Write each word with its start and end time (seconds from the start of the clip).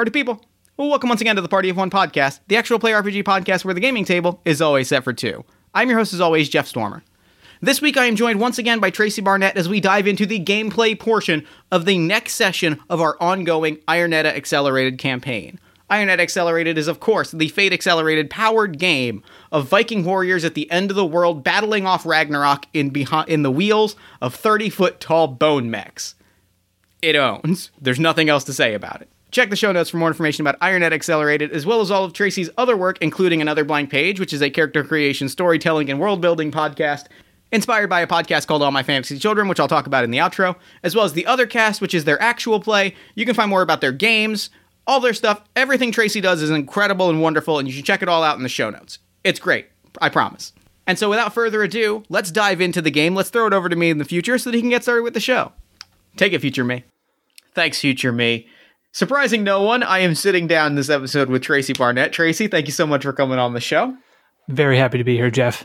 Party 0.00 0.10
people, 0.10 0.40
well, 0.78 0.88
welcome 0.88 1.10
once 1.10 1.20
again 1.20 1.36
to 1.36 1.42
the 1.42 1.48
Party 1.48 1.68
of 1.68 1.76
One 1.76 1.90
podcast, 1.90 2.40
the 2.48 2.56
actual 2.56 2.78
play 2.78 2.92
RPG 2.92 3.22
podcast 3.22 3.66
where 3.66 3.74
the 3.74 3.80
gaming 3.80 4.06
table 4.06 4.40
is 4.46 4.62
always 4.62 4.88
set 4.88 5.04
for 5.04 5.12
two. 5.12 5.44
I'm 5.74 5.90
your 5.90 5.98
host, 5.98 6.14
as 6.14 6.22
always, 6.22 6.48
Jeff 6.48 6.66
Stormer. 6.66 7.04
This 7.60 7.82
week, 7.82 7.98
I 7.98 8.06
am 8.06 8.16
joined 8.16 8.40
once 8.40 8.56
again 8.56 8.80
by 8.80 8.88
Tracy 8.88 9.20
Barnett 9.20 9.58
as 9.58 9.68
we 9.68 9.78
dive 9.78 10.06
into 10.06 10.24
the 10.24 10.42
gameplay 10.42 10.98
portion 10.98 11.46
of 11.70 11.84
the 11.84 11.98
next 11.98 12.32
session 12.32 12.80
of 12.88 13.02
our 13.02 13.18
ongoing 13.20 13.78
Iron 13.88 14.14
Edda 14.14 14.34
Accelerated 14.34 14.96
campaign. 14.96 15.60
Iron 15.90 16.08
Edda 16.08 16.22
Accelerated 16.22 16.78
is, 16.78 16.88
of 16.88 17.00
course, 17.00 17.32
the 17.32 17.48
Fate 17.48 17.74
Accelerated 17.74 18.30
powered 18.30 18.78
game 18.78 19.22
of 19.52 19.68
Viking 19.68 20.02
warriors 20.02 20.46
at 20.46 20.54
the 20.54 20.70
end 20.70 20.88
of 20.88 20.96
the 20.96 21.04
world 21.04 21.44
battling 21.44 21.84
off 21.84 22.06
Ragnarok 22.06 22.64
in, 22.72 22.88
behind, 22.88 23.28
in 23.28 23.42
the 23.42 23.50
wheels 23.50 23.96
of 24.22 24.34
30 24.34 24.70
foot 24.70 24.98
tall 24.98 25.26
bone 25.26 25.70
mechs. 25.70 26.14
It 27.02 27.16
owns. 27.16 27.70
There's 27.78 28.00
nothing 28.00 28.30
else 28.30 28.44
to 28.44 28.54
say 28.54 28.72
about 28.72 29.02
it. 29.02 29.10
Check 29.30 29.50
the 29.50 29.56
show 29.56 29.70
notes 29.70 29.90
for 29.90 29.96
more 29.96 30.08
information 30.08 30.42
about 30.42 30.56
Iron 30.60 30.82
Edda 30.82 30.94
Accelerated, 30.94 31.52
as 31.52 31.64
well 31.64 31.80
as 31.80 31.90
all 31.90 32.04
of 32.04 32.12
Tracy's 32.12 32.50
other 32.58 32.76
work, 32.76 32.98
including 33.00 33.40
Another 33.40 33.64
Blank 33.64 33.90
Page, 33.90 34.18
which 34.18 34.32
is 34.32 34.42
a 34.42 34.50
character 34.50 34.82
creation, 34.82 35.28
storytelling, 35.28 35.88
and 35.88 36.00
world 36.00 36.20
building 36.20 36.50
podcast 36.50 37.06
inspired 37.52 37.88
by 37.88 38.00
a 38.00 38.06
podcast 38.06 38.46
called 38.46 38.62
All 38.62 38.72
My 38.72 38.82
Fantasy 38.82 39.18
Children, 39.18 39.48
which 39.48 39.60
I'll 39.60 39.68
talk 39.68 39.86
about 39.86 40.04
in 40.04 40.10
the 40.10 40.18
outro, 40.18 40.56
as 40.82 40.94
well 40.94 41.04
as 41.04 41.12
the 41.12 41.26
other 41.26 41.46
cast, 41.46 41.80
which 41.80 41.94
is 41.94 42.04
their 42.04 42.20
actual 42.20 42.60
play. 42.60 42.94
You 43.14 43.24
can 43.24 43.34
find 43.34 43.50
more 43.50 43.62
about 43.62 43.80
their 43.80 43.92
games, 43.92 44.50
all 44.86 45.00
their 45.00 45.14
stuff. 45.14 45.42
Everything 45.54 45.92
Tracy 45.92 46.20
does 46.20 46.42
is 46.42 46.50
incredible 46.50 47.08
and 47.08 47.22
wonderful, 47.22 47.58
and 47.58 47.68
you 47.68 47.74
should 47.74 47.84
check 47.84 48.02
it 48.02 48.08
all 48.08 48.22
out 48.22 48.36
in 48.36 48.42
the 48.42 48.48
show 48.48 48.70
notes. 48.70 48.98
It's 49.22 49.40
great, 49.40 49.66
I 50.00 50.08
promise. 50.08 50.52
And 50.86 50.98
so, 50.98 51.08
without 51.08 51.34
further 51.34 51.62
ado, 51.62 52.02
let's 52.08 52.32
dive 52.32 52.60
into 52.60 52.82
the 52.82 52.90
game. 52.90 53.14
Let's 53.14 53.30
throw 53.30 53.46
it 53.46 53.52
over 53.52 53.68
to 53.68 53.76
me 53.76 53.90
in 53.90 53.98
the 53.98 54.04
future 54.04 54.38
so 54.38 54.50
that 54.50 54.56
he 54.56 54.62
can 54.62 54.70
get 54.70 54.82
started 54.82 55.02
with 55.02 55.14
the 55.14 55.20
show. 55.20 55.52
Take 56.16 56.32
it, 56.32 56.40
future 56.40 56.64
me. 56.64 56.84
Thanks, 57.54 57.80
future 57.80 58.12
me. 58.12 58.48
Surprising 58.92 59.44
no 59.44 59.62
one, 59.62 59.82
I 59.82 60.00
am 60.00 60.14
sitting 60.14 60.46
down 60.46 60.74
this 60.74 60.90
episode 60.90 61.28
with 61.28 61.42
Tracy 61.42 61.72
Barnett. 61.72 62.12
Tracy, 62.12 62.48
thank 62.48 62.66
you 62.66 62.72
so 62.72 62.86
much 62.86 63.02
for 63.02 63.12
coming 63.12 63.38
on 63.38 63.54
the 63.54 63.60
show. 63.60 63.96
Very 64.48 64.76
happy 64.76 64.98
to 64.98 65.04
be 65.04 65.16
here, 65.16 65.30
Jeff. 65.30 65.64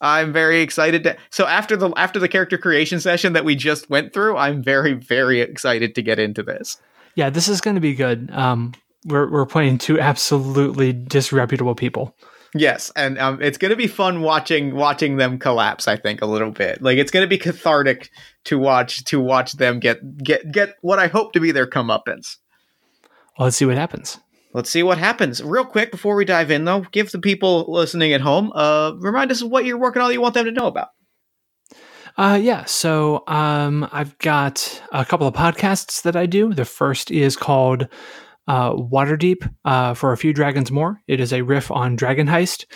I'm 0.00 0.32
very 0.32 0.60
excited 0.60 1.04
to 1.04 1.16
so 1.30 1.46
after 1.46 1.76
the 1.76 1.90
after 1.96 2.18
the 2.18 2.28
character 2.28 2.58
creation 2.58 2.98
session 2.98 3.34
that 3.34 3.44
we 3.44 3.54
just 3.54 3.88
went 3.88 4.12
through, 4.12 4.36
I'm 4.36 4.60
very 4.60 4.94
very 4.94 5.40
excited 5.40 5.94
to 5.94 6.02
get 6.02 6.18
into 6.18 6.42
this. 6.42 6.78
Yeah, 7.14 7.30
this 7.30 7.46
is 7.46 7.60
going 7.60 7.76
to 7.76 7.80
be 7.80 7.94
good. 7.94 8.28
Um, 8.32 8.72
we're 9.04 9.30
we're 9.30 9.46
playing 9.46 9.78
two 9.78 10.00
absolutely 10.00 10.92
disreputable 10.92 11.76
people. 11.76 12.16
Yes, 12.54 12.92
and 12.94 13.18
um, 13.18 13.40
it's 13.40 13.56
going 13.56 13.70
to 13.70 13.76
be 13.76 13.86
fun 13.86 14.20
watching 14.20 14.74
watching 14.74 15.16
them 15.16 15.38
collapse. 15.38 15.88
I 15.88 15.96
think 15.96 16.20
a 16.20 16.26
little 16.26 16.50
bit 16.50 16.82
like 16.82 16.98
it's 16.98 17.10
going 17.10 17.24
to 17.24 17.28
be 17.28 17.38
cathartic 17.38 18.10
to 18.44 18.58
watch 18.58 19.04
to 19.04 19.20
watch 19.20 19.52
them 19.52 19.80
get 19.80 20.18
get 20.18 20.52
get 20.52 20.76
what 20.82 20.98
I 20.98 21.06
hope 21.06 21.32
to 21.32 21.40
be 21.40 21.50
their 21.50 21.66
comeuppance. 21.66 22.36
Well, 23.38 23.46
let's 23.46 23.56
see 23.56 23.64
what 23.64 23.78
happens. 23.78 24.20
Let's 24.52 24.68
see 24.68 24.82
what 24.82 24.98
happens. 24.98 25.42
Real 25.42 25.64
quick 25.64 25.90
before 25.90 26.14
we 26.14 26.26
dive 26.26 26.50
in, 26.50 26.66
though, 26.66 26.84
give 26.92 27.10
the 27.10 27.18
people 27.18 27.72
listening 27.72 28.12
at 28.12 28.20
home, 28.20 28.52
uh, 28.54 28.92
remind 28.98 29.30
us 29.30 29.40
of 29.40 29.48
what 29.48 29.64
you're 29.64 29.78
working 29.78 30.02
on 30.02 30.08
that 30.08 30.14
you 30.14 30.20
want 30.20 30.34
them 30.34 30.44
to 30.44 30.52
know 30.52 30.66
about. 30.66 30.88
Uh, 32.18 32.38
yeah, 32.40 32.66
so 32.66 33.24
um, 33.26 33.88
I've 33.90 34.18
got 34.18 34.82
a 34.92 35.06
couple 35.06 35.26
of 35.26 35.32
podcasts 35.32 36.02
that 36.02 36.16
I 36.16 36.26
do. 36.26 36.52
The 36.52 36.66
first 36.66 37.10
is 37.10 37.36
called 37.36 37.88
uh, 38.48 38.72
Waterdeep 38.72 39.48
uh, 39.64 39.94
for 39.94 40.12
A 40.12 40.16
Few 40.16 40.32
Dragons 40.32 40.70
More. 40.70 41.00
It 41.06 41.20
is 41.20 41.32
a 41.32 41.42
riff 41.42 41.70
on 41.70 41.96
Dragon 41.96 42.26
Heist, 42.26 42.66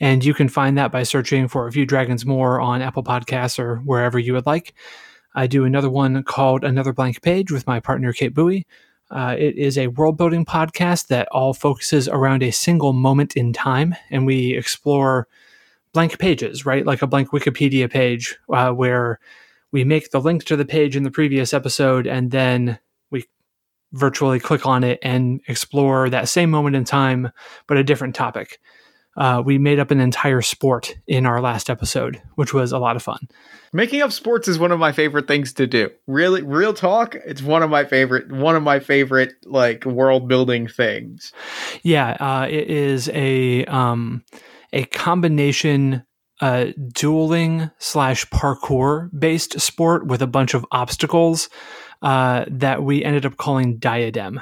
and 0.00 0.24
you 0.24 0.34
can 0.34 0.48
find 0.48 0.76
that 0.78 0.92
by 0.92 1.02
searching 1.02 1.48
for 1.48 1.66
A 1.66 1.72
Few 1.72 1.86
Dragons 1.86 2.26
More 2.26 2.60
on 2.60 2.82
Apple 2.82 3.04
Podcasts 3.04 3.58
or 3.58 3.76
wherever 3.78 4.18
you 4.18 4.32
would 4.34 4.46
like. 4.46 4.74
I 5.34 5.46
do 5.46 5.64
another 5.64 5.90
one 5.90 6.22
called 6.22 6.64
Another 6.64 6.92
Blank 6.92 7.22
Page 7.22 7.50
with 7.50 7.66
my 7.66 7.80
partner 7.80 8.12
Kate 8.12 8.34
Bowie. 8.34 8.66
Uh, 9.10 9.36
it 9.38 9.56
is 9.56 9.78
a 9.78 9.86
world 9.88 10.16
building 10.16 10.44
podcast 10.44 11.08
that 11.08 11.28
all 11.30 11.54
focuses 11.54 12.08
around 12.08 12.42
a 12.42 12.50
single 12.50 12.92
moment 12.92 13.36
in 13.36 13.52
time, 13.52 13.94
and 14.10 14.26
we 14.26 14.56
explore 14.56 15.28
blank 15.92 16.18
pages, 16.18 16.66
right? 16.66 16.84
Like 16.84 17.02
a 17.02 17.06
blank 17.06 17.30
Wikipedia 17.30 17.90
page, 17.90 18.36
uh, 18.52 18.70
where 18.70 19.20
we 19.72 19.84
make 19.84 20.10
the 20.10 20.20
link 20.20 20.44
to 20.44 20.56
the 20.56 20.64
page 20.64 20.96
in 20.96 21.04
the 21.04 21.10
previous 21.10 21.54
episode, 21.54 22.06
and 22.06 22.30
then 22.30 22.78
virtually 23.92 24.40
click 24.40 24.66
on 24.66 24.84
it 24.84 24.98
and 25.02 25.40
explore 25.48 26.10
that 26.10 26.28
same 26.28 26.50
moment 26.50 26.76
in 26.76 26.84
time, 26.84 27.30
but 27.66 27.76
a 27.76 27.84
different 27.84 28.14
topic. 28.14 28.58
Uh, 29.16 29.42
we 29.44 29.56
made 29.56 29.78
up 29.78 29.90
an 29.90 29.98
entire 29.98 30.42
sport 30.42 30.94
in 31.06 31.24
our 31.24 31.40
last 31.40 31.70
episode, 31.70 32.20
which 32.34 32.52
was 32.52 32.70
a 32.72 32.78
lot 32.78 32.96
of 32.96 33.02
fun. 33.02 33.28
Making 33.72 34.02
up 34.02 34.12
sports 34.12 34.46
is 34.46 34.58
one 34.58 34.72
of 34.72 34.78
my 34.78 34.92
favorite 34.92 35.26
things 35.26 35.54
to 35.54 35.66
do. 35.66 35.90
Really, 36.06 36.42
real 36.42 36.74
talk. 36.74 37.14
It's 37.14 37.42
one 37.42 37.62
of 37.62 37.70
my 37.70 37.84
favorite, 37.84 38.30
one 38.30 38.56
of 38.56 38.62
my 38.62 38.78
favorite 38.78 39.32
like 39.44 39.86
world 39.86 40.28
building 40.28 40.68
things. 40.68 41.32
Yeah, 41.82 42.16
uh, 42.20 42.46
it 42.48 42.68
is 42.68 43.08
a 43.08 43.64
um, 43.66 44.22
a 44.72 44.84
combination 44.84 46.04
uh, 46.40 46.66
dueling 46.92 47.70
slash 47.78 48.26
parkour 48.26 49.08
based 49.18 49.58
sport 49.60 50.06
with 50.06 50.20
a 50.20 50.26
bunch 50.26 50.52
of 50.52 50.66
obstacles 50.70 51.48
uh, 52.02 52.44
that 52.48 52.82
we 52.82 53.04
ended 53.04 53.26
up 53.26 53.36
calling 53.36 53.78
Diadem. 53.78 54.40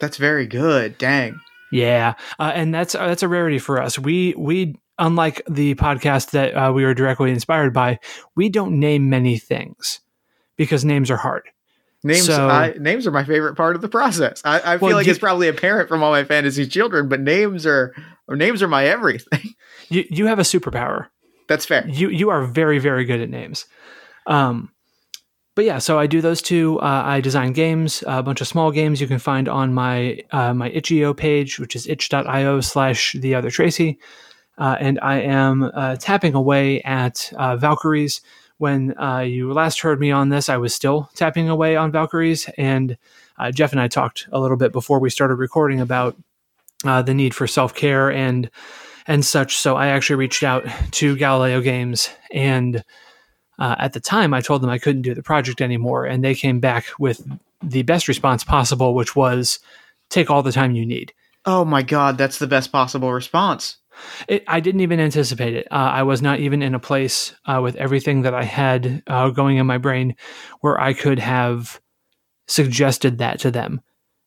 That's 0.00 0.16
very 0.16 0.46
good. 0.46 0.98
Dang. 0.98 1.40
Yeah, 1.72 2.14
uh, 2.38 2.52
and 2.54 2.74
that's 2.74 2.94
uh, 2.94 3.06
that's 3.06 3.22
a 3.22 3.28
rarity 3.28 3.58
for 3.58 3.82
us. 3.82 3.98
We 3.98 4.34
we 4.36 4.76
unlike 4.98 5.42
the 5.48 5.74
podcast 5.74 6.30
that 6.30 6.52
uh, 6.54 6.72
we 6.72 6.84
were 6.84 6.94
directly 6.94 7.30
inspired 7.30 7.72
by, 7.72 7.98
we 8.34 8.48
don't 8.48 8.78
name 8.78 9.10
many 9.10 9.38
things 9.38 10.00
because 10.56 10.84
names 10.84 11.10
are 11.10 11.16
hard. 11.16 11.42
Names, 12.02 12.26
so, 12.26 12.48
I, 12.48 12.74
names 12.78 13.06
are 13.06 13.10
my 13.10 13.24
favorite 13.24 13.56
part 13.56 13.74
of 13.74 13.82
the 13.82 13.88
process. 13.88 14.40
I, 14.44 14.74
I 14.74 14.78
feel 14.78 14.88
well, 14.88 14.96
like 14.96 15.06
you, 15.06 15.10
it's 15.10 15.18
probably 15.18 15.48
apparent 15.48 15.88
from 15.88 16.02
all 16.02 16.12
my 16.12 16.24
fantasy 16.24 16.66
children, 16.66 17.08
but 17.08 17.20
names 17.20 17.66
are 17.66 17.94
names 18.28 18.62
are 18.62 18.68
my 18.68 18.86
everything. 18.86 19.54
You 19.88 20.04
you 20.10 20.26
have 20.26 20.40
a 20.40 20.42
superpower. 20.42 21.06
That's 21.48 21.64
fair. 21.64 21.86
You 21.88 22.08
you 22.08 22.30
are 22.30 22.44
very 22.44 22.80
very 22.80 23.04
good 23.04 23.20
at 23.20 23.30
names. 23.30 23.66
Um, 24.26 24.72
but 25.56 25.64
yeah, 25.64 25.78
so 25.78 25.98
I 25.98 26.06
do 26.06 26.20
those 26.20 26.42
two. 26.42 26.78
Uh, 26.80 27.02
I 27.06 27.22
design 27.22 27.54
games, 27.54 28.04
a 28.06 28.22
bunch 28.22 28.42
of 28.42 28.46
small 28.46 28.70
games 28.70 29.00
you 29.00 29.06
can 29.06 29.18
find 29.18 29.48
on 29.48 29.72
my 29.72 30.20
uh, 30.30 30.52
my 30.52 30.68
itch.io 30.68 31.14
page, 31.14 31.58
which 31.58 31.74
is 31.74 31.88
itch.io 31.88 32.60
slash 32.60 33.16
the 33.18 33.34
other 33.34 33.50
Tracy. 33.50 33.98
Uh, 34.58 34.76
and 34.78 35.00
I 35.00 35.20
am 35.20 35.62
uh, 35.62 35.96
tapping 35.96 36.34
away 36.34 36.82
at 36.82 37.32
uh, 37.38 37.56
Valkyries. 37.56 38.20
When 38.58 38.98
uh, 38.98 39.20
you 39.20 39.52
last 39.54 39.80
heard 39.80 39.98
me 39.98 40.10
on 40.10 40.28
this, 40.28 40.50
I 40.50 40.58
was 40.58 40.74
still 40.74 41.08
tapping 41.14 41.48
away 41.48 41.74
on 41.74 41.90
Valkyries, 41.90 42.48
and 42.58 42.98
Jeff 43.52 43.72
and 43.72 43.80
I 43.80 43.88
talked 43.88 44.28
a 44.32 44.40
little 44.40 44.56
bit 44.58 44.72
before 44.72 45.00
we 45.00 45.08
started 45.08 45.36
recording 45.36 45.80
about 45.80 46.16
the 46.82 47.14
need 47.14 47.34
for 47.34 47.46
self 47.46 47.74
care 47.74 48.12
and 48.12 48.50
and 49.06 49.24
such. 49.24 49.56
So 49.56 49.76
I 49.76 49.88
actually 49.88 50.16
reached 50.16 50.42
out 50.42 50.66
to 50.92 51.16
Galileo 51.16 51.62
Games 51.62 52.10
and 52.30 52.84
uh, 53.58 53.76
at 53.78 53.92
the 53.92 54.00
time, 54.00 54.34
I 54.34 54.40
told 54.40 54.62
them 54.62 54.70
I 54.70 54.78
couldn't 54.78 55.02
do 55.02 55.14
the 55.14 55.22
project 55.22 55.60
anymore, 55.60 56.04
and 56.04 56.22
they 56.22 56.34
came 56.34 56.60
back 56.60 56.86
with 56.98 57.26
the 57.62 57.82
best 57.82 58.08
response 58.08 58.44
possible, 58.44 58.94
which 58.94 59.16
was 59.16 59.58
take 60.10 60.30
all 60.30 60.42
the 60.42 60.52
time 60.52 60.74
you 60.74 60.86
need. 60.86 61.12
Oh 61.44 61.64
my 61.64 61.82
God, 61.82 62.18
that's 62.18 62.38
the 62.38 62.46
best 62.46 62.72
possible 62.72 63.12
response. 63.12 63.78
It, 64.28 64.44
I 64.46 64.60
didn't 64.60 64.82
even 64.82 65.00
anticipate 65.00 65.54
it. 65.54 65.66
Uh, 65.70 65.90
I 65.92 66.02
was 66.02 66.20
not 66.20 66.40
even 66.40 66.62
in 66.62 66.74
a 66.74 66.80
place 66.80 67.34
uh, 67.46 67.60
with 67.62 67.76
everything 67.76 68.22
that 68.22 68.34
I 68.34 68.44
had 68.44 69.02
uh, 69.06 69.30
going 69.30 69.56
in 69.56 69.66
my 69.66 69.78
brain 69.78 70.16
where 70.60 70.78
I 70.78 70.92
could 70.92 71.18
have 71.18 71.80
suggested 72.46 73.18
that 73.18 73.38
to 73.40 73.50
them. 73.50 73.80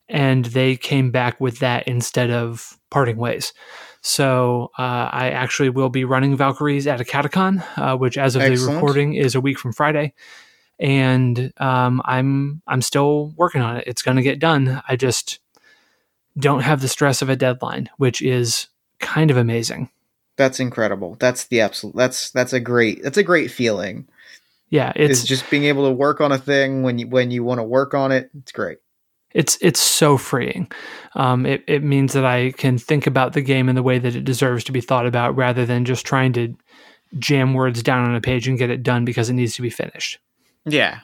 And 0.07 0.45
they 0.45 0.75
came 0.75 1.11
back 1.11 1.39
with 1.39 1.59
that 1.59 1.87
instead 1.87 2.31
of 2.31 2.79
parting 2.89 3.17
ways. 3.17 3.53
So 4.01 4.71
uh, 4.77 5.09
I 5.11 5.31
actually 5.31 5.69
will 5.69 5.89
be 5.89 6.05
running 6.05 6.37
Valkyries 6.37 6.87
at 6.87 7.01
a 7.01 7.03
Catacon, 7.03 7.63
uh, 7.77 7.97
which 7.97 8.17
as 8.17 8.35
of 8.35 8.41
Excellent. 8.41 8.69
the 8.69 8.73
recording 8.73 9.13
is 9.15 9.35
a 9.35 9.41
week 9.41 9.59
from 9.59 9.73
Friday, 9.73 10.13
and 10.79 11.51
um, 11.57 12.01
I'm 12.05 12.61
I'm 12.65 12.81
still 12.81 13.33
working 13.35 13.61
on 13.61 13.77
it. 13.77 13.83
It's 13.87 14.01
going 14.01 14.17
to 14.17 14.23
get 14.23 14.39
done. 14.39 14.81
I 14.87 14.95
just 14.95 15.39
don't 16.37 16.61
have 16.61 16.81
the 16.81 16.87
stress 16.87 17.21
of 17.21 17.29
a 17.29 17.35
deadline, 17.35 17.89
which 17.97 18.21
is 18.21 18.67
kind 18.99 19.31
of 19.31 19.37
amazing. 19.37 19.89
That's 20.37 20.61
incredible. 20.61 21.17
That's 21.19 21.45
the 21.45 21.59
absolute. 21.61 21.95
That's 21.95 22.31
that's 22.31 22.53
a 22.53 22.61
great. 22.61 23.03
That's 23.03 23.17
a 23.17 23.23
great 23.23 23.51
feeling. 23.51 24.07
Yeah, 24.69 24.93
it's 24.95 25.23
just 25.23 25.49
being 25.49 25.63
able 25.63 25.87
to 25.87 25.91
work 25.91 26.21
on 26.21 26.31
a 26.31 26.37
thing 26.37 26.83
when 26.83 26.99
you 26.99 27.07
when 27.07 27.31
you 27.31 27.43
want 27.43 27.59
to 27.59 27.63
work 27.63 27.93
on 27.93 28.11
it. 28.11 28.29
It's 28.37 28.51
great. 28.51 28.77
It's 29.33 29.57
it's 29.61 29.79
so 29.79 30.17
freeing. 30.17 30.71
Um, 31.15 31.45
it 31.45 31.63
it 31.67 31.83
means 31.83 32.13
that 32.13 32.25
I 32.25 32.51
can 32.51 32.77
think 32.77 33.05
about 33.05 33.33
the 33.33 33.41
game 33.41 33.69
in 33.69 33.75
the 33.75 33.83
way 33.83 33.99
that 33.99 34.15
it 34.15 34.25
deserves 34.25 34.63
to 34.65 34.71
be 34.71 34.81
thought 34.81 35.05
about, 35.05 35.35
rather 35.35 35.65
than 35.65 35.85
just 35.85 36.05
trying 36.05 36.33
to 36.33 36.55
jam 37.17 37.53
words 37.53 37.83
down 37.83 38.07
on 38.07 38.15
a 38.15 38.21
page 38.21 38.47
and 38.47 38.57
get 38.57 38.69
it 38.69 38.83
done 38.83 39.05
because 39.05 39.29
it 39.29 39.33
needs 39.33 39.55
to 39.55 39.61
be 39.61 39.69
finished. 39.69 40.19
Yeah. 40.65 40.99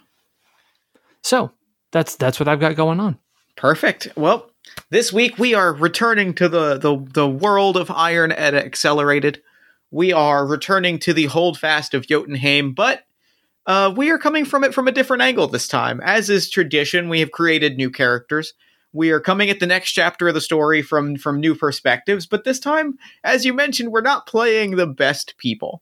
So 1.21 1.51
that's 1.91 2.15
that's 2.15 2.39
what 2.39 2.47
I've 2.47 2.59
got 2.59 2.75
going 2.75 2.99
on. 2.99 3.17
Perfect. 3.55 4.09
Well, 4.15 4.51
this 4.89 5.13
week 5.13 5.37
we 5.37 5.53
are 5.53 5.73
returning 5.73 6.33
to 6.35 6.49
the 6.49 6.77
the, 6.77 6.97
the 7.13 7.27
world 7.27 7.77
of 7.77 7.89
Iron 7.91 8.31
Edda 8.31 8.63
Accelerated. 8.63 9.41
We 9.91 10.11
are 10.11 10.45
returning 10.45 10.99
to 10.99 11.13
the 11.13 11.25
holdfast 11.25 11.93
of 11.93 12.07
Jotunheim, 12.07 12.73
but 12.73 13.05
uh, 13.67 13.93
we 13.95 14.09
are 14.11 14.17
coming 14.17 14.45
from 14.45 14.63
it 14.63 14.73
from 14.73 14.87
a 14.87 14.91
different 14.91 15.23
angle 15.23 15.47
this 15.47 15.67
time. 15.67 15.99
As 16.03 16.29
is 16.29 16.49
tradition, 16.49 17.09
we 17.09 17.19
have 17.21 17.31
created 17.31 17.77
new 17.77 17.89
characters. 17.89 18.53
we 18.93 19.11
are 19.11 19.19
coming 19.19 19.49
at 19.49 19.59
the 19.59 19.67
next 19.67 19.91
chapter 19.91 20.27
of 20.29 20.33
the 20.33 20.41
story 20.41 20.81
from 20.81 21.17
from 21.17 21.39
new 21.39 21.53
perspectives, 21.55 22.25
but 22.25 22.43
this 22.45 22.59
time, 22.59 22.97
as 23.23 23.43
you 23.43 23.53
mentioned, 23.53 23.91
we're 23.91 24.01
not 24.01 24.25
playing 24.27 24.75
the 24.75 24.87
best 24.87 25.35
people. 25.37 25.81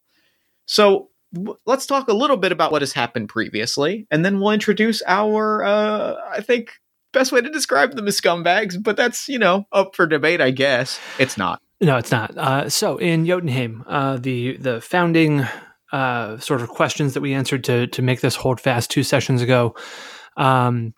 So 0.65 1.09
w- 1.33 1.57
let's 1.65 1.85
talk 1.85 2.07
a 2.07 2.13
little 2.13 2.37
bit 2.37 2.51
about 2.51 2.71
what 2.71 2.81
has 2.81 2.93
happened 2.93 3.29
previously, 3.29 4.07
and 4.09 4.23
then 4.25 4.39
we'll 4.39 4.51
introduce 4.51 5.03
our, 5.05 5.63
uh, 5.63 6.15
I 6.31 6.41
think, 6.41 6.71
best 7.11 7.31
way 7.31 7.41
to 7.41 7.49
describe 7.51 7.95
them 7.95 8.07
as 8.07 8.19
scumbags. 8.19 8.81
But 8.81 8.97
that's 8.97 9.29
you 9.29 9.37
know 9.37 9.67
up 9.71 9.95
for 9.95 10.07
debate, 10.07 10.41
I 10.41 10.49
guess. 10.51 10.99
It's 11.19 11.37
not. 11.37 11.61
No, 11.81 11.97
it's 11.97 12.11
not. 12.11 12.35
Uh, 12.37 12.69
so 12.69 12.97
in 12.97 13.25
Jotunheim, 13.27 13.83
uh, 13.87 14.17
the 14.17 14.57
the 14.57 14.81
founding 14.81 15.45
uh, 15.93 16.39
sort 16.39 16.61
of 16.61 16.69
questions 16.69 17.13
that 17.13 17.21
we 17.21 17.33
answered 17.33 17.63
to 17.65 17.87
to 17.87 18.01
make 18.01 18.19
this 18.21 18.35
hold 18.35 18.59
fast 18.59 18.89
two 18.89 19.03
sessions 19.03 19.41
ago. 19.41 19.75
Um, 20.35 20.95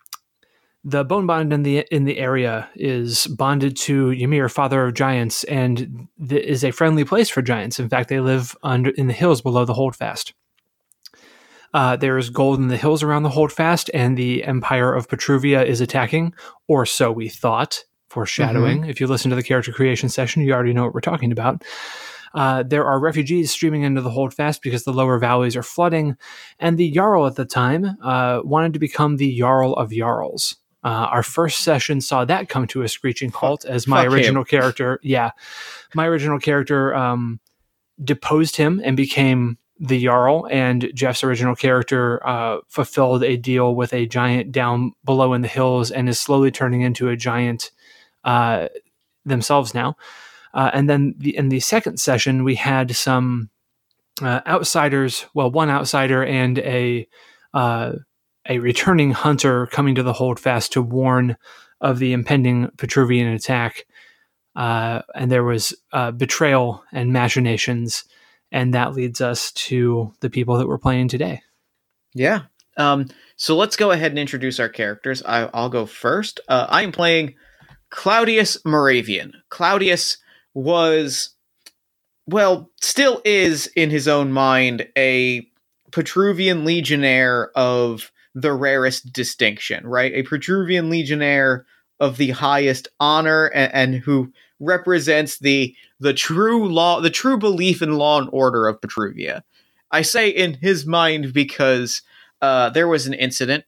the 0.84 1.04
bone 1.04 1.26
bond 1.26 1.52
in 1.52 1.64
the 1.64 1.84
in 1.90 2.04
the 2.04 2.18
area 2.18 2.68
is 2.74 3.26
bonded 3.26 3.76
to 3.76 4.10
Ymir, 4.12 4.48
father 4.48 4.86
of 4.86 4.94
giants, 4.94 5.44
and 5.44 6.08
th- 6.26 6.44
is 6.44 6.64
a 6.64 6.70
friendly 6.70 7.04
place 7.04 7.28
for 7.28 7.42
giants. 7.42 7.78
In 7.78 7.88
fact, 7.88 8.08
they 8.08 8.20
live 8.20 8.56
under 8.62 8.90
in 8.90 9.06
the 9.06 9.12
hills 9.12 9.42
below 9.42 9.64
the 9.64 9.74
holdfast. 9.74 10.32
Uh, 11.74 11.96
there's 11.96 12.30
gold 12.30 12.58
in 12.58 12.68
the 12.68 12.76
hills 12.76 13.02
around 13.02 13.24
the 13.24 13.28
holdfast, 13.28 13.90
and 13.92 14.16
the 14.16 14.44
Empire 14.44 14.94
of 14.94 15.08
Petruvia 15.08 15.66
is 15.66 15.82
attacking, 15.82 16.32
or 16.68 16.86
so 16.86 17.12
we 17.12 17.28
thought. 17.28 17.84
Foreshadowing. 18.08 18.84
If 18.88 18.98
you 18.98 19.08
listen 19.08 19.28
to 19.28 19.36
the 19.36 19.42
character 19.42 19.72
creation 19.72 20.08
session, 20.08 20.42
you 20.42 20.54
already 20.54 20.72
know 20.72 20.84
what 20.84 20.94
we're 20.94 21.00
talking 21.00 21.32
about. 21.32 21.64
Uh, 22.36 22.62
there 22.62 22.84
are 22.84 23.00
refugees 23.00 23.50
streaming 23.50 23.82
into 23.82 24.02
the 24.02 24.10
holdfast 24.10 24.62
because 24.62 24.84
the 24.84 24.92
lower 24.92 25.18
valleys 25.18 25.56
are 25.56 25.62
flooding, 25.62 26.16
and 26.58 26.76
the 26.76 26.90
Jarl 26.90 27.26
at 27.26 27.36
the 27.36 27.46
time 27.46 27.96
uh, 28.04 28.42
wanted 28.44 28.74
to 28.74 28.78
become 28.78 29.16
the 29.16 29.38
Jarl 29.38 29.72
of 29.72 29.90
Jarls. 29.90 30.56
Uh, 30.84 31.08
our 31.10 31.22
first 31.22 31.60
session 31.60 32.02
saw 32.02 32.26
that 32.26 32.50
come 32.50 32.66
to 32.68 32.82
a 32.82 32.88
screeching 32.88 33.30
halt 33.30 33.64
as 33.64 33.86
my 33.86 34.04
fuck 34.04 34.12
original 34.12 34.44
character, 34.44 35.00
yeah, 35.02 35.30
my 35.94 36.06
original 36.06 36.38
character 36.38 36.94
um, 36.94 37.40
deposed 38.04 38.56
him 38.56 38.82
and 38.84 38.98
became 38.98 39.56
the 39.80 40.04
Jarl, 40.04 40.46
and 40.50 40.90
Jeff's 40.94 41.24
original 41.24 41.54
character 41.54 42.24
uh, 42.26 42.58
fulfilled 42.68 43.24
a 43.24 43.38
deal 43.38 43.74
with 43.74 43.94
a 43.94 44.06
giant 44.06 44.52
down 44.52 44.92
below 45.04 45.32
in 45.32 45.40
the 45.40 45.48
hills 45.48 45.90
and 45.90 46.06
is 46.06 46.20
slowly 46.20 46.50
turning 46.50 46.82
into 46.82 47.08
a 47.08 47.16
giant 47.16 47.70
uh, 48.24 48.68
themselves 49.24 49.72
now. 49.72 49.96
Uh, 50.56 50.70
and 50.72 50.88
then 50.88 51.14
the, 51.18 51.36
in 51.36 51.50
the 51.50 51.60
second 51.60 52.00
session, 52.00 52.42
we 52.42 52.54
had 52.54 52.96
some 52.96 53.50
uh, 54.22 54.40
outsiders. 54.46 55.26
Well, 55.34 55.50
one 55.50 55.68
outsider 55.68 56.24
and 56.24 56.58
a 56.60 57.06
uh, 57.52 57.92
a 58.48 58.58
returning 58.58 59.10
hunter 59.10 59.66
coming 59.66 59.94
to 59.96 60.02
the 60.02 60.14
holdfast 60.14 60.72
to 60.72 60.82
warn 60.82 61.36
of 61.80 61.98
the 61.98 62.12
impending 62.14 62.68
Petruvian 62.78 63.34
attack. 63.34 63.86
Uh, 64.54 65.02
and 65.14 65.30
there 65.30 65.44
was 65.44 65.74
uh, 65.92 66.10
betrayal 66.10 66.82
and 66.90 67.12
machinations, 67.12 68.04
and 68.50 68.72
that 68.72 68.94
leads 68.94 69.20
us 69.20 69.52
to 69.52 70.12
the 70.20 70.30
people 70.30 70.56
that 70.56 70.66
we're 70.66 70.78
playing 70.78 71.08
today. 71.08 71.42
Yeah. 72.14 72.42
Um, 72.78 73.08
so 73.36 73.56
let's 73.56 73.76
go 73.76 73.90
ahead 73.90 74.12
and 74.12 74.18
introduce 74.18 74.58
our 74.58 74.70
characters. 74.70 75.22
I, 75.22 75.50
I'll 75.52 75.68
go 75.68 75.84
first. 75.84 76.40
Uh, 76.48 76.66
I 76.70 76.82
am 76.82 76.92
playing 76.92 77.34
Claudius 77.90 78.64
Moravian. 78.64 79.34
Claudius 79.50 80.16
was, 80.56 81.34
well, 82.26 82.70
still 82.80 83.20
is 83.26 83.66
in 83.76 83.90
his 83.90 84.08
own 84.08 84.32
mind 84.32 84.88
a 84.96 85.46
Petruvian 85.92 86.64
legionnaire 86.64 87.50
of 87.54 88.10
the 88.34 88.54
rarest 88.54 89.12
distinction, 89.12 89.86
right? 89.86 90.12
A 90.14 90.22
Petruvian 90.22 90.88
legionnaire 90.88 91.66
of 92.00 92.16
the 92.16 92.30
highest 92.30 92.88
honor 92.98 93.46
and, 93.46 93.72
and 93.74 93.94
who 94.02 94.32
represents 94.58 95.38
the 95.38 95.74
the 96.00 96.14
true 96.14 96.68
law, 96.68 97.00
the 97.00 97.10
true 97.10 97.38
belief 97.38 97.82
in 97.82 97.98
law 97.98 98.18
and 98.18 98.28
order 98.32 98.66
of 98.66 98.80
Petruvia. 98.80 99.42
I 99.90 100.02
say 100.02 100.28
in 100.30 100.54
his 100.54 100.86
mind 100.86 101.32
because 101.32 102.02
uh, 102.40 102.70
there 102.70 102.88
was 102.88 103.06
an 103.06 103.14
incident. 103.14 103.64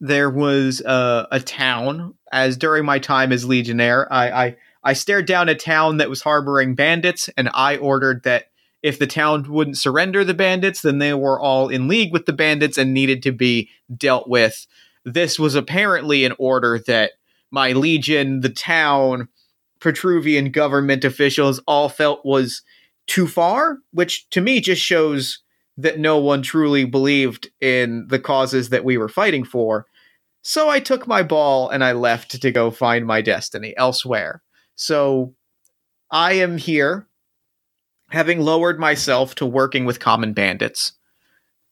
There 0.00 0.30
was 0.30 0.80
uh, 0.82 1.26
a 1.30 1.40
town. 1.40 2.14
As 2.32 2.56
during 2.56 2.84
my 2.84 3.00
time 3.00 3.32
as 3.32 3.44
legionnaire, 3.44 4.12
I, 4.12 4.46
I 4.46 4.56
I 4.82 4.94
stared 4.94 5.26
down 5.26 5.48
a 5.48 5.54
town 5.54 5.98
that 5.98 6.08
was 6.08 6.22
harboring 6.22 6.74
bandits, 6.74 7.28
and 7.36 7.50
I 7.52 7.76
ordered 7.76 8.22
that 8.24 8.46
if 8.82 8.98
the 8.98 9.06
town 9.06 9.50
wouldn't 9.50 9.76
surrender 9.76 10.24
the 10.24 10.34
bandits, 10.34 10.80
then 10.82 10.98
they 10.98 11.12
were 11.12 11.38
all 11.38 11.68
in 11.68 11.88
league 11.88 12.12
with 12.12 12.26
the 12.26 12.32
bandits 12.32 12.78
and 12.78 12.94
needed 12.94 13.22
to 13.24 13.32
be 13.32 13.68
dealt 13.94 14.28
with. 14.28 14.66
This 15.04 15.38
was 15.38 15.54
apparently 15.54 16.24
an 16.24 16.34
order 16.38 16.80
that 16.86 17.12
my 17.50 17.72
legion, 17.72 18.40
the 18.40 18.48
town, 18.48 19.28
Petruvian 19.80 20.50
government 20.50 21.04
officials 21.04 21.60
all 21.66 21.88
felt 21.88 22.24
was 22.24 22.62
too 23.06 23.26
far, 23.26 23.78
which 23.92 24.28
to 24.30 24.40
me 24.40 24.60
just 24.60 24.82
shows 24.82 25.42
that 25.76 25.98
no 25.98 26.18
one 26.18 26.42
truly 26.42 26.84
believed 26.84 27.48
in 27.60 28.06
the 28.08 28.18
causes 28.18 28.68
that 28.68 28.84
we 28.84 28.98
were 28.98 29.08
fighting 29.08 29.44
for. 29.44 29.86
So 30.42 30.68
I 30.68 30.80
took 30.80 31.06
my 31.06 31.22
ball 31.22 31.68
and 31.68 31.82
I 31.82 31.92
left 31.92 32.40
to 32.40 32.50
go 32.50 32.70
find 32.70 33.06
my 33.06 33.20
destiny 33.20 33.74
elsewhere. 33.76 34.42
So 34.80 35.34
I 36.10 36.32
am 36.32 36.56
here, 36.56 37.06
having 38.08 38.40
lowered 38.40 38.80
myself 38.80 39.34
to 39.34 39.44
working 39.44 39.84
with 39.84 40.00
common 40.00 40.32
bandits. 40.32 40.94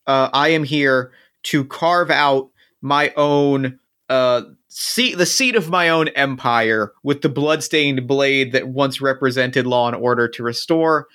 Uh, 0.07 0.29
I 0.35 0.51
am 0.51 0.63
here 0.63 1.13
to 1.45 1.65
carve 1.65 2.11
out 2.11 2.51
my 2.83 3.11
own 3.17 3.79
uh, 4.11 4.43
seat, 4.69 5.17
the 5.17 5.25
seat 5.25 5.57
of 5.57 5.71
my 5.71 5.89
own 5.89 6.09
empire, 6.09 6.93
with 7.03 7.23
the 7.23 7.31
bloodstained 7.31 8.07
blade 8.07 8.53
that 8.53 8.69
once 8.69 9.01
represented 9.01 9.67
law 9.67 9.87
and 9.87 9.97
order 9.97 10.29
to 10.29 10.43
restore, 10.43 11.07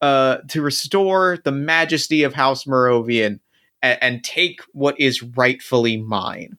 uh, 0.00 0.38
to 0.48 0.62
restore 0.62 1.38
the 1.44 1.52
majesty 1.52 2.22
of 2.22 2.32
House 2.32 2.66
Moravian 2.66 3.38
and, 3.82 3.98
and 4.02 4.24
take 4.24 4.62
what 4.72 4.98
is 4.98 5.22
rightfully 5.22 5.98
mine. 5.98 6.56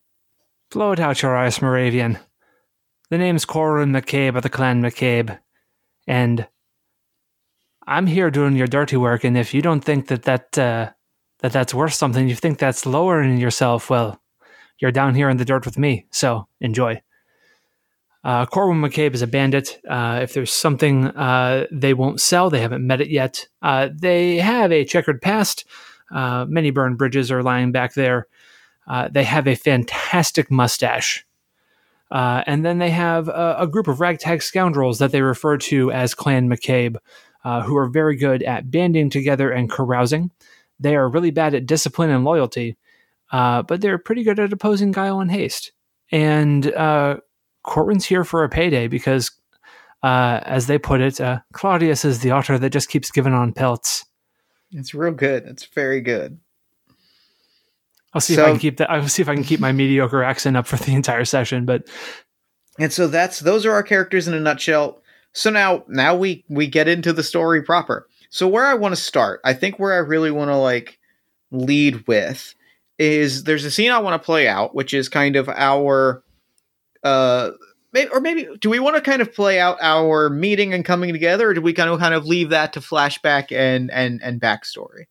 Blow 0.70 0.92
it 0.92 1.00
out 1.00 1.24
your 1.24 1.36
eyes, 1.36 1.60
Moravian. 1.60 2.20
The 3.16 3.20
name's 3.20 3.46
Corwin 3.46 3.94
McCabe 3.94 4.36
of 4.36 4.44
the 4.44 4.50
Clan 4.50 4.82
McCabe, 4.82 5.40
and 6.06 6.46
I'm 7.88 8.07
here 8.07 8.30
doing 8.30 8.57
your 8.57 8.68
dirty 8.68 8.98
work. 8.98 9.24
And 9.24 9.38
if 9.38 9.54
you 9.54 9.62
don't 9.62 9.80
think 9.80 10.07
that 10.07 10.24
that 10.24 10.57
uh, 10.57 10.92
that 11.40 11.54
that's 11.54 11.74
worth 11.74 11.94
something, 11.94 12.28
you 12.28 12.36
think 12.36 12.60
that's 12.60 12.86
lowering 12.86 13.38
yourself, 13.38 13.90
well, 13.90 14.22
you're 14.81 14.92
down 14.92 15.16
here 15.16 15.30
in 15.30 15.38
the 15.38 15.45
dirt 15.45 15.64
with 15.64 15.78
me. 15.78 16.07
So 16.12 16.50
enjoy. 16.60 17.02
Uh, 18.22 18.48
Corwin 18.48 18.81
McCabe 18.81 19.14
is 19.14 19.22
a 19.22 19.28
bandit. 19.28 19.80
Uh, 19.88 20.19
if 20.22 20.34
there's 20.34 20.52
something 20.52 21.07
uh, 21.07 21.68
they 21.72 21.94
won't 21.94 22.19
sell, 22.19 22.50
they 22.50 22.60
haven't 22.60 22.86
met 22.86 23.00
it 23.00 23.10
yet. 23.10 23.48
Uh, 23.62 23.88
they 23.95 24.40
have 24.40 24.74
a 24.74 24.84
checkered 24.84 25.22
past. 25.22 25.64
Uh, 26.14 26.45
many 26.50 26.69
burned 26.69 26.98
bridges 26.98 27.31
are 27.31 27.44
lying 27.44 27.72
back 27.72 27.94
there. 27.94 28.28
Uh, 28.88 29.07
they 29.10 29.24
have 29.24 29.48
a 29.48 29.56
fantastic 29.56 30.52
mustache. 30.52 31.25
Uh, 32.12 32.44
and 32.45 32.64
then 32.64 32.78
they 32.78 32.92
have 32.92 33.28
a, 33.28 33.56
a, 33.59 33.68
group 33.68 33.88
of 33.88 34.00
ragtag 34.00 34.44
scoundrels 34.44 35.00
that 35.00 35.12
they 35.12 35.21
refer 35.21 35.57
to 35.57 35.92
as 35.92 36.14
Clan 36.14 36.47
McCabe, 36.47 36.97
uh, 37.44 37.64
who 37.64 37.76
are 37.76 37.88
very 37.88 38.16
good 38.16 38.44
at 38.44 38.69
banding 38.69 39.09
together 39.09 39.52
and 39.52 39.71
carousing. 39.71 40.30
They 40.80 40.95
are 40.95 41.09
really 41.09 41.31
bad 41.31 41.56
at 41.56 41.66
discipline 41.66 42.12
and 42.12 42.24
loyalty, 42.24 42.78
uh, 43.31 43.64
but 43.64 43.81
they're 43.81 43.97
pretty 43.97 44.24
good 44.24 44.40
at 44.40 44.54
opposing 44.54 44.92
guile 44.92 45.19
and 45.19 45.31
haste. 45.31 45.71
And 46.12 46.71
uh, 46.74 47.18
Corwin's 47.64 48.06
here 48.06 48.24
for 48.24 48.44
a 48.44 48.50
payday 48.50 48.88
because, 48.88 49.31
uh, 50.04 50.42
as 50.44 50.68
they 50.68 50.78
put 50.78 51.02
it, 51.02 51.19
uh, 51.19 51.40
Claudius 51.54 52.06
is 52.06 52.19
the 52.19 52.31
otter 52.31 52.59
that 52.59 52.69
just 52.69 52.90
keeps 52.90 53.09
giving 53.09 53.33
on 53.33 53.54
pelts. 53.54 54.06
It's 54.71 54.94
real 54.94 55.14
good. 55.14 55.45
It's 55.45 55.66
very 55.66 56.02
good. 56.02 56.40
I'll 58.16 58.22
see 58.22 58.36
so, 58.36 58.44
if 58.44 58.48
I 58.48 58.52
can 58.52 58.60
keep 58.60 58.78
that. 58.78 58.90
I'll 58.90 59.07
see 59.10 59.22
if 59.22 59.28
I 59.28 59.36
can 59.36 59.44
keep 59.44 59.60
my 59.60 59.74
mediocre 59.74 60.24
accent 60.24 60.56
up 60.56 60.66
for 60.66 60.78
the 60.78 60.95
entire 60.95 61.26
session. 61.26 61.66
But 61.66 61.88
and 62.80 62.92
so 62.92 63.07
that's 63.07 63.42
those 63.42 63.66
are 63.66 63.74
our 63.74 63.84
characters 63.84 64.28
in 64.28 64.34
a 64.34 64.40
nutshell. 64.40 65.02
So 65.34 65.50
now 65.50 65.84
now 65.90 66.16
we 66.16 66.45
we 66.48 66.68
get 66.68 66.88
into 66.88 67.12
the 67.12 67.24
story 67.24 67.62
proper. 67.62 68.07
So 68.30 68.48
where 68.48 68.66
I 68.66 68.74
want 68.74 68.95
to 68.95 69.02
start, 69.02 69.42
I 69.44 69.54
think 69.54 69.80
where 69.80 69.94
I 69.94 69.98
really 69.98 70.31
want 70.31 70.50
to 70.50 70.56
like 70.56 70.98
lead 71.52 72.07
with 72.07 72.56
is 72.98 73.44
there's 73.44 73.66
a 73.66 73.72
scene 73.72 73.92
I 73.92 74.00
want 74.00 74.22
to 74.22 74.26
play 74.26 74.48
out, 74.48 74.74
which 74.74 74.94
is 74.94 75.10
kind 75.10 75.36
of 75.36 75.50
our 75.50 76.24
uh 77.04 77.52
maybe, 77.92 78.10
or 78.12 78.22
maybe 78.22 78.48
do 78.62 78.69
we 78.69 78.80
want 78.80 78.95
to 78.95 79.02
kind 79.02 79.22
of 79.22 79.34
play 79.34 79.60
out 79.60 79.78
our 79.81 80.30
meeting 80.30 80.74
and 80.74 80.86
coming 80.86 81.12
together, 81.12 81.50
or 81.50 81.54
do 81.54 81.62
we 81.62 81.74
kind 81.74 81.90
of 81.90 82.00
kind 82.00 82.14
of 82.14 82.26
leave 82.26 82.52
that 82.52 82.72
to 82.74 82.80
flashback 82.80 83.52
and 83.52 83.92
and 83.92 84.24
and 84.24 84.40
backstory? 84.40 85.07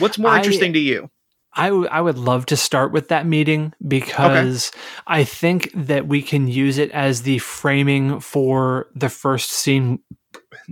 What's 0.00 0.18
more 0.18 0.34
interesting 0.34 0.72
to 0.72 0.80
you? 0.80 1.08
I, 1.56 1.68
w- 1.68 1.88
I 1.88 2.00
would 2.00 2.18
love 2.18 2.46
to 2.46 2.56
start 2.56 2.92
with 2.92 3.08
that 3.08 3.26
meeting 3.26 3.72
because 3.86 4.70
okay. 4.70 4.80
I 5.06 5.24
think 5.24 5.70
that 5.74 6.06
we 6.06 6.22
can 6.22 6.48
use 6.48 6.78
it 6.78 6.90
as 6.92 7.22
the 7.22 7.38
framing 7.38 8.20
for 8.20 8.88
the 8.94 9.08
first 9.08 9.50
scene 9.50 10.00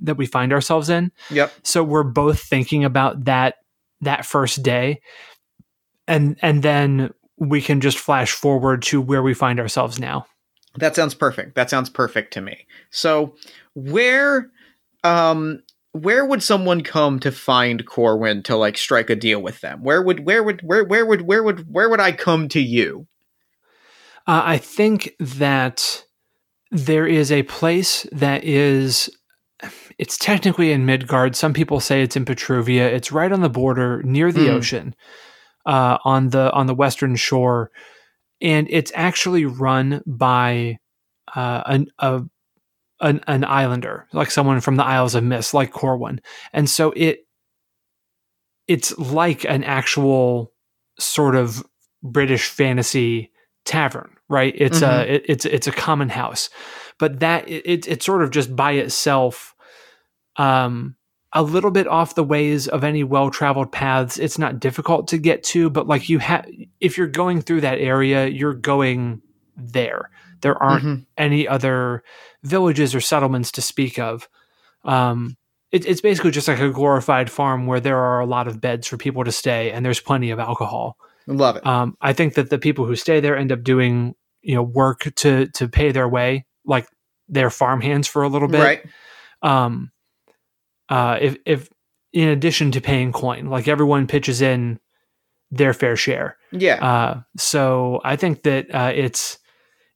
that 0.03 0.17
we 0.17 0.27
find 0.27 0.53
ourselves 0.53 0.91
in. 0.91 1.11
Yep. 1.31 1.53
So 1.63 1.83
we're 1.83 2.03
both 2.05 2.41
thinking 2.41 2.85
about 2.85 3.25
that 3.25 3.57
that 4.01 4.27
first 4.27 4.63
day 4.63 5.01
and 6.07 6.37
and 6.43 6.63
then 6.63 7.13
we 7.37 7.61
can 7.61 7.81
just 7.81 7.99
flash 7.99 8.33
forward 8.33 8.83
to 8.83 9.01
where 9.01 9.23
we 9.23 9.35
find 9.35 9.59
ourselves 9.59 9.99
now. 9.99 10.27
That 10.77 10.97
sounds 10.97 11.15
perfect. 11.15 11.55
That 11.55 11.71
sounds 11.71 11.89
perfect 11.89 12.33
to 12.35 12.41
me. 12.41 12.67
So, 12.91 13.35
where 13.75 14.51
um 15.03 15.63
where 15.95 16.27
would 16.27 16.43
someone 16.43 16.83
come 16.83 17.21
to 17.21 17.31
find 17.31 17.87
Corwin 17.87 18.43
to 18.45 18.57
like 18.57 18.77
strike 18.77 19.11
a 19.11 19.17
deal 19.17 19.41
with 19.41 19.61
them? 19.61 19.83
Where 19.85 20.03
would 20.03 20.27
where 20.27 20.43
would 20.43 20.61
where 20.63 20.85
where 20.85 21.07
would 21.07 21.23
where 21.23 21.43
would 21.43 21.73
where 21.73 21.89
would 21.89 22.01
I 22.01 22.11
come 22.11 22.49
to 22.49 22.61
you? 22.61 23.07
Uh, 24.27 24.43
I 24.45 24.59
think 24.59 25.15
that 25.21 26.05
there 26.73 27.07
is 27.07 27.31
a 27.31 27.45
place 27.45 28.09
that 28.11 28.43
is 28.43 29.09
it's 29.99 30.19
technically 30.19 30.73
in 30.73 30.85
Midgard. 30.85 31.37
Some 31.37 31.53
people 31.53 31.79
say 31.79 32.03
it's 32.03 32.17
in 32.17 32.25
Petruvia. 32.25 32.87
It's 32.93 33.13
right 33.13 33.31
on 33.31 33.41
the 33.41 33.49
border 33.49 34.03
near 34.03 34.33
the 34.33 34.49
Mm. 34.49 34.55
ocean, 34.57 34.95
uh, 35.65 35.99
on 36.05 36.31
the 36.31 36.51
on 36.53 36.67
the 36.67 36.75
western 36.75 37.15
shore, 37.15 37.71
and 38.41 38.67
it's 38.69 38.91
actually 38.97 39.45
run 39.45 40.03
by 40.07 40.79
uh, 41.37 41.63
an 41.67 41.87
a, 42.01 42.23
an 43.01 43.21
an 43.27 43.45
islander, 43.45 44.07
like 44.13 44.31
someone 44.31 44.61
from 44.61 44.77
the 44.77 44.85
Isles 44.85 45.15
of 45.15 45.25
Mist, 45.25 45.55
like 45.55 45.73
Corwin, 45.73 46.21
and 46.53 46.69
so 46.69 46.93
it 46.97 47.27
it's 48.67 48.97
like 48.99 49.45
an 49.45 49.63
actual 49.65 50.53
sort 50.99 51.35
of 51.35 51.65
British 52.03 52.49
fantasy 52.49 53.31
tavern, 53.65 54.17
right? 54.29 54.55
It's 54.57 54.83
a 54.83 55.15
it, 55.15 55.25
it's 55.27 55.45
it's 55.45 55.67
a 55.67 55.73
common 55.73 56.09
house, 56.09 56.51
but 56.99 57.21
that 57.21 57.49
it, 57.49 57.63
it 57.67 57.89
it's 57.89 58.07
sort 58.07 58.23
of 58.23 58.31
just 58.31 58.55
by 58.55 58.73
itself, 58.73 59.55
um, 60.37 60.97
a 61.33 61.43
little 61.43 61.71
bit 61.71 61.87
off 61.89 62.15
the 62.15 62.25
ways 62.25 62.69
of 62.69 62.85
any 62.85 63.03
well 63.05 63.31
traveled 63.31 63.73
paths. 63.73 64.19
It's 64.19 64.39
not 64.39 64.61
difficult 64.61 65.09
to 65.09 65.19
get 65.19 65.43
to, 65.45 65.69
but 65.69 65.87
like 65.87 66.09
you 66.09 66.19
have, 66.21 66.47
if 66.81 66.97
you're 66.97 67.07
going 67.07 67.41
through 67.43 67.63
that 67.63 67.79
area, 67.81 68.29
you're 68.29 68.55
going 68.55 69.21
there. 69.57 70.11
There 70.41 70.61
aren't 70.63 70.85
Mhm. 70.85 71.07
any 71.17 71.49
other 71.49 72.03
villages 72.45 72.95
or 72.95 73.01
settlements 73.01 73.51
to 73.53 73.63
speak 73.63 73.99
of. 73.99 74.29
Um, 74.85 75.37
it, 75.73 75.87
it's 75.87 76.01
basically 76.01 76.31
just 76.31 76.47
like 76.47 76.61
a 76.61 76.71
glorified 76.71 77.31
farm 77.31 77.67
where 77.67 77.81
there 77.81 77.99
are 77.99 78.21
a 78.21 78.27
lot 78.27 78.47
of 78.47 78.61
beds 78.61 78.87
for 78.87 78.97
people 78.97 79.25
to 79.25 79.33
stay, 79.33 79.73
and 79.73 79.85
there's 79.85 80.01
plenty 80.01 80.31
of 80.31 80.39
alcohol. 80.39 80.97
Love 81.27 81.57
it. 81.57 81.67
Um, 81.67 81.97
I 82.01 82.13
think 82.13 82.35
that 82.35 82.51
the 82.51 82.59
people 82.59 82.85
who 82.85 82.97
stay 82.97 83.21
there 83.21 83.37
end 83.37 83.51
up 83.51 83.65
doing 83.65 84.15
you 84.43 84.55
know 84.55 84.63
work 84.63 85.11
to 85.17 85.47
to 85.49 85.69
pay 85.69 85.91
their 85.91 86.09
way, 86.09 86.45
like 86.65 86.87
their 87.29 87.51
farm 87.51 87.81
hands 87.81 88.07
for 88.07 88.23
a 88.23 88.29
little 88.29 88.49
bit. 88.49 88.61
right. 88.63 88.87
Um, 89.43 89.91
uh, 90.89 91.19
if 91.21 91.37
if 91.47 91.69
in 92.13 92.29
addition 92.29 92.71
to 92.73 92.81
paying 92.81 93.11
coin, 93.13 93.47
like 93.47 93.67
everyone 93.67 94.07
pitches 94.07 94.43
in 94.43 94.79
their 95.51 95.73
fair 95.73 95.97
share. 95.97 96.37
Yeah. 96.53 96.85
Uh, 96.85 97.23
so 97.37 98.01
I 98.05 98.17
think 98.17 98.43
that 98.45 98.73
uh, 98.73 98.93
it's 98.95 99.39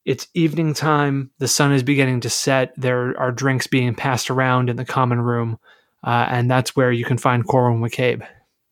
it's 0.09 0.27
evening 0.33 0.73
time. 0.73 1.31
The 1.39 1.47
sun 1.47 1.73
is 1.73 1.83
beginning 1.83 2.21
to 2.21 2.31
set. 2.31 2.73
There 2.81 3.15
are 3.21 3.31
drinks 3.31 3.67
being 3.67 3.95
passed 3.95 4.31
around 4.31 4.71
in 4.71 4.77
the 4.77 4.85
common 4.87 5.21
room, 5.21 5.59
uh, 6.03 6.27
and 6.31 6.51
that's 6.51 6.75
where 6.75 6.91
you 6.91 7.05
can 7.05 7.19
find 7.19 7.47
Corwin 7.47 7.81
McCabe. 7.81 8.27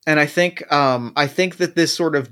and 0.07 0.19
I 0.19 0.25
think 0.27 0.63
um 0.73 1.13
I 1.17 1.27
think 1.27 1.57
that 1.59 1.75
this 1.75 1.95
sort 1.95 2.17
of 2.17 2.31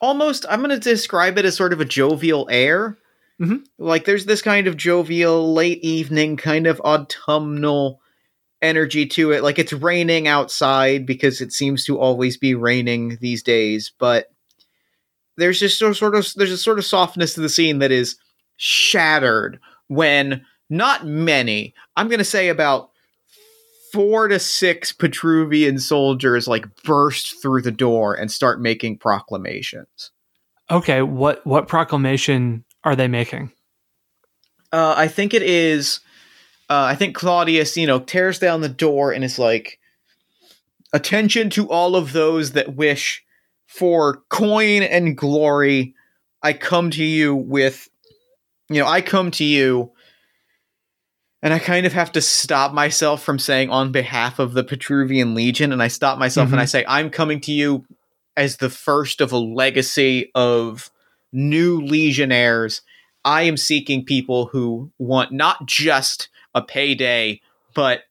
almost 0.00 0.44
I'm 0.50 0.60
going 0.60 0.70
to 0.70 0.90
describe 0.90 1.38
it 1.38 1.44
as 1.44 1.56
sort 1.56 1.72
of 1.72 1.80
a 1.80 1.84
jovial 1.84 2.48
air. 2.50 2.98
Mhm. 3.40 3.64
Like 3.78 4.04
there's 4.06 4.24
this 4.26 4.42
kind 4.42 4.66
of 4.66 4.76
jovial 4.76 5.52
late 5.54 5.82
evening 5.84 6.36
kind 6.36 6.66
of 6.66 6.80
autumnal 6.80 8.00
energy 8.60 9.06
to 9.06 9.30
it. 9.32 9.42
Like 9.42 9.58
it's 9.58 9.72
raining 9.72 10.26
outside 10.26 11.06
because 11.06 11.40
it 11.40 11.52
seems 11.52 11.84
to 11.84 11.98
always 12.00 12.36
be 12.38 12.54
raining 12.54 13.18
these 13.20 13.42
days, 13.42 13.92
but 13.98 14.26
there's 15.36 15.60
just 15.60 15.78
sort 15.78 16.14
of 16.14 16.26
there's 16.36 16.52
a 16.52 16.58
sort 16.58 16.78
of 16.78 16.84
softness 16.84 17.34
to 17.34 17.40
the 17.40 17.48
scene 17.48 17.78
that 17.80 17.90
is 17.92 18.16
shattered 18.62 19.58
when 19.88 20.46
not 20.70 21.04
many, 21.04 21.74
I'm 21.96 22.06
going 22.06 22.18
to 22.18 22.24
say 22.24 22.48
about 22.48 22.90
four 23.92 24.28
to 24.28 24.38
six 24.38 24.92
Petruvian 24.92 25.80
soldiers 25.80 26.46
like 26.46 26.64
burst 26.84 27.42
through 27.42 27.62
the 27.62 27.72
door 27.72 28.14
and 28.14 28.30
start 28.30 28.60
making 28.60 28.98
proclamations. 28.98 30.12
Okay, 30.70 31.02
what 31.02 31.44
what 31.44 31.66
proclamation 31.66 32.64
are 32.84 32.94
they 32.94 33.08
making? 33.08 33.50
Uh, 34.72 34.94
I 34.96 35.08
think 35.08 35.34
it 35.34 35.42
is. 35.42 36.00
Uh, 36.70 36.84
I 36.84 36.94
think 36.94 37.16
Claudius, 37.16 37.76
you 37.76 37.86
know, 37.86 37.98
tears 37.98 38.38
down 38.38 38.60
the 38.60 38.68
door 38.68 39.12
and 39.12 39.24
is 39.24 39.38
like, 39.40 39.80
"Attention 40.92 41.50
to 41.50 41.68
all 41.68 41.96
of 41.96 42.12
those 42.12 42.52
that 42.52 42.76
wish 42.76 43.24
for 43.66 44.22
coin 44.28 44.82
and 44.82 45.16
glory. 45.16 45.94
I 46.42 46.52
come 46.52 46.90
to 46.90 47.04
you 47.04 47.34
with, 47.34 47.88
you 48.68 48.80
know, 48.80 48.88
I 48.88 49.00
come 49.00 49.30
to 49.32 49.44
you." 49.44 49.92
And 51.42 51.52
I 51.52 51.58
kind 51.58 51.86
of 51.86 51.92
have 51.92 52.12
to 52.12 52.20
stop 52.20 52.72
myself 52.72 53.20
from 53.22 53.40
saying 53.40 53.68
on 53.68 53.90
behalf 53.90 54.38
of 54.38 54.52
the 54.52 54.62
Petruvian 54.62 55.34
Legion, 55.34 55.72
and 55.72 55.82
I 55.82 55.88
stop 55.88 56.16
myself 56.16 56.52
and 56.52 56.60
I 56.60 56.66
say, 56.66 56.84
I'm 56.86 57.10
coming 57.10 57.40
to 57.40 57.52
you 57.52 57.84
as 58.36 58.58
the 58.58 58.70
first 58.70 59.20
of 59.20 59.32
a 59.32 59.38
legacy 59.38 60.30
of 60.36 60.92
new 61.32 61.80
legionnaires. 61.80 62.82
I 63.24 63.42
am 63.42 63.56
seeking 63.56 64.04
people 64.04 64.46
who 64.46 64.92
want 64.98 65.32
not 65.32 65.66
just 65.66 66.28
a 66.54 66.62
payday, 66.62 67.40
but 67.74 68.02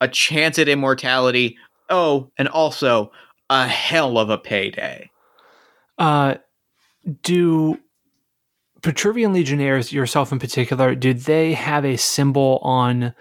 a 0.00 0.06
chance 0.06 0.60
at 0.60 0.68
immortality. 0.68 1.58
Oh, 1.88 2.30
and 2.38 2.46
also 2.46 3.10
a 3.50 3.66
hell 3.66 4.16
of 4.16 4.30
a 4.30 4.38
payday. 4.38 5.10
Uh, 5.98 6.36
do 7.22 7.78
Petruvian 8.82 9.32
legionnaires, 9.32 9.92
yourself 9.92 10.32
in 10.32 10.38
particular, 10.38 10.94
do 10.94 11.14
they 11.14 11.54
have 11.54 11.84
a 11.84 11.96
symbol 11.96 12.58
on 12.62 13.14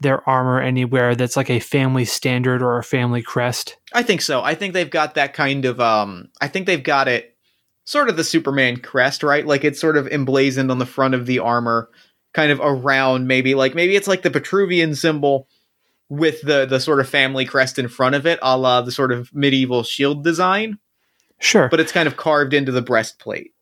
their 0.00 0.28
armor 0.28 0.60
anywhere 0.60 1.14
that's 1.14 1.36
like 1.36 1.48
a 1.48 1.58
family 1.58 2.04
standard 2.04 2.62
or 2.62 2.78
a 2.78 2.84
family 2.84 3.22
crest? 3.22 3.78
I 3.94 4.02
think 4.02 4.20
so. 4.20 4.42
I 4.42 4.54
think 4.54 4.74
they've 4.74 4.90
got 4.90 5.14
that 5.14 5.32
kind 5.32 5.64
of 5.64 5.80
um 5.80 6.28
I 6.40 6.48
think 6.48 6.66
they've 6.66 6.82
got 6.82 7.08
it 7.08 7.34
sort 7.84 8.08
of 8.10 8.16
the 8.16 8.24
Superman 8.24 8.76
crest, 8.78 9.22
right? 9.22 9.46
Like 9.46 9.64
it's 9.64 9.80
sort 9.80 9.96
of 9.96 10.06
emblazoned 10.08 10.70
on 10.70 10.78
the 10.78 10.86
front 10.86 11.14
of 11.14 11.24
the 11.24 11.38
armor, 11.38 11.88
kind 12.34 12.52
of 12.52 12.60
around 12.62 13.26
maybe 13.26 13.54
like 13.54 13.74
maybe 13.74 13.96
it's 13.96 14.08
like 14.08 14.20
the 14.22 14.30
Petruvian 14.30 14.94
symbol 14.94 15.48
with 16.10 16.42
the 16.42 16.66
the 16.66 16.78
sort 16.78 17.00
of 17.00 17.08
family 17.08 17.46
crest 17.46 17.78
in 17.78 17.88
front 17.88 18.14
of 18.14 18.26
it, 18.26 18.38
a 18.42 18.58
la 18.58 18.82
the 18.82 18.92
sort 18.92 19.12
of 19.12 19.32
medieval 19.34 19.82
shield 19.82 20.22
design, 20.22 20.78
Sure. 21.40 21.68
but 21.70 21.80
it's 21.80 21.90
kind 21.92 22.06
of 22.06 22.18
carved 22.18 22.52
into 22.52 22.70
the 22.70 22.82
breastplate. 22.82 23.54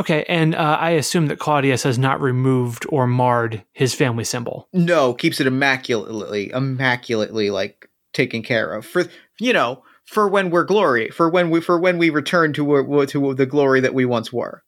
Okay, 0.00 0.24
and 0.28 0.54
uh, 0.54 0.76
I 0.80 0.90
assume 0.90 1.26
that 1.28 1.38
Claudius 1.38 1.84
has 1.84 1.98
not 1.98 2.20
removed 2.20 2.84
or 2.88 3.06
marred 3.06 3.62
his 3.72 3.94
family 3.94 4.24
symbol. 4.24 4.68
No, 4.72 5.14
keeps 5.14 5.40
it 5.40 5.46
immaculately, 5.46 6.50
immaculately 6.50 7.50
like 7.50 7.88
taken 8.12 8.42
care 8.42 8.74
of 8.74 8.84
for 8.84 9.04
you 9.38 9.52
know 9.52 9.82
for 10.04 10.26
when 10.28 10.50
we're 10.50 10.64
glory 10.64 11.10
for 11.10 11.28
when 11.28 11.50
we 11.50 11.60
for 11.60 11.78
when 11.78 11.96
we 11.98 12.10
return 12.10 12.52
to 12.54 13.06
to 13.06 13.34
the 13.34 13.46
glory 13.46 13.80
that 13.80 13.94
we 13.94 14.04
once 14.04 14.32
were. 14.32 14.64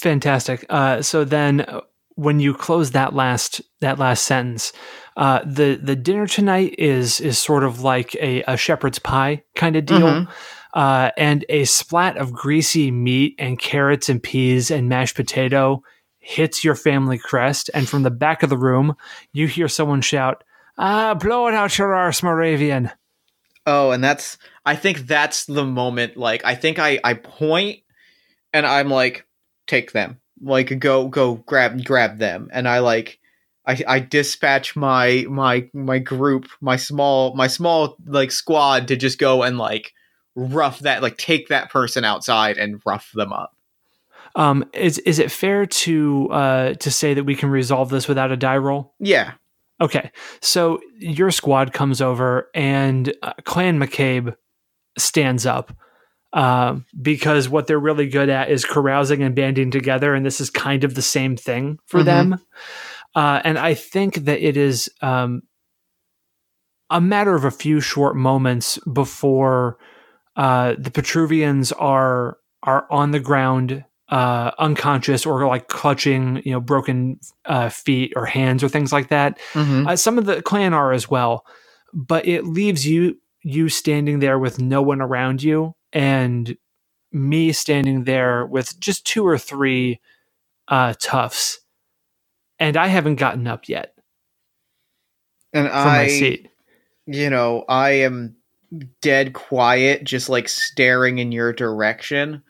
Fantastic. 0.00 0.66
Uh, 0.68 1.02
so 1.02 1.24
then, 1.24 1.60
uh, 1.60 1.80
when 2.16 2.40
you 2.40 2.54
close 2.54 2.92
that 2.92 3.14
last 3.14 3.60
that 3.80 3.98
last 3.98 4.24
sentence, 4.24 4.72
uh, 5.16 5.40
the 5.44 5.78
the 5.80 5.96
dinner 5.96 6.26
tonight 6.26 6.74
is 6.78 7.20
is 7.20 7.38
sort 7.38 7.64
of 7.64 7.80
like 7.80 8.14
a, 8.16 8.42
a 8.44 8.56
shepherd's 8.56 8.98
pie 8.98 9.42
kind 9.56 9.76
of 9.76 9.86
deal, 9.86 10.00
Mhm. 10.00 10.28
Uh, 10.74 11.10
and 11.16 11.44
a 11.48 11.64
splat 11.64 12.16
of 12.16 12.32
greasy 12.32 12.90
meat 12.90 13.34
and 13.38 13.58
carrots 13.58 14.08
and 14.08 14.22
peas 14.22 14.70
and 14.70 14.88
mashed 14.88 15.16
potato 15.16 15.82
hits 16.18 16.64
your 16.64 16.74
family 16.74 17.18
crest, 17.18 17.70
and 17.74 17.88
from 17.88 18.02
the 18.02 18.10
back 18.10 18.42
of 18.42 18.50
the 18.50 18.56
room, 18.58 18.94
you 19.32 19.46
hear 19.46 19.68
someone 19.68 20.00
shout, 20.00 20.42
"Ah, 20.76 21.14
blow 21.14 21.46
it 21.46 21.54
out 21.54 21.78
your 21.78 21.94
arse, 21.94 22.22
Moravian!" 22.22 22.90
Oh, 23.66 23.92
and 23.92 24.02
that's 24.02 24.36
I 24.66 24.76
think 24.76 25.06
that's 25.06 25.46
the 25.46 25.64
moment 25.64 26.16
like 26.16 26.44
I 26.44 26.54
think 26.54 26.78
I 26.78 26.98
I 27.04 27.14
point 27.14 27.80
and 28.52 28.66
I'm 28.66 28.90
like 28.90 29.26
take 29.66 29.92
them. 29.92 30.20
Like 30.42 30.78
go 30.78 31.08
go 31.08 31.36
grab 31.36 31.84
grab 31.84 32.18
them 32.18 32.50
and 32.52 32.68
I 32.68 32.80
like 32.80 33.18
I 33.66 33.82
I 33.86 34.00
dispatch 34.00 34.76
my 34.76 35.24
my 35.28 35.68
my 35.72 35.98
group, 35.98 36.48
my 36.60 36.76
small 36.76 37.34
my 37.34 37.46
small 37.46 37.96
like 38.06 38.30
squad 38.30 38.88
to 38.88 38.96
just 38.96 39.18
go 39.18 39.42
and 39.42 39.56
like 39.56 39.92
rough 40.36 40.80
that 40.80 41.02
like 41.02 41.16
take 41.16 41.48
that 41.48 41.70
person 41.70 42.04
outside 42.04 42.58
and 42.58 42.80
rough 42.84 43.10
them 43.12 43.32
up. 43.32 43.56
Um, 44.36 44.64
is 44.72 44.98
is 44.98 45.18
it 45.18 45.30
fair 45.30 45.64
to 45.66 46.28
uh, 46.30 46.74
to 46.74 46.90
say 46.90 47.14
that 47.14 47.24
we 47.24 47.36
can 47.36 47.50
resolve 47.50 47.88
this 47.90 48.08
without 48.08 48.32
a 48.32 48.36
die 48.36 48.56
roll? 48.56 48.94
Yeah. 48.98 49.32
Okay, 49.80 50.10
so 50.40 50.80
your 50.98 51.30
squad 51.32 51.72
comes 51.72 52.00
over, 52.00 52.48
and 52.54 53.12
uh, 53.22 53.32
Clan 53.44 53.78
McCabe 53.78 54.34
stands 54.96 55.46
up 55.46 55.76
uh, 56.32 56.76
because 57.02 57.48
what 57.48 57.66
they're 57.66 57.78
really 57.78 58.08
good 58.08 58.28
at 58.28 58.50
is 58.50 58.64
carousing 58.64 59.22
and 59.22 59.34
banding 59.34 59.72
together, 59.72 60.14
and 60.14 60.24
this 60.24 60.40
is 60.40 60.48
kind 60.48 60.84
of 60.84 60.94
the 60.94 61.02
same 61.02 61.36
thing 61.36 61.78
for 61.86 62.00
Mhm. 62.00 62.04
them. 62.04 62.40
Uh, 63.16 63.40
and 63.44 63.58
I 63.58 63.74
think 63.74 64.24
that 64.26 64.40
it 64.46 64.56
is 64.56 64.88
um, 65.02 65.42
a 66.90 67.00
matter 67.00 67.34
of 67.34 67.44
a 67.44 67.50
few 67.50 67.80
short 67.80 68.14
moments 68.16 68.78
before 68.92 69.76
uh, 70.36 70.74
the 70.78 70.90
Petruvians 70.90 71.72
are 71.78 72.38
are 72.62 72.86
on 72.90 73.10
the 73.10 73.20
ground 73.20 73.84
uh, 74.08 74.50
unconscious 74.58 75.26
or 75.26 75.46
like 75.46 75.68
clutching, 75.68 76.42
you 76.44 76.52
know, 76.52 76.60
broken 76.60 77.18
uh, 77.44 77.68
feet 77.68 78.12
or 78.16 78.26
hands 78.26 78.62
or 78.62 78.68
things 78.68 78.92
like 78.92 79.08
that. 79.08 79.38
Mm-hmm. 79.52 79.88
Uh, 79.88 79.96
some 79.96 80.18
of 80.18 80.26
the 80.26 80.42
clan 80.42 80.72
are 80.74 80.92
as 80.92 81.10
well, 81.10 81.44
but 81.92 82.26
it 82.26 82.44
leaves 82.44 82.86
you 82.86 83.18
you 83.42 83.68
standing 83.68 84.20
there 84.20 84.38
with 84.38 84.58
no 84.58 84.82
one 84.82 85.00
around 85.00 85.42
you 85.42 85.74
and 85.92 86.56
me 87.12 87.52
standing 87.52 88.04
there 88.04 88.46
with 88.46 88.78
just 88.80 89.06
two 89.06 89.26
or 89.26 89.38
three 89.38 90.00
uh, 90.68 90.94
toughs, 90.98 91.60
and 92.58 92.76
I 92.76 92.86
haven't 92.88 93.16
gotten 93.16 93.46
up 93.46 93.68
yet 93.68 93.94
and 95.54 95.68
I, 95.68 96.40
you 97.06 97.30
know, 97.30 97.64
I 97.68 97.90
am 97.90 98.36
dead 99.00 99.32
quiet, 99.32 100.04
just 100.04 100.28
like 100.28 100.48
staring 100.48 101.18
in 101.18 101.32
your 101.32 101.52
direction. 101.52 102.42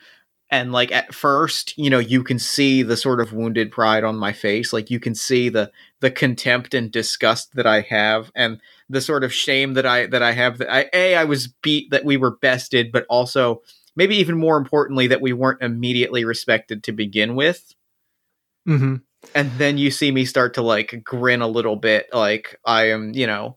And 0.51 0.73
like 0.73 0.93
at 0.93 1.15
first, 1.15 1.77
you 1.77 1.91
know, 1.91 1.99
you 1.99 2.23
can 2.23 2.39
see 2.39 2.83
the 2.83 2.97
sort 2.97 3.21
of 3.21 3.33
wounded 3.33 3.73
pride 3.73 4.05
on 4.05 4.17
my 4.17 4.33
face. 4.33 4.73
Like 4.73 4.91
you 4.91 5.01
can 5.01 5.15
see 5.15 5.49
the 5.49 5.73
the 6.01 6.11
contempt 6.11 6.75
and 6.75 6.93
disgust 6.93 7.57
that 7.57 7.67
I 7.67 7.81
have, 7.81 8.31
and 8.35 8.61
the 8.89 9.01
sort 9.01 9.25
of 9.25 9.33
shame 9.33 9.75
that 9.75 9.87
I 9.87 10.07
that 10.07 10.23
I 10.23 10.33
have. 10.33 10.59
That 10.59 10.71
I 10.71 10.89
a 10.93 11.17
I 11.17 11.25
was 11.25 11.49
beat 11.49 11.91
that 11.91 12.05
we 12.05 12.17
were 12.17 12.37
bested, 12.37 12.93
but 12.93 13.07
also 13.09 13.63
maybe 13.97 14.17
even 14.17 14.39
more 14.39 14.57
importantly 14.57 15.07
that 15.09 15.21
we 15.21 15.33
weren't 15.33 15.63
immediately 15.63 16.25
respected 16.25 16.85
to 16.85 16.93
begin 16.93 17.35
with. 17.35 17.75
Mm-hmm. 18.69 18.97
And 19.35 19.51
then 19.59 19.79
you 19.79 19.91
see 19.91 20.11
me 20.11 20.25
start 20.25 20.55
to 20.55 20.63
like 20.63 21.03
grin 21.03 21.41
a 21.41 21.49
little 21.49 21.77
bit, 21.77 22.09
like 22.13 22.61
I 22.65 22.91
am, 22.91 23.15
you 23.15 23.27
know, 23.27 23.57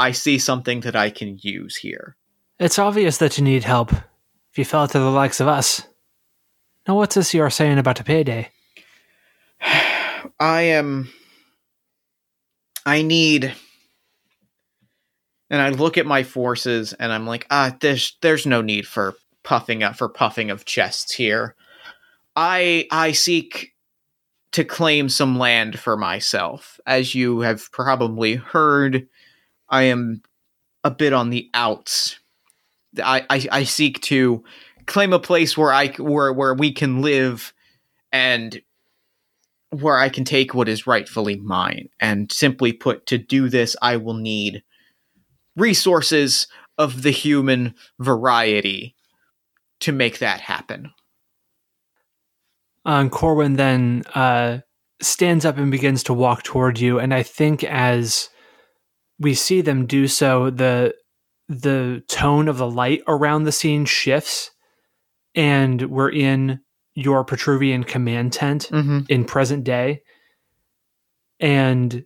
I 0.00 0.12
see 0.12 0.38
something 0.38 0.80
that 0.80 0.96
I 0.96 1.10
can 1.10 1.38
use 1.42 1.76
here. 1.76 2.16
It's 2.58 2.78
obvious 2.78 3.18
that 3.18 3.36
you 3.36 3.44
need 3.44 3.64
help. 3.64 3.92
If 3.92 4.56
you 4.56 4.64
fell 4.64 4.88
to 4.88 4.98
the 4.98 5.10
likes 5.10 5.40
of 5.40 5.46
us. 5.46 5.86
Now, 6.88 6.96
what's 6.96 7.14
this 7.14 7.34
you're 7.34 7.50
saying 7.50 7.78
about 7.78 8.00
a 8.00 8.04
payday? 8.04 8.50
I 10.40 10.62
am. 10.62 11.10
I 12.86 13.02
need. 13.02 13.52
And 15.50 15.60
I 15.60 15.68
look 15.68 15.98
at 15.98 16.06
my 16.06 16.22
forces, 16.22 16.94
and 16.94 17.12
I'm 17.12 17.26
like, 17.26 17.46
ah, 17.50 17.76
there's 17.80 18.16
there's 18.22 18.46
no 18.46 18.62
need 18.62 18.86
for 18.86 19.16
puffing 19.44 19.82
up 19.82 19.96
for 19.96 20.08
puffing 20.08 20.50
of 20.50 20.64
chests 20.64 21.12
here. 21.12 21.54
I 22.36 22.86
I 22.90 23.12
seek 23.12 23.74
to 24.52 24.64
claim 24.64 25.10
some 25.10 25.38
land 25.38 25.78
for 25.78 25.98
myself, 25.98 26.80
as 26.86 27.14
you 27.14 27.40
have 27.40 27.70
probably 27.70 28.36
heard. 28.36 29.06
I 29.70 29.84
am 29.84 30.22
a 30.84 30.90
bit 30.90 31.12
on 31.12 31.30
the 31.30 31.48
outs. 31.54 32.18
I 33.02 33.24
I, 33.30 33.46
I 33.52 33.64
seek 33.64 34.00
to 34.02 34.44
claim 34.86 35.12
a 35.12 35.18
place 35.18 35.56
where 35.56 35.72
I 35.72 35.88
where 35.88 36.32
where 36.32 36.54
we 36.54 36.72
can 36.72 37.00
live 37.02 37.52
and 38.12 38.60
where 39.70 39.98
I 39.98 40.08
can 40.08 40.24
take 40.24 40.52
what 40.52 40.68
is 40.68 40.86
rightfully 40.86 41.36
mine. 41.36 41.88
And 42.00 42.30
simply 42.30 42.72
put, 42.72 43.06
to 43.06 43.18
do 43.18 43.48
this, 43.48 43.76
I 43.80 43.96
will 43.96 44.14
need 44.14 44.62
resources 45.56 46.48
of 46.76 47.02
the 47.02 47.10
human 47.10 47.74
variety 47.98 48.96
to 49.80 49.92
make 49.92 50.18
that 50.18 50.40
happen. 50.40 50.92
Um, 52.84 53.10
Corwin 53.10 53.56
then 53.56 54.02
uh, 54.14 54.58
stands 55.00 55.44
up 55.44 55.56
and 55.58 55.70
begins 55.70 56.02
to 56.04 56.14
walk 56.14 56.42
toward 56.42 56.78
you, 56.78 56.98
and 56.98 57.12
I 57.12 57.22
think 57.22 57.62
as 57.64 58.30
we 59.20 59.34
see 59.34 59.60
them 59.60 59.86
do 59.86 60.08
so, 60.08 60.50
the 60.50 60.94
the 61.48 62.02
tone 62.08 62.48
of 62.48 62.58
the 62.58 62.70
light 62.70 63.02
around 63.06 63.44
the 63.44 63.52
scene 63.52 63.84
shifts, 63.84 64.50
and 65.34 65.82
we're 65.90 66.10
in 66.10 66.60
your 66.94 67.24
Petruvian 67.24 67.84
command 67.84 68.32
tent 68.32 68.68
Mm-hmm. 68.72 69.00
in 69.08 69.24
present 69.24 69.62
day, 69.64 70.02
and 71.38 72.04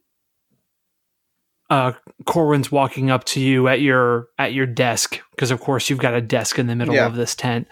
uh, 1.71 1.93
Corwin's 2.27 2.71
walking 2.71 3.11
up 3.11 3.25
to 3.25 3.41
you 3.41 3.69
at 3.69 3.81
your 3.81 4.29
at 4.39 4.53
your 4.53 4.67
desk 4.67 5.21
because, 5.31 5.51
of 5.51 5.61
course, 5.61 5.89
you've 5.89 5.99
got 5.99 6.15
a 6.15 6.21
desk 6.21 6.59
in 6.59 6.67
the 6.67 6.77
middle 6.77 6.95
Yeah. 6.95 7.07
of 7.07 7.15
this 7.17 7.35
tent, 7.35 7.69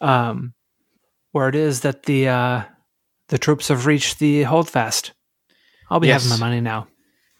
um, 0.00 0.54
where 1.32 1.48
it 1.48 1.54
is 1.54 1.80
that 1.82 2.04
the 2.04 2.28
uh, 2.28 2.62
the 3.28 3.38
troops 3.38 3.68
have 3.68 3.86
reached 3.86 4.18
the 4.18 4.42
holdfast. 4.42 5.12
I'll 5.90 6.00
be 6.00 6.08
having 6.08 6.28
my 6.30 6.36
money 6.38 6.60
now. 6.60 6.88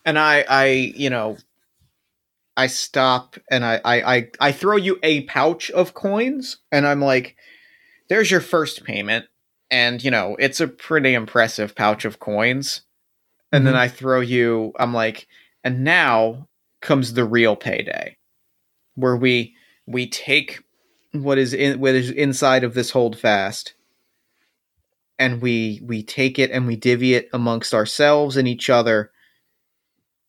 And 0.04 0.16
I, 0.20 0.44
I, 0.48 0.66
you 0.94 1.10
know, 1.10 1.36
I 2.56 2.66
stop 2.68 3.36
and 3.50 3.64
I, 3.64 3.80
I, 3.84 4.14
I, 4.16 4.28
I 4.40 4.52
throw 4.52 4.76
you 4.76 4.98
a 5.02 5.22
pouch 5.24 5.70
of 5.72 5.94
coins, 5.94 6.58
and 6.72 6.86
I'm 6.86 7.00
like, 7.02 7.36
"There's 8.08 8.30
your 8.30 8.40
first 8.42 8.84
payment." 8.84 9.26
And 9.70 10.02
you 10.04 10.10
know, 10.10 10.36
it's 10.38 10.60
a 10.60 10.68
pretty 10.68 11.14
impressive 11.14 11.74
pouch 11.76 12.04
of 12.04 12.20
coins. 12.20 12.82
And 13.52 13.66
then 13.66 13.74
Mhm. 13.74 13.78
I 13.78 13.88
throw 13.88 14.20
you. 14.20 14.72
I'm 14.78 14.94
like, 14.94 15.28
and 15.64 15.84
now 15.84 16.48
comes 16.82 17.14
the 17.14 17.24
real 17.24 17.56
payday, 17.56 18.16
where 18.96 19.16
we 19.16 19.56
we 19.86 20.08
take 20.08 20.62
what 21.12 21.38
is 21.38 21.54
in 21.54 21.80
what 21.80 21.94
is 21.94 22.10
inside 22.10 22.64
of 22.64 22.74
this 22.74 22.90
holdfast, 22.92 23.74
and 25.18 25.40
we 25.40 25.80
we 25.84 26.02
take 26.02 26.38
it 26.38 26.50
and 26.50 26.66
we 26.66 26.76
divvy 26.76 27.14
it 27.14 27.28
amongst 27.32 27.74
ourselves 27.74 28.36
and 28.36 28.46
each 28.48 28.68
other, 28.68 29.10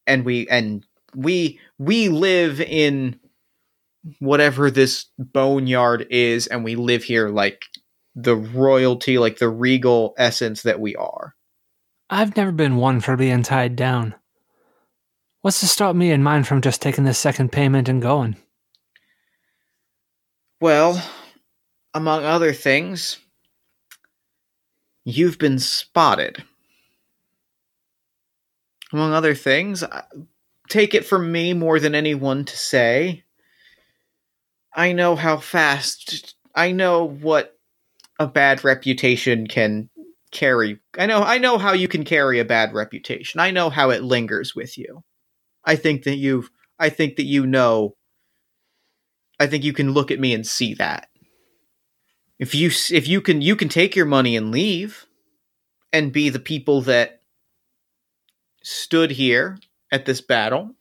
and 0.06 0.26
we 0.26 0.48
and 0.48 0.86
we 1.16 1.60
we 1.78 2.10
live 2.10 2.62
in 2.62 3.20
whatever 4.20 4.72
this 4.72 5.06
boneyard 5.18 6.08
is, 6.10 6.48
and 6.48 6.64
we 6.64 6.76
live 6.76 7.04
here 7.04 7.30
like 7.30 7.64
the 8.16 8.36
royalty, 8.36 9.18
like 9.18 9.38
the 9.40 9.50
regal 9.50 10.14
essence 10.18 10.64
that 10.64 10.80
we 10.80 10.96
are. 10.96 11.36
I've 12.10 12.36
never 12.36 12.52
been 12.52 12.78
one 12.78 13.02
for 13.02 13.18
being 13.18 13.44
tied 13.44 13.76
down. 13.76 14.16
What's 15.42 15.60
to 15.60 15.68
stop 15.68 15.96
me 15.96 16.12
and 16.12 16.24
mine 16.24 16.44
from 16.44 16.62
just 16.62 16.82
taking 16.82 17.04
this 17.04 17.20
second 17.20 17.52
payment 17.52 17.90
and 17.90 18.02
going? 18.02 18.38
Well, 20.60 21.02
among 21.94 22.24
other 22.24 22.54
things, 22.54 23.20
you've 25.06 25.38
been 25.38 25.60
spotted. 25.60 26.44
Among 28.92 29.14
other 29.14 29.36
things, 29.36 29.84
I- 29.84 30.06
take 30.70 30.94
it 30.94 31.06
from 31.06 31.32
me 31.32 31.54
more 31.54 31.80
than 31.80 31.96
anyone 31.96 32.46
to 32.46 32.58
say. 32.58 33.24
I 34.74 34.92
know 34.94 35.16
how 35.16 35.38
fast, 35.38 36.36
I 36.54 36.72
know 36.72 37.06
what 37.06 37.58
a 38.20 38.28
bad 38.28 38.64
reputation 38.64 39.48
can 39.48 39.90
carry. 40.32 40.80
I 40.98 41.06
know 41.06 41.22
I 41.22 41.38
know 41.38 41.58
how 41.58 41.74
you 41.74 41.88
can 41.88 42.04
carry 42.04 42.40
a 42.40 42.46
bad 42.46 42.74
reputation. 42.74 43.40
I 43.40 43.52
know 43.52 43.70
how 43.70 43.90
it 43.90 44.04
lingers 44.04 44.56
with 44.56 44.78
you. 44.78 45.04
I 45.64 45.76
think 45.76 46.04
that 46.04 46.16
you've 46.16 46.50
I 46.80 46.90
think 46.90 47.16
that 47.16 47.26
you 47.26 47.46
know 47.46 47.96
I 49.40 49.48
think 49.48 49.64
you 49.64 49.74
can 49.74 49.94
look 49.94 50.12
at 50.12 50.20
me 50.20 50.34
and 50.34 50.46
see 50.46 50.74
that. 50.76 51.10
If 52.40 52.54
you 52.54 52.68
if 52.68 53.08
you 53.08 53.22
can 53.22 53.42
you 53.42 53.56
can 53.56 53.70
take 53.70 53.96
your 53.96 54.06
money 54.06 54.36
and 54.36 54.52
leave 54.52 55.06
and 55.94 56.14
be 56.14 56.30
the 56.30 56.40
people 56.40 56.82
that 56.82 57.22
stood 58.64 59.12
here 59.12 59.58
at 59.92 60.06
this 60.06 60.22
battle, 60.22 60.76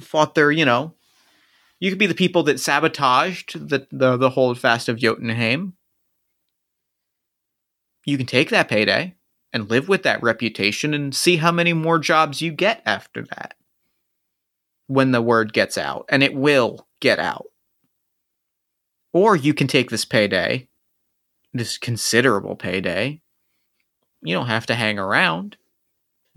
fought 0.00 0.34
their, 0.34 0.50
you 0.50 0.64
know, 0.64 0.94
you 1.78 1.90
could 1.90 1.98
be 1.98 2.06
the 2.06 2.14
people 2.14 2.42
that 2.44 2.60
sabotaged 2.60 3.68
the 3.68 3.86
the, 3.90 4.16
the 4.16 4.30
holdfast 4.30 4.88
of 4.88 4.98
Jotunheim. 4.98 5.74
You 8.04 8.16
can 8.16 8.26
take 8.26 8.50
that 8.50 8.68
payday 8.68 9.14
and 9.52 9.70
live 9.70 9.88
with 9.88 10.02
that 10.04 10.22
reputation 10.22 10.94
and 10.94 11.14
see 11.14 11.36
how 11.36 11.52
many 11.52 11.72
more 11.72 11.98
jobs 11.98 12.40
you 12.40 12.52
get 12.52 12.82
after 12.86 13.22
that. 13.22 13.54
When 14.86 15.12
the 15.12 15.22
word 15.22 15.52
gets 15.52 15.78
out, 15.78 16.06
and 16.08 16.22
it 16.22 16.34
will 16.34 16.88
get 17.00 17.20
out. 17.20 17.46
Or 19.12 19.36
you 19.36 19.54
can 19.54 19.68
take 19.68 19.90
this 19.90 20.04
payday, 20.04 20.68
this 21.52 21.78
considerable 21.78 22.56
payday. 22.56 23.22
You 24.22 24.34
don't 24.34 24.48
have 24.48 24.66
to 24.66 24.74
hang 24.74 24.98
around, 24.98 25.56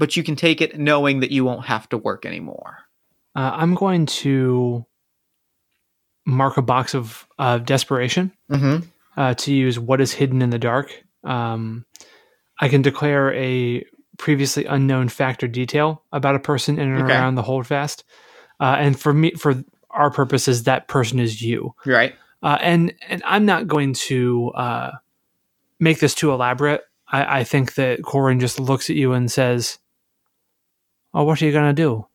but 0.03 0.17
you 0.17 0.23
can 0.23 0.35
take 0.35 0.59
it 0.59 0.77
knowing 0.77 1.21
that 1.21 1.31
you 1.31 1.45
won't 1.45 1.63
have 1.65 1.87
to 1.87 1.97
work 1.97 2.25
anymore. 2.25 2.79
Uh, 3.37 3.51
I'm 3.53 3.73
going 3.73 4.05
to 4.07 4.85
mark 6.25 6.57
a 6.57 6.61
box 6.61 6.93
of 6.93 7.25
uh, 7.39 7.59
desperation 7.59 8.33
Mm-hmm. 8.51 8.85
uh, 9.15 9.33
to 9.35 9.53
use 9.53 9.79
what 9.79 10.01
is 10.01 10.11
hidden 10.11 10.41
in 10.41 10.49
the 10.49 10.59
dark. 10.59 10.91
Um, 11.23 11.85
I 12.59 12.67
can 12.67 12.81
declare 12.81 13.33
a 13.33 13.85
previously 14.17 14.65
unknown 14.65 15.07
fact 15.07 15.41
or 15.41 15.47
detail 15.47 16.03
about 16.11 16.35
a 16.35 16.39
person 16.39 16.77
in 16.79 16.91
and 16.91 17.03
Okay. 17.05 17.13
around 17.13 17.35
the 17.35 17.41
holdfast, 17.41 18.03
uh, 18.59 18.75
and 18.77 18.99
for 18.99 19.13
me, 19.13 19.31
for 19.31 19.63
our 19.89 20.11
purposes, 20.11 20.63
that 20.63 20.89
person 20.89 21.17
is 21.17 21.41
you. 21.41 21.73
Right? 21.85 22.13
Uh, 22.41 22.57
and 22.59 22.93
and 23.07 23.23
I'm 23.25 23.45
not 23.45 23.67
going 23.67 23.93
to 24.09 24.51
uh, 24.53 24.91
make 25.79 25.99
this 26.01 26.13
too 26.13 26.33
elaborate. 26.33 26.81
I, 27.07 27.39
I 27.39 27.43
think 27.45 27.75
that 27.75 28.01
Corin 28.03 28.41
just 28.41 28.59
looks 28.59 28.89
at 28.89 28.97
you 28.97 29.13
and 29.13 29.31
says, 29.31 29.79
"Oh, 31.13 31.23
what 31.23 31.41
are 31.41 31.45
you 31.45 31.51
gonna 31.51 31.73
do? 31.73 32.07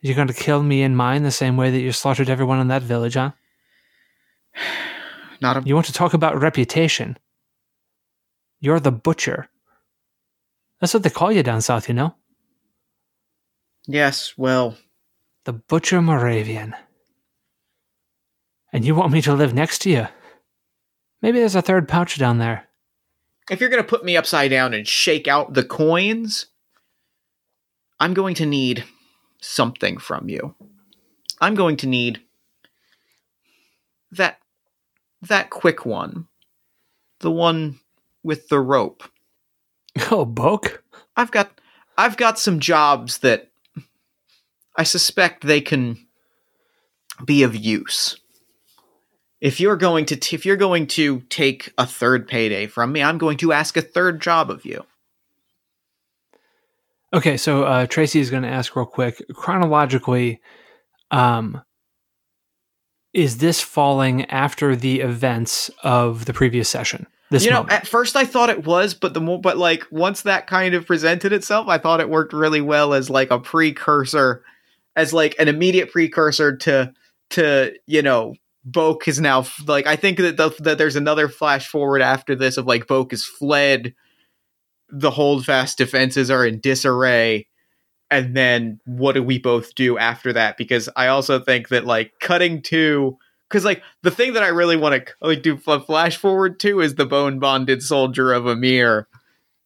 You're 0.00 0.16
gonna 0.16 0.32
kill 0.32 0.62
me 0.62 0.82
and 0.82 0.96
mine 0.96 1.22
the 1.22 1.30
same 1.30 1.56
way 1.56 1.70
that 1.70 1.80
you 1.80 1.92
slaughtered 1.92 2.30
everyone 2.30 2.60
in 2.60 2.68
that 2.68 2.82
village, 2.82 3.14
huh? 3.14 3.32
Not 5.40 5.56
a 5.56 5.62
You 5.66 5.74
want 5.74 5.86
to 5.86 5.92
talk 5.92 6.14
about 6.14 6.40
reputation? 6.40 7.18
You're 8.60 8.80
the 8.80 8.90
butcher. 8.92 9.48
That's 10.80 10.94
what 10.94 11.02
they 11.02 11.10
call 11.10 11.30
you 11.32 11.42
down 11.42 11.60
south, 11.60 11.88
you 11.88 11.94
know? 11.94 12.14
Yes, 13.86 14.34
well, 14.36 14.76
The 15.44 15.52
butcher 15.52 16.02
Moravian. 16.02 16.74
And 18.72 18.84
you 18.84 18.94
want 18.94 19.12
me 19.12 19.22
to 19.22 19.34
live 19.34 19.54
next 19.54 19.78
to 19.82 19.90
you? 19.90 20.08
Maybe 21.22 21.38
there's 21.38 21.54
a 21.54 21.62
third 21.62 21.88
pouch 21.88 22.18
down 22.18 22.38
there. 22.38 22.68
if 23.50 23.60
you're 23.60 23.70
going 23.70 23.82
to 23.82 23.88
put 23.88 24.04
me 24.04 24.16
upside 24.16 24.50
down 24.50 24.74
and 24.74 24.86
shake 24.86 25.26
out 25.26 25.54
the 25.54 25.64
coins, 25.64 26.46
I'm 28.00 28.14
going 28.14 28.34
to 28.36 28.46
need 28.46 28.84
something 29.40 29.98
from 29.98 30.28
you. 30.28 30.54
I'm 31.40 31.54
going 31.54 31.76
to 31.78 31.86
need 31.86 32.20
that 34.12 34.38
that 35.22 35.50
quick 35.50 35.84
one. 35.84 36.28
The 37.20 37.30
one 37.30 37.80
with 38.22 38.48
the 38.48 38.60
rope. 38.60 39.02
Oh, 40.12 40.24
Boke? 40.24 40.84
I've 41.16 41.32
got 41.32 41.60
I've 41.96 42.16
got 42.16 42.38
some 42.38 42.60
jobs 42.60 43.18
that 43.18 43.50
I 44.76 44.84
suspect 44.84 45.44
they 45.44 45.60
can 45.60 46.06
be 47.24 47.42
of 47.42 47.56
use. 47.56 48.20
If 49.40 49.58
you're 49.58 49.76
going 49.76 50.04
to 50.06 50.16
t- 50.16 50.36
if 50.36 50.46
you're 50.46 50.56
going 50.56 50.86
to 50.88 51.20
take 51.28 51.72
a 51.76 51.84
third 51.84 52.28
payday 52.28 52.68
from 52.68 52.92
me, 52.92 53.02
I'm 53.02 53.18
going 53.18 53.38
to 53.38 53.52
ask 53.52 53.76
a 53.76 53.82
third 53.82 54.20
job 54.20 54.50
of 54.50 54.64
you. 54.64 54.84
Okay, 57.12 57.36
so 57.36 57.64
uh, 57.64 57.86
Tracy 57.86 58.20
is 58.20 58.30
going 58.30 58.42
to 58.42 58.48
ask 58.48 58.76
real 58.76 58.84
quick 58.84 59.22
chronologically, 59.34 60.40
um, 61.10 61.62
is 63.14 63.38
this 63.38 63.60
falling 63.60 64.26
after 64.26 64.76
the 64.76 65.00
events 65.00 65.70
of 65.82 66.26
the 66.26 66.34
previous 66.34 66.68
session? 66.68 67.06
This 67.30 67.44
you 67.44 67.50
know, 67.50 67.58
moment? 67.58 67.72
at 67.72 67.86
first 67.86 68.16
I 68.16 68.24
thought 68.24 68.50
it 68.50 68.64
was, 68.64 68.94
but 68.94 69.14
the 69.14 69.20
more, 69.20 69.40
but 69.40 69.58
like 69.58 69.84
once 69.90 70.22
that 70.22 70.46
kind 70.46 70.74
of 70.74 70.86
presented 70.86 71.32
itself, 71.32 71.68
I 71.68 71.78
thought 71.78 72.00
it 72.00 72.08
worked 72.08 72.32
really 72.32 72.60
well 72.60 72.94
as 72.94 73.10
like 73.10 73.30
a 73.30 73.38
precursor, 73.38 74.42
as 74.96 75.12
like 75.12 75.34
an 75.38 75.48
immediate 75.48 75.90
precursor 75.90 76.56
to 76.58 76.92
to 77.30 77.74
you 77.86 78.02
know, 78.02 78.34
Boke 78.64 79.08
is 79.08 79.20
now 79.20 79.46
like 79.66 79.86
I 79.86 79.96
think 79.96 80.18
that 80.18 80.36
the, 80.38 80.54
that 80.60 80.78
there's 80.78 80.96
another 80.96 81.28
flash 81.28 81.68
forward 81.68 82.00
after 82.00 82.34
this 82.34 82.56
of 82.56 82.66
like 82.66 82.86
Boke 82.86 83.12
is 83.12 83.26
fled, 83.26 83.94
the 84.90 85.10
holdfast 85.10 85.78
defenses 85.78 86.30
are 86.30 86.46
in 86.46 86.60
disarray, 86.60 87.46
and 88.10 88.36
then 88.36 88.80
what 88.86 89.12
do 89.12 89.22
we 89.22 89.38
both 89.38 89.74
do 89.74 89.98
after 89.98 90.32
that? 90.32 90.56
Because 90.56 90.88
I 90.96 91.08
also 91.08 91.38
think 91.38 91.68
that 91.68 91.84
like 91.84 92.12
cutting 92.20 92.62
to 92.62 93.16
because 93.48 93.64
like 93.64 93.82
the 94.02 94.10
thing 94.10 94.34
that 94.34 94.42
I 94.42 94.48
really 94.48 94.76
want 94.76 95.06
to 95.06 95.14
like 95.20 95.42
do 95.42 95.56
flash 95.56 96.16
forward 96.16 96.58
to 96.60 96.80
is 96.80 96.94
the 96.94 97.06
bone 97.06 97.38
bonded 97.38 97.82
soldier 97.82 98.32
of 98.32 98.46
Ymir 98.46 99.08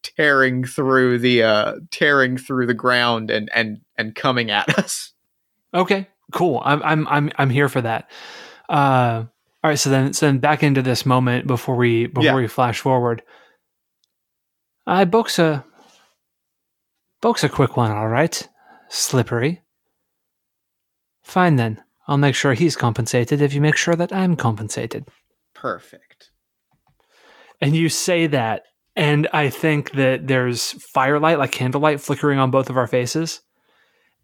tearing 0.03 0.65
through 0.65 1.19
the 1.21 1.43
uh 1.45 1.75
tearing 1.93 2.37
through 2.37 2.67
the 2.67 2.75
ground 2.75 3.31
and 3.31 3.49
and 3.55 3.81
and 3.97 4.15
coming 4.15 4.51
at 4.51 4.69
us. 4.79 5.13
Okay, 5.75 6.09
cool. 6.33 6.61
I'm 6.65 6.83
I'm 6.83 7.09
I'm 7.09 7.31
I'm 7.39 7.51
here 7.51 7.69
for 7.69 7.81
that. 7.81 8.11
Uh, 8.69 9.25
all 9.65 9.71
right, 9.71 9.79
so 9.79 9.91
then 9.91 10.13
so 10.13 10.27
then 10.27 10.39
back 10.39 10.63
into 10.63 10.83
this 10.83 11.07
moment 11.07 11.47
before 11.47 11.77
we 11.77 12.07
before 12.07 12.25
Yeah. 12.25 12.35
we 12.35 12.49
flash 12.49 12.81
forward. 12.81 13.23
I 14.93 15.05
Boke's 15.07 15.39
a 15.39 15.65
Boke's 17.23 17.45
a 17.45 17.49
quick 17.49 17.77
one, 17.77 17.91
all 17.91 18.09
right. 18.09 18.47
Slippery. 18.91 19.63
Fine 21.23 21.57
then. 21.57 21.83
I'll 22.07 22.19
make 22.19 22.35
sure 22.35 22.53
he's 22.53 22.77
compensated 22.77 23.41
if 23.41 23.55
you 23.55 23.61
make 23.61 23.77
sure 23.77 23.95
that 23.97 24.13
I'm 24.13 24.37
compensated. 24.37 25.09
Perfect. 25.55 26.31
And 27.61 27.75
you 27.77 27.89
say 27.89 28.27
that, 28.27 28.65
and 28.97 29.29
I 29.33 29.49
think 29.49 29.93
that 29.93 30.27
there's 30.27 30.73
firelight, 30.93 31.39
like 31.39 31.53
candlelight, 31.53 32.01
flickering 32.01 32.39
on 32.39 32.51
both 32.51 32.69
of 32.69 32.77
our 32.77 32.89
faces. 32.89 33.41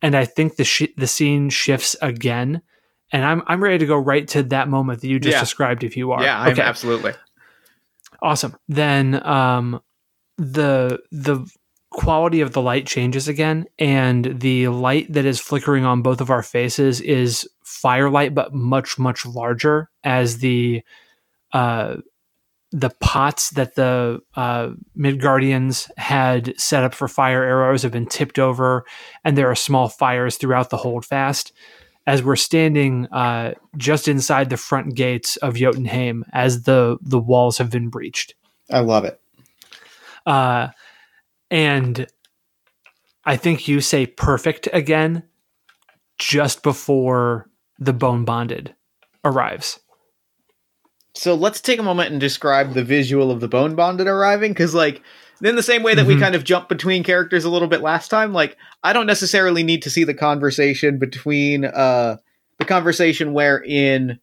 And 0.02 0.14
I 0.16 0.26
think 0.26 0.56
the 0.56 0.64
sh- 0.64 0.92
the 0.96 1.06
scene 1.06 1.48
shifts 1.48 1.96
again, 2.02 2.60
and 3.10 3.24
I'm 3.24 3.42
I'm 3.46 3.62
ready 3.62 3.78
to 3.78 3.86
go 3.86 3.96
right 3.96 4.28
to 4.28 4.42
that 4.44 4.68
moment 4.68 5.00
that 5.00 5.08
you 5.08 5.18
just 5.18 5.36
Yeah. 5.36 5.40
described. 5.40 5.82
If 5.82 5.96
you 5.96 6.12
are, 6.12 6.22
Yeah, 6.22 6.38
I'm 6.38 6.52
okay, 6.52 6.62
absolutely. 6.62 7.12
awesome. 8.20 8.54
Then 8.68 9.24
um, 9.26 9.80
the 10.38 11.00
the 11.10 11.46
quality 11.90 12.40
of 12.40 12.52
the 12.52 12.62
light 12.62 12.86
changes 12.86 13.28
again, 13.28 13.66
and 13.78 14.40
the 14.40 14.68
light 14.68 15.12
that 15.12 15.24
is 15.24 15.40
flickering 15.40 15.84
on 15.84 16.02
both 16.02 16.20
of 16.20 16.30
our 16.30 16.42
faces 16.42 17.00
is 17.00 17.48
firelight, 17.64 18.34
but 18.34 18.54
much 18.54 18.98
much 18.98 19.26
larger 19.26 19.90
as 20.04 20.38
the 20.38 20.82
uh, 21.52 21.96
the 22.70 22.90
pots 23.00 23.50
that 23.50 23.74
the 23.74 24.20
uh, 24.36 24.70
Midgardians 24.96 25.90
had 25.96 26.58
set 26.60 26.84
up 26.84 26.94
for 26.94 27.08
fire 27.08 27.42
arrows 27.42 27.82
have 27.82 27.92
been 27.92 28.06
tipped 28.06 28.38
over, 28.38 28.84
and 29.24 29.36
there 29.36 29.50
are 29.50 29.56
small 29.56 29.88
fires 29.88 30.36
throughout 30.36 30.70
the 30.70 30.76
holdfast. 30.76 31.52
As 32.06 32.22
we're 32.22 32.36
standing 32.36 33.06
uh, 33.08 33.52
just 33.76 34.08
inside 34.08 34.48
the 34.48 34.56
front 34.56 34.94
gates 34.94 35.36
of 35.38 35.56
Jotunheim, 35.56 36.24
as 36.32 36.62
the 36.62 36.98
the 37.02 37.18
walls 37.18 37.58
have 37.58 37.70
been 37.70 37.88
breached, 37.88 38.34
I 38.70 38.80
love 38.80 39.04
it. 39.04 39.20
Uh, 40.28 40.68
and 41.50 42.06
I 43.24 43.36
think 43.36 43.66
you 43.66 43.80
say 43.80 44.06
perfect 44.06 44.68
again, 44.72 45.22
just 46.18 46.62
before 46.62 47.48
the 47.78 47.92
bone 47.92 48.24
bonded 48.24 48.74
arrives. 49.24 49.80
So 51.14 51.34
let's 51.34 51.60
take 51.60 51.78
a 51.80 51.82
moment 51.82 52.12
and 52.12 52.20
describe 52.20 52.74
the 52.74 52.84
visual 52.84 53.30
of 53.30 53.40
the 53.40 53.48
bone 53.48 53.74
bonded 53.74 54.06
arriving 54.06 54.52
because 54.52 54.74
like 54.74 55.02
in 55.42 55.56
the 55.56 55.62
same 55.62 55.82
way 55.82 55.94
that 55.94 56.06
we 56.06 56.14
Mhm. 56.16 56.20
kind 56.20 56.34
of 56.34 56.44
jumped 56.44 56.68
between 56.68 57.02
characters 57.02 57.44
a 57.44 57.50
little 57.50 57.68
bit 57.68 57.80
last 57.80 58.08
time, 58.08 58.32
like 58.32 58.56
I 58.84 58.92
don't 58.92 59.06
necessarily 59.06 59.62
need 59.62 59.82
to 59.82 59.90
see 59.90 60.04
the 60.04 60.14
conversation 60.14 60.98
between 60.98 61.64
uh 61.64 62.16
the 62.58 62.64
conversation 62.64 63.32
where 63.32 63.62
in 63.64 64.18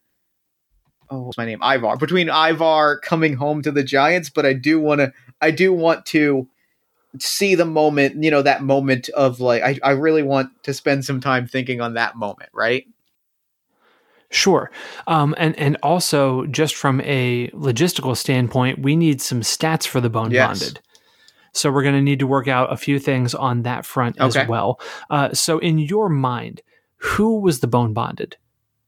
oh 1.09 1.23
what's 1.23 1.37
my 1.37 1.45
name? 1.45 1.61
Ivar. 1.61 1.97
Between 1.97 2.29
Ivar 2.29 2.99
coming 2.99 3.35
home 3.35 3.61
to 3.63 3.71
the 3.71 3.83
Giants, 3.83 4.29
but 4.29 4.45
I 4.45 4.53
do 4.53 4.79
wanna 4.79 5.11
I 5.45 5.51
do 5.51 5.71
want 5.71 6.05
to 6.07 6.47
see 7.19 7.55
the 7.55 7.65
moment, 7.65 8.21
you 8.23 8.31
know, 8.31 8.41
that 8.41 8.63
moment 8.63 9.09
of 9.09 9.39
like 9.39 9.63
I, 9.63 9.79
I 9.83 9.91
really 9.91 10.23
want 10.23 10.49
to 10.63 10.73
spend 10.73 11.05
some 11.05 11.21
time 11.21 11.47
thinking 11.47 11.81
on 11.81 11.93
that 11.93 12.15
moment, 12.15 12.49
right? 12.53 12.85
Sure. 14.31 14.71
Um, 15.07 15.35
and, 15.37 15.57
and 15.57 15.77
also, 15.83 16.45
just 16.47 16.75
from 16.75 16.99
a 17.01 17.47
logistical 17.49 18.17
standpoint, 18.17 18.79
we 18.79 18.95
need 18.95 19.21
some 19.21 19.41
stats 19.41 19.87
for 19.87 20.01
the 20.01 20.09
bone 20.09 20.31
Yes. 20.31 20.59
bonded. 20.59 20.81
So 21.53 21.71
we're 21.71 21.83
going 21.83 21.95
to 21.95 22.01
need 22.01 22.19
to 22.19 22.27
work 22.27 22.47
out 22.47 22.73
a 22.73 22.75
few 22.75 22.99
things 22.99 23.33
on 23.33 23.61
that 23.61 23.85
front 23.85 24.19
Okay. 24.19 24.41
as 24.41 24.47
well. 24.47 24.79
Uh, 25.09 25.31
so, 25.33 25.59
in 25.59 25.77
your 25.77 26.09
mind, 26.09 26.61
who 26.97 27.39
was 27.39 27.61
the 27.61 27.67
bone 27.67 27.93
bonded? 27.93 28.35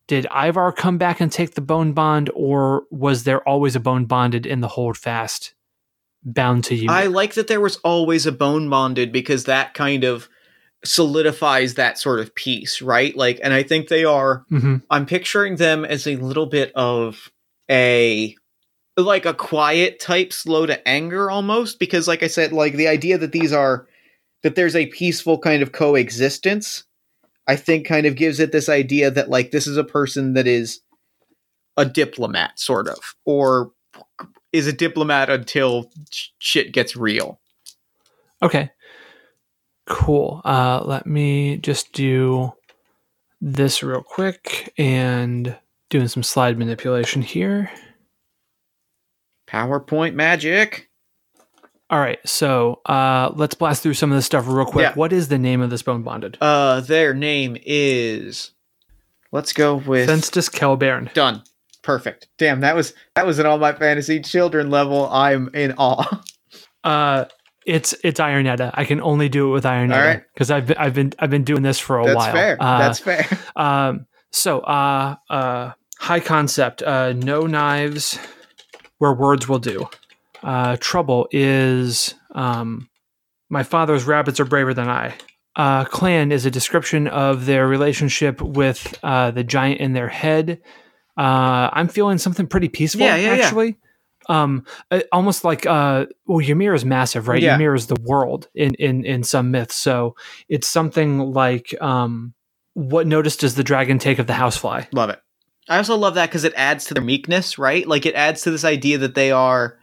Did 0.07 0.25
Ivar 0.35 0.71
come 0.73 0.97
back 0.97 1.21
and 1.21 1.31
take 1.31 1.55
the 1.55 1.61
bone 1.61 1.93
bond, 1.93 2.29
or 2.33 2.83
was 2.91 3.23
there 3.23 3.47
always 3.47 3.75
a 3.75 3.79
bone 3.79 4.05
bonded 4.05 4.45
in 4.45 4.59
the 4.59 4.69
holdfast 4.69 5.53
bound 6.23 6.63
to 6.65 6.75
you? 6.75 6.89
I 6.89 7.05
like 7.05 7.33
that 7.35 7.47
there 7.47 7.61
was 7.61 7.77
always 7.77 8.25
a 8.25 8.31
bone 8.31 8.69
bonded 8.69 9.11
because 9.11 9.45
that 9.45 9.73
kind 9.73 10.03
of 10.03 10.29
solidifies 10.85 11.73
that 11.73 11.97
sort 11.97 12.19
of 12.19 12.35
piece, 12.35 12.81
right? 12.81 13.15
Like, 13.15 13.39
and 13.43 13.53
I 13.53 13.63
think 13.63 13.87
they 13.87 14.05
are. 14.05 14.45
Mhm. 14.51 14.83
I'm 14.89 15.05
picturing 15.05 15.55
them 15.55 15.83
as 15.85 16.07
a 16.07 16.15
little 16.17 16.45
bit 16.45 16.71
of 16.75 17.31
a 17.69 18.35
like 18.95 19.25
a 19.25 19.33
quiet 19.33 19.99
type 19.99 20.33
slow 20.33 20.65
to 20.65 20.87
anger 20.87 21.29
almost 21.29 21.77
because 21.77 22.07
like 22.07 22.23
I 22.23 22.27
said 22.27 22.51
like 22.51 22.73
the 22.73 22.87
idea 22.87 23.17
that 23.19 23.31
these 23.31 23.53
are 23.53 23.87
that 24.41 24.55
there's 24.55 24.75
a 24.75 24.87
peaceful 24.87 25.37
kind 25.37 25.61
of 25.61 25.71
coexistence 25.71 26.83
I 27.47 27.55
think 27.55 27.85
kind 27.85 28.07
of 28.07 28.15
gives 28.15 28.39
it 28.39 28.51
this 28.51 28.69
idea 28.69 29.11
that 29.11 29.29
like 29.29 29.51
this 29.51 29.67
is 29.67 29.77
a 29.77 29.83
person 29.83 30.33
that 30.33 30.47
is 30.47 30.81
a 31.77 31.85
diplomat 31.85 32.59
sort 32.59 32.87
of 32.87 32.97
or 33.23 33.71
is 34.53 34.67
a 34.67 34.73
diplomat 34.73 35.29
until 35.29 35.91
sh- 36.11 36.27
shit 36.39 36.71
gets 36.71 36.95
real. 36.95 37.39
Okay. 38.41 38.69
Cool. 39.85 40.41
Uh, 40.43 40.81
let 40.83 41.05
me 41.07 41.57
just 41.57 41.93
do 41.93 42.53
this 43.39 43.83
real 43.83 44.01
quick 44.01 44.73
and 44.77 45.55
doing 45.89 46.07
some 46.07 46.23
slide 46.23 46.57
manipulation 46.57 47.21
here. 47.21 47.71
PowerPoint 49.47 50.13
magic. 50.13 50.89
All 51.89 51.99
right. 51.99 52.19
So 52.27 52.81
uh, 52.85 53.31
let's 53.35 53.55
blast 53.55 53.81
through 53.81 53.93
some 53.93 54.11
of 54.11 54.17
this 54.17 54.25
stuff 54.25 54.45
real 54.47 54.65
quick. 54.65 54.83
Yeah. 54.83 54.93
What 54.93 55.13
is 55.13 55.29
the 55.29 55.37
name 55.37 55.61
of 55.61 55.69
this 55.69 55.81
bone 55.81 56.03
bonded? 56.03 56.37
Uh, 56.41 56.81
their 56.81 57.13
name 57.13 57.57
is. 57.65 58.51
Let's 59.31 59.53
go 59.53 59.75
with 59.75 60.09
Fenstus 60.09 60.49
Kelbairn. 60.49 61.13
done. 61.13 61.43
Perfect. 61.87 62.27
Damn, 62.37 62.59
that 62.59 62.75
was 62.75 62.93
that 63.15 63.25
was 63.25 63.39
at 63.39 63.45
all 63.45 63.57
my 63.57 63.71
fantasy 63.71 64.19
children 64.19 64.69
level. 64.69 65.09
I'm 65.09 65.49
in 65.53 65.73
awe. 65.77 66.21
Uh, 66.83 67.25
it's 67.65 67.93
it's 68.01 68.19
Iron 68.19 68.47
Edda. 68.47 68.71
I 68.73 68.85
can 68.85 69.01
only 69.01 69.27
do 69.27 69.49
it 69.49 69.51
with 69.51 69.65
Iron 69.65 69.91
Edda 69.91 70.07
right. 70.07 70.23
because 70.33 70.51
I've 70.51 70.67
been, 70.67 70.77
I've 70.77 70.93
been 70.93 71.11
I've 71.19 71.29
been 71.29 71.43
doing 71.43 71.63
this 71.63 71.79
for 71.79 71.97
a 71.97 72.03
while. 72.05 72.13
That's 72.13 72.25
while. 72.27 72.33
fair. 72.33 72.57
Uh, 72.61 72.77
That's 72.79 72.99
fair. 72.99 73.25
Um, 73.57 74.05
so, 74.31 74.59
uh, 74.61 75.15
uh, 75.29 75.71
high 75.99 76.21
concept, 76.21 76.81
uh, 76.81 77.11
no 77.11 77.41
knives 77.41 78.17
where 78.99 79.11
words 79.11 79.49
will 79.49 79.59
do. 79.59 79.89
uh, 80.43 80.77
trouble 80.79 81.27
is 81.31 82.13
um, 82.35 82.89
my 83.49 83.63
father's 83.63 84.05
rabbits 84.05 84.39
are 84.39 84.45
braver 84.45 84.73
than 84.73 84.87
I. 84.87 85.15
Uh, 85.57 85.83
clan 85.83 86.31
is 86.31 86.45
a 86.45 86.51
description 86.51 87.07
of 87.07 87.47
their 87.47 87.67
relationship 87.67 88.39
with 88.41 88.97
uh, 89.03 89.31
the 89.31 89.43
giant 89.43 89.81
in 89.81 89.91
their 89.91 90.09
head. 90.09 90.61
Uh, 91.17 91.69
I'm 91.73 91.87
feeling 91.87 92.17
something 92.17 92.47
pretty 92.47 92.69
peaceful, 92.69 93.01
Yeah, 93.01 93.15
yeah, 93.15 93.35
yeah. 93.35 93.43
actually. 93.43 93.77
Um, 94.29 94.65
uh, 94.91 95.01
almost 95.11 95.43
like 95.43 95.65
uh, 95.65 96.05
well, 96.25 96.45
Ymir 96.45 96.73
is 96.73 96.83
massive, 96.83 97.27
right? 97.27 97.41
Yeah. 97.41 97.55
Ymir 97.55 97.73
is 97.75 97.87
the 97.87 97.99
world 98.03 98.49
in 98.53 98.73
in 98.75 99.05
in 99.05 99.23
some 99.23 99.51
myths, 99.51 99.75
so 99.75 100.15
it's 100.49 100.67
something 100.67 101.31
like 101.31 101.73
um, 101.81 102.33
what 102.73 103.07
notice 103.07 103.37
does 103.37 103.55
the 103.55 103.63
dragon 103.63 103.99
take 103.99 104.19
of 104.19 104.27
the 104.27 104.33
housefly? 104.33 104.83
Love 104.91 105.09
it. 105.09 105.19
I 105.69 105.77
also 105.77 105.95
love 105.95 106.15
that 106.15 106.29
because 106.29 106.43
it 106.43 106.53
adds 106.55 106.85
to 106.85 106.93
their 106.93 107.03
meekness, 107.03 107.57
right? 107.57 107.87
Like 107.87 108.05
it 108.05 108.15
adds 108.15 108.41
to 108.43 108.51
this 108.51 108.63
idea 108.63 108.97
that 108.99 109.15
they 109.15 109.31
are 109.31 109.77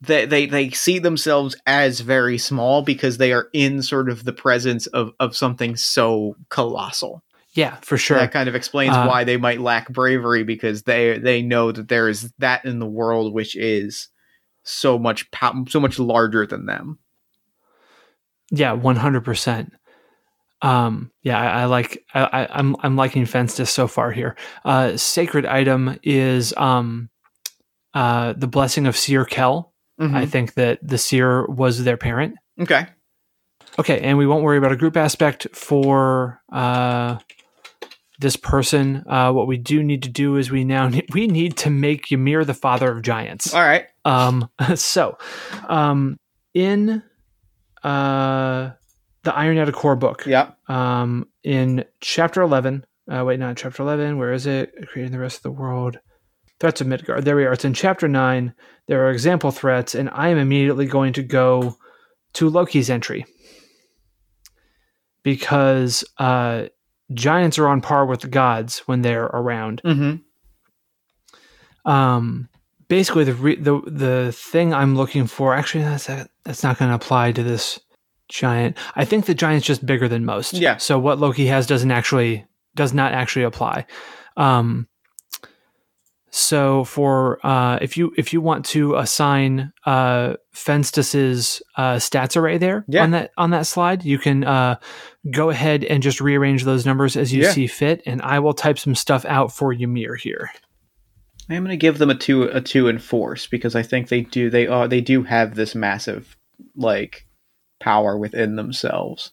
they, 0.00 0.24
they 0.24 0.46
they 0.46 0.70
see 0.70 0.98
themselves 0.98 1.56
as 1.66 2.00
very 2.00 2.38
small 2.38 2.82
because 2.82 3.18
they 3.18 3.32
are 3.32 3.48
in 3.52 3.82
sort 3.82 4.08
of 4.08 4.24
the 4.24 4.32
presence 4.32 4.86
of 4.86 5.12
of 5.20 5.36
something 5.36 5.76
so 5.76 6.36
colossal. 6.48 7.22
Yeah, 7.52 7.76
for 7.82 7.98
sure. 7.98 8.18
That 8.18 8.30
kind 8.32 8.48
of 8.48 8.54
explains 8.54 8.94
Uh, 8.96 9.06
why 9.06 9.24
they 9.24 9.36
might 9.36 9.60
lack 9.60 9.88
bravery 9.88 10.44
because 10.44 10.84
they 10.84 11.18
they 11.18 11.42
know 11.42 11.72
that 11.72 11.88
there 11.88 12.08
is 12.08 12.32
that 12.38 12.64
in 12.64 12.78
the 12.78 12.86
world 12.86 13.34
which 13.34 13.56
is 13.56 14.08
so 14.62 14.98
much 14.98 15.30
pow- 15.32 15.64
so 15.68 15.80
much 15.80 15.98
larger 15.98 16.46
than 16.46 16.66
them. 16.66 16.98
Yeah, 18.50 18.72
one 18.72 18.96
hundred 18.96 19.24
percent. 19.24 19.72
Um, 20.62 21.10
yeah, 21.22 21.38
I, 21.38 21.62
I 21.62 21.64
like. 21.66 22.04
I, 22.14 22.20
I, 22.20 22.58
I'm 22.58 22.76
I'm 22.80 22.96
liking 22.96 23.24
Fenstus 23.24 23.68
so 23.68 23.86
far 23.88 24.10
here. 24.12 24.36
Uh, 24.64 24.96
sacred 24.96 25.46
item 25.46 25.98
is 26.02 26.52
um, 26.56 27.08
uh, 27.94 28.34
the 28.34 28.46
blessing 28.46 28.86
of 28.86 28.96
Seer 28.96 29.24
Kel. 29.24 29.72
Mhm. 30.00 30.14
I 30.14 30.26
think 30.26 30.54
that 30.54 30.78
the 30.82 30.98
Seer 30.98 31.46
was 31.46 31.84
their 31.84 31.96
parent. 31.96 32.34
Okay. 32.60 32.86
Okay, 33.78 34.00
and 34.00 34.18
we 34.18 34.26
won't 34.26 34.42
worry 34.42 34.58
about 34.58 34.72
a 34.72 34.76
group 34.76 34.96
aspect 34.96 35.46
for 35.54 36.40
uh, 36.52 37.18
this 38.20 38.36
person. 38.36 39.04
Uh, 39.08 39.32
what 39.32 39.46
we 39.46 39.56
do 39.56 39.82
need 39.82 40.02
to 40.04 40.08
do 40.08 40.36
is 40.36 40.50
we 40.50 40.64
now 40.64 40.88
need, 40.88 41.06
we 41.12 41.26
need 41.26 41.56
to 41.58 41.70
make 41.70 42.12
Ymir 42.12 42.44
the 42.44 42.54
father 42.54 42.90
of 42.90 43.02
giants. 43.02 43.54
All 43.54 43.62
right. 43.62 43.86
Um, 44.04 44.48
so, 44.74 45.18
um, 45.68 46.18
in 46.54 47.02
uh, 47.82 48.70
the 49.22 49.34
Iron 49.34 49.58
Edda 49.58 49.72
core 49.72 49.96
book, 49.96 50.24
Yeah. 50.26 50.52
um, 50.68 51.26
in 51.42 51.84
chapter 52.00 52.42
11, 52.42 52.84
uh, 53.10 53.24
wait, 53.24 53.40
not 53.40 53.56
chapter 53.56 53.82
11, 53.82 54.18
where 54.18 54.32
is 54.32 54.46
it? 54.46 54.74
Creating 54.88 55.12
the 55.12 55.18
rest 55.18 55.38
of 55.38 55.42
the 55.42 55.50
world. 55.50 55.98
Threats 56.60 56.82
of 56.82 56.86
Midgard. 56.86 57.24
There 57.24 57.36
we 57.36 57.46
are. 57.46 57.52
It's 57.54 57.64
in 57.64 57.72
chapter 57.72 58.06
9. 58.06 58.52
There 58.86 59.06
are 59.06 59.10
example 59.10 59.50
threats, 59.50 59.94
and 59.94 60.10
I 60.12 60.28
am 60.28 60.36
immediately 60.36 60.84
going 60.86 61.14
to 61.14 61.22
go 61.22 61.76
to 62.34 62.50
Loki's 62.50 62.90
entry 62.90 63.24
because 65.22 66.04
uh, 66.18 66.66
giants 67.14 67.58
are 67.58 67.68
on 67.68 67.80
par 67.80 68.06
with 68.06 68.20
the 68.20 68.28
gods 68.28 68.80
when 68.80 69.02
they're 69.02 69.24
around 69.26 69.80
Mm-hmm. 69.84 70.16
um 71.90 72.48
basically 72.88 73.24
the 73.24 73.34
re- 73.34 73.56
the 73.56 73.80
the 73.86 74.32
thing 74.32 74.74
i'm 74.74 74.96
looking 74.96 75.26
for 75.26 75.54
actually 75.54 75.84
that's 75.84 76.06
that's 76.44 76.62
not 76.62 76.78
going 76.78 76.90
to 76.90 76.94
apply 76.94 77.32
to 77.32 77.42
this 77.42 77.78
giant 78.28 78.76
i 78.94 79.04
think 79.04 79.26
the 79.26 79.34
giant's 79.34 79.66
just 79.66 79.84
bigger 79.84 80.08
than 80.08 80.24
most 80.24 80.54
Yeah. 80.54 80.76
so 80.76 80.98
what 80.98 81.18
loki 81.18 81.46
has 81.46 81.66
doesn't 81.66 81.90
actually 81.90 82.44
does 82.74 82.92
not 82.92 83.12
actually 83.12 83.44
apply 83.44 83.86
um 84.36 84.86
so 86.32 86.84
for 86.84 87.44
uh 87.44 87.76
if 87.82 87.96
you 87.96 88.12
if 88.16 88.32
you 88.32 88.40
want 88.40 88.64
to 88.64 88.94
assign 88.96 89.72
uh 89.84 90.34
fenstus's 90.54 91.60
uh 91.76 91.94
stats 91.96 92.36
array 92.36 92.56
there 92.58 92.84
Yeah. 92.88 93.02
on 93.02 93.10
that 93.10 93.30
on 93.36 93.50
that 93.50 93.66
slide 93.66 94.04
you 94.04 94.18
can 94.18 94.44
uh 94.44 94.76
go 95.32 95.50
ahead 95.50 95.82
and 95.84 96.02
just 96.02 96.20
rearrange 96.20 96.64
those 96.64 96.86
numbers 96.86 97.16
as 97.16 97.32
you 97.32 97.42
Yeah. 97.42 97.50
see 97.52 97.66
fit 97.66 98.02
and 98.06 98.22
i 98.22 98.38
will 98.38 98.54
type 98.54 98.78
some 98.78 98.94
stuff 98.94 99.24
out 99.24 99.52
for 99.52 99.72
ymir 99.72 100.14
here 100.16 100.50
I 101.48 101.54
am 101.54 101.64
going 101.64 101.72
to 101.72 101.76
give 101.76 101.98
them 101.98 102.10
a 102.10 102.14
two 102.14 102.44
a 102.44 102.60
two 102.60 102.86
in 102.86 103.00
force 103.00 103.48
because 103.48 103.74
I 103.74 103.82
think 103.82 104.08
they 104.08 104.20
do 104.20 104.50
they 104.50 104.68
are 104.68 104.86
they 104.86 105.00
do 105.00 105.24
have 105.24 105.56
this 105.56 105.74
massive 105.74 106.36
like 106.76 107.26
power 107.80 108.16
within 108.16 108.54
themselves. 108.54 109.32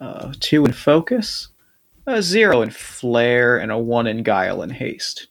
Uh, 0.00 0.32
two 0.40 0.64
in 0.64 0.72
focus, 0.72 1.48
a 2.06 2.22
zero 2.22 2.62
in 2.62 2.70
flair, 2.70 3.58
and 3.58 3.70
a 3.70 3.76
one 3.76 4.06
in 4.06 4.22
guile 4.22 4.62
and 4.62 4.72
haste. 4.72 5.26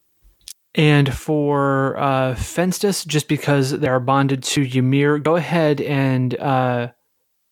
And 0.76 1.14
for 1.14 1.98
uh, 1.98 2.34
Fenstus, 2.36 3.06
just 3.06 3.28
because 3.28 3.72
they 3.72 3.88
are 3.88 4.00
bonded 4.00 4.42
to 4.44 4.64
Ymir, 4.64 5.20
go 5.20 5.36
ahead 5.36 5.80
and 5.82 6.34
uh, 6.40 6.88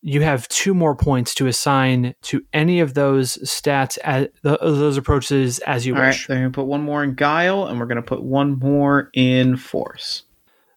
you 0.00 0.22
have 0.22 0.48
two 0.48 0.74
more 0.74 0.96
points 0.96 1.32
to 1.36 1.46
assign 1.46 2.14
to 2.22 2.42
any 2.52 2.80
of 2.80 2.94
those 2.94 3.38
stats, 3.44 3.96
as, 3.98 4.26
th- 4.42 4.58
those 4.60 4.96
approaches 4.96 5.60
as 5.60 5.86
you 5.86 5.94
All 5.94 6.00
right, 6.00 6.08
wish. 6.08 6.26
so 6.26 6.34
we're 6.34 6.40
going 6.40 6.52
to 6.52 6.56
put 6.56 6.66
one 6.66 6.82
more 6.82 7.04
in 7.04 7.14
guile, 7.14 7.66
and 7.66 7.78
we're 7.78 7.86
going 7.86 7.96
to 7.96 8.02
put 8.02 8.24
one 8.24 8.58
more 8.58 9.08
in 9.14 9.56
force. 9.56 10.24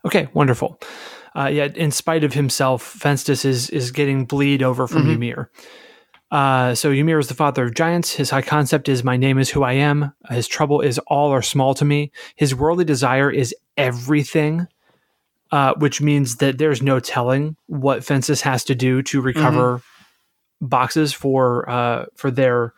Okay, 0.05 0.29
wonderful. 0.36 0.79
Uh, 1.36 1.47
yeah, 1.47 1.65
in 1.65 1.89
spite 1.89 2.23
of 2.23 2.34
himself, 2.34 2.97
Fenstus 2.99 3.43
is 3.43 3.69
is 3.71 3.91
getting 3.91 4.23
bleed 4.25 4.62
over 4.62 4.86
from 4.88 5.05
Mhm. 5.08 5.15
Ymir. 5.15 5.49
Uh, 6.36 6.76
so 6.76 6.91
Ymir 6.91 7.17
is 7.17 7.30
the 7.30 7.34
father 7.34 7.63
of 7.63 7.76
giants. 7.76 8.12
His 8.12 8.30
high 8.30 8.41
concept 8.41 8.89
is 8.89 9.06
"My 9.06 9.15
name 9.15 9.39
is 9.39 9.50
who 9.50 9.63
I 9.63 9.71
am." 9.71 10.12
His 10.30 10.50
trouble 10.50 10.82
is 10.82 11.00
all 11.08 11.30
or 11.30 11.41
small 11.41 11.74
to 11.76 11.86
me. 11.86 12.12
His 12.36 12.54
worldly 12.54 12.84
desire 12.84 13.32
is 13.32 13.56
everything, 13.78 14.67
uh, 15.54 15.76
which 15.78 16.02
means 16.02 16.36
that 16.38 16.58
there's 16.58 16.82
no 16.82 17.00
telling 17.00 17.56
what 17.67 18.02
Fenstus 18.02 18.41
has 18.41 18.65
to 18.65 18.76
do 18.76 19.02
to 19.04 19.21
recover 19.21 19.82
boxes 20.60 21.13
for 21.13 21.69
uh, 21.69 22.08
for 22.15 22.30
their 22.32 22.74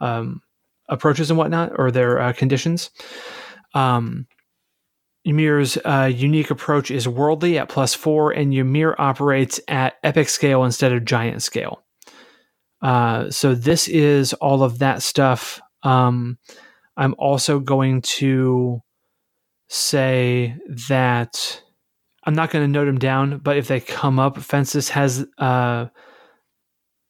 um, 0.00 0.40
approaches 0.88 1.32
and 1.32 1.38
whatnot 1.38 1.72
or 1.80 1.90
their 1.90 2.20
uh, 2.20 2.32
conditions. 2.32 2.90
Um, 3.74 4.28
Ymir's 5.24 5.76
uh, 5.84 6.08
unique 6.14 6.52
approach 6.52 6.92
is 6.92 7.08
worldly 7.08 7.58
at 7.58 7.68
plus 7.68 7.92
four, 7.92 8.30
and 8.30 8.54
Ymir 8.54 8.94
operates 8.98 9.58
at 9.66 9.94
epic 10.04 10.28
scale 10.28 10.62
instead 10.62 10.92
of 10.92 11.04
giant 11.04 11.42
scale. 11.42 11.82
Uh, 12.82 13.30
so 13.30 13.54
this 13.54 13.88
is 13.88 14.32
all 14.34 14.62
of 14.62 14.78
that 14.78 15.02
stuff. 15.02 15.60
Um, 15.82 16.38
I'm 16.96 17.14
also 17.18 17.60
going 17.60 18.02
to 18.02 18.80
say 19.68 20.56
that 20.88 21.62
I'm 22.24 22.34
not 22.34 22.50
going 22.50 22.64
to 22.64 22.70
note 22.70 22.86
them 22.86 22.98
down, 22.98 23.38
but 23.38 23.56
if 23.56 23.68
they 23.68 23.80
come 23.80 24.18
up, 24.18 24.36
Fenstus 24.36 24.90
has 24.90 25.26
uh, 25.38 25.86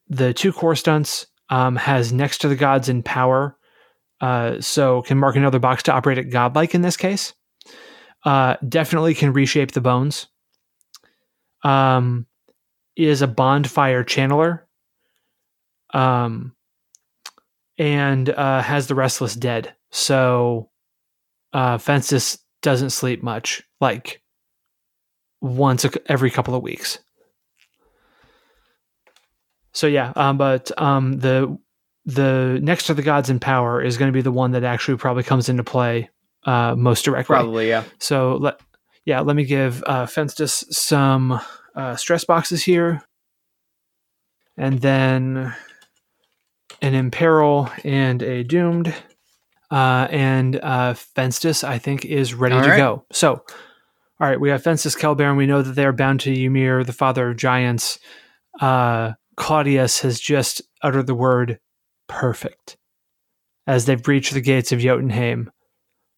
the 0.07 0.33
two 0.33 0.53
core 0.53 0.75
stunts, 0.75 1.27
um, 1.49 1.75
has 1.75 2.13
next 2.13 2.39
to 2.39 2.47
the 2.47 2.55
gods 2.55 2.87
in 2.87 3.03
power, 3.03 3.57
uh, 4.21 4.61
so 4.61 5.01
can 5.01 5.17
mark 5.17 5.35
another 5.35 5.59
box 5.59 5.83
to 5.83 5.93
operate 5.93 6.17
at 6.17 6.29
godlike 6.29 6.75
in 6.75 6.81
this 6.81 6.97
case. 6.97 7.33
Uh, 8.23 8.55
definitely 8.67 9.15
can 9.15 9.33
reshape 9.33 9.71
the 9.71 9.81
bones. 9.81 10.27
Um, 11.63 12.27
is 12.95 13.21
a 13.21 13.27
bondfire 13.27 14.03
channeler. 14.03 14.61
Um, 15.93 16.55
and 17.77 18.29
uh, 18.29 18.61
has 18.61 18.87
the 18.87 18.95
restless 18.95 19.35
dead. 19.35 19.73
So, 19.89 20.69
uh, 21.53 21.77
Fenstus 21.77 22.37
doesn't 22.61 22.91
sleep 22.91 23.23
much, 23.23 23.63
like 23.79 24.21
once 25.41 25.83
a, 25.83 25.91
every 26.11 26.29
couple 26.29 26.55
of 26.55 26.61
weeks. 26.61 26.99
So 29.73 29.87
yeah, 29.87 30.13
um, 30.15 30.37
but 30.37 30.71
um, 30.79 31.19
the 31.19 31.57
the 32.05 32.59
next 32.61 32.87
to 32.87 32.93
the 32.93 33.01
gods 33.01 33.29
in 33.29 33.39
power 33.39 33.81
is 33.81 33.97
going 33.97 34.11
to 34.11 34.13
be 34.15 34.21
the 34.21 34.31
one 34.31 34.51
that 34.51 34.63
actually 34.63 34.97
probably 34.97 35.23
comes 35.23 35.49
into 35.49 35.63
play 35.63 36.09
uh, 36.45 36.75
most 36.75 37.05
directly. 37.05 37.35
Probably, 37.35 37.69
yeah. 37.69 37.83
So 37.99 38.35
let 38.35 38.59
yeah, 39.05 39.21
let 39.21 39.35
me 39.35 39.45
give 39.45 39.83
uh, 39.87 40.05
Fenstus 40.05 40.63
some 40.73 41.39
uh, 41.75 41.95
stress 41.95 42.25
boxes 42.25 42.63
here, 42.63 43.01
and 44.57 44.81
then 44.81 45.53
an 46.81 46.93
imperil 46.93 47.69
and 47.83 48.21
a 48.21 48.43
doomed, 48.43 48.93
uh, 49.69 50.07
and 50.09 50.55
uh, 50.57 50.93
Fenstus 50.93 51.63
I 51.63 51.77
think 51.77 52.05
is 52.05 52.33
ready 52.33 52.55
All 52.55 52.63
to 52.63 52.69
right. 52.69 52.77
go. 52.77 53.05
So, 53.11 53.33
all 53.33 54.27
right, 54.27 54.39
we 54.39 54.49
have 54.49 54.63
Fenstus 54.63 54.97
Kelbaron. 54.97 55.37
We 55.37 55.47
know 55.47 55.61
that 55.61 55.75
they 55.75 55.85
are 55.85 55.93
bound 55.93 56.21
to 56.21 56.33
Ymir, 56.33 56.83
the 56.83 56.93
father 56.93 57.29
of 57.29 57.37
giants. 57.37 57.99
Uh, 58.59 59.13
Claudius 59.37 60.01
has 60.01 60.19
just 60.19 60.61
uttered 60.81 61.07
the 61.07 61.15
word 61.15 61.59
"perfect" 62.07 62.77
as 63.67 63.85
they've 63.85 64.01
breached 64.01 64.33
the 64.33 64.41
gates 64.41 64.71
of 64.71 64.79
Jotunheim. 64.79 65.51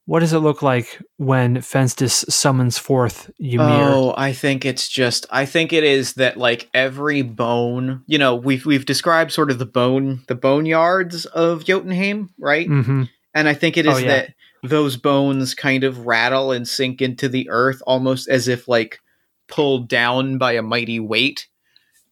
What 0.06 0.20
does 0.20 0.34
it 0.34 0.40
look 0.40 0.62
like 0.62 1.02
when 1.18 1.58
Fenstus 1.58 2.30
summons 2.30 2.78
forth 2.78 3.32
Ymir? 3.40 3.90
Oh, 3.90 4.14
I 4.18 4.34
think 4.34 4.66
it's 4.66 4.90
just 4.90 5.26
I 5.32 5.46
think 5.46 5.72
it 5.72 5.84
is 5.86 6.16
that 6.16 6.38
like 6.38 6.70
every 6.74 7.22
bone, 7.22 8.04
you 8.06 8.18
know, 8.18 8.36
we've 8.36 8.66
we've 8.66 8.86
described 8.86 9.32
sort 9.32 9.50
of 9.50 9.60
the 9.60 9.66
bone 9.66 10.24
the 10.28 10.36
bone 10.36 10.66
yards 10.66 11.26
of 11.28 11.64
Jotunheim, 11.64 12.30
right? 12.38 12.68
hmm 12.68 13.04
And 13.34 13.48
I 13.48 13.54
think 13.54 13.78
it 13.78 13.86
is 13.86 13.96
Oh, 13.96 13.98
yeah. 14.00 14.08
that 14.08 14.34
those 14.62 14.98
bones 14.98 15.56
kind 15.56 15.84
of 15.84 16.06
rattle 16.06 16.52
and 16.52 16.68
sink 16.68 17.02
into 17.02 17.30
the 17.30 17.50
earth 17.50 17.82
almost 17.88 18.28
as 18.28 18.48
if 18.48 18.68
like 18.68 19.00
pulled 19.48 19.88
down 19.90 20.38
by 20.38 20.54
a 20.54 20.62
mighty 20.62 21.00
weight 21.00 21.48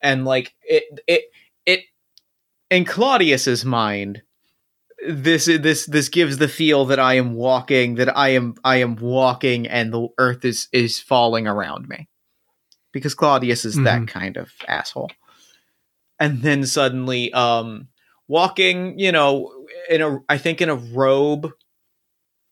and 0.01 0.25
like 0.25 0.53
it 0.63 0.83
it 1.07 1.23
it 1.65 1.81
in 2.69 2.85
Claudius's 2.85 3.65
mind 3.65 4.21
this 5.07 5.45
this 5.45 5.85
this 5.85 6.09
gives 6.09 6.37
the 6.37 6.47
feel 6.47 6.85
that 6.85 6.99
I 6.99 7.15
am 7.15 7.33
walking 7.33 7.95
that 7.95 8.15
I 8.15 8.29
am 8.29 8.55
I 8.63 8.77
am 8.77 8.95
walking 8.97 9.67
and 9.67 9.91
the 9.93 10.07
earth 10.17 10.45
is 10.45 10.67
is 10.71 10.99
falling 10.99 11.47
around 11.47 11.87
me 11.89 12.07
because 12.91 13.15
Claudius 13.15 13.65
is 13.65 13.75
that 13.83 14.01
Mhm. 14.01 14.07
kind 14.07 14.37
of 14.37 14.51
asshole 14.67 15.11
and 16.19 16.41
then 16.41 16.65
suddenly 16.65 17.33
um 17.33 17.87
walking 18.27 18.99
you 18.99 19.11
know 19.11 19.51
in 19.89 20.01
a 20.01 20.19
I 20.29 20.37
think 20.37 20.61
in 20.61 20.69
a 20.69 20.75
robe 20.75 21.51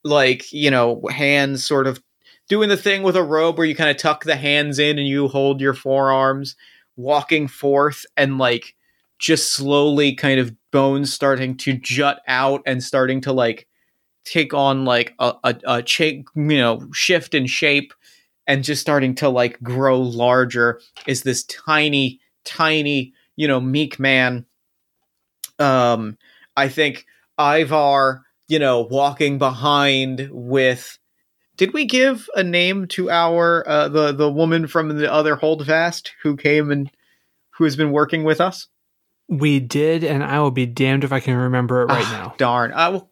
like 0.03 0.51
you 0.51 0.71
know 0.71 1.01
hands 1.09 1.63
sort 1.63 1.87
of 1.87 2.01
doing 2.47 2.69
the 2.69 2.77
thing 2.77 3.03
with 3.03 3.15
a 3.15 3.23
robe 3.23 3.57
where 3.57 3.67
you 3.67 3.75
kind 3.75 3.89
of 3.91 3.97
tuck 3.97 4.23
the 4.23 4.35
hands 4.35 4.79
in 4.79 4.97
and 4.97 5.07
you 5.07 5.27
hold 5.27 5.61
your 5.61 5.73
forearms 5.73 6.55
walking 6.95 7.47
forth 7.47 8.05
and 8.17 8.37
like 8.37 8.75
just 9.19 9.51
slowly 9.53 10.15
kind 10.15 10.39
of 10.39 10.55
bones 10.71 11.13
starting 11.13 11.55
to 11.57 11.73
jut 11.73 12.21
out 12.27 12.61
and 12.65 12.83
starting 12.83 13.21
to 13.21 13.33
like 13.33 13.67
take 14.25 14.53
on 14.53 14.85
like 14.85 15.13
a 15.19 15.33
a, 15.43 15.55
a 15.65 15.83
cha- 15.83 16.23
you 16.35 16.57
know 16.57 16.87
shift 16.93 17.33
in 17.33 17.47
shape 17.47 17.93
and 18.47 18.63
just 18.63 18.81
starting 18.81 19.15
to 19.15 19.29
like 19.29 19.61
grow 19.61 19.99
larger 19.99 20.81
is 21.07 21.23
this 21.23 21.43
tiny 21.45 22.19
tiny 22.45 23.13
you 23.35 23.47
know 23.47 23.59
meek 23.59 23.99
man. 23.99 24.45
Um 25.57 26.17
i 26.57 26.67
think 26.67 27.05
ivar 27.39 28.23
you 28.47 28.59
know 28.59 28.81
walking 28.81 29.37
behind 29.37 30.29
with 30.31 30.97
did 31.55 31.73
we 31.73 31.85
give 31.85 32.29
a 32.35 32.43
name 32.43 32.87
to 32.87 33.09
our 33.09 33.67
uh, 33.67 33.87
the 33.89 34.11
the 34.13 34.31
woman 34.31 34.67
from 34.67 34.97
the 34.97 35.11
other 35.11 35.35
holdfast 35.35 36.13
who 36.23 36.35
came 36.35 36.71
and 36.71 36.89
who 37.51 37.65
has 37.65 37.75
been 37.75 37.91
working 37.91 38.23
with 38.23 38.39
us 38.41 38.67
We 39.29 39.59
did, 39.59 40.03
and 40.03 40.23
I 40.23 40.39
will 40.39 40.51
be 40.51 40.65
damned 40.65 41.03
if 41.03 41.13
I 41.13 41.19
can 41.19 41.35
remember 41.35 41.83
it 41.83 41.85
right 41.85 42.03
Ah, 42.05 42.11
now. 42.23 42.33
darn 42.37 42.73
I 42.73 42.89
will. 42.89 43.09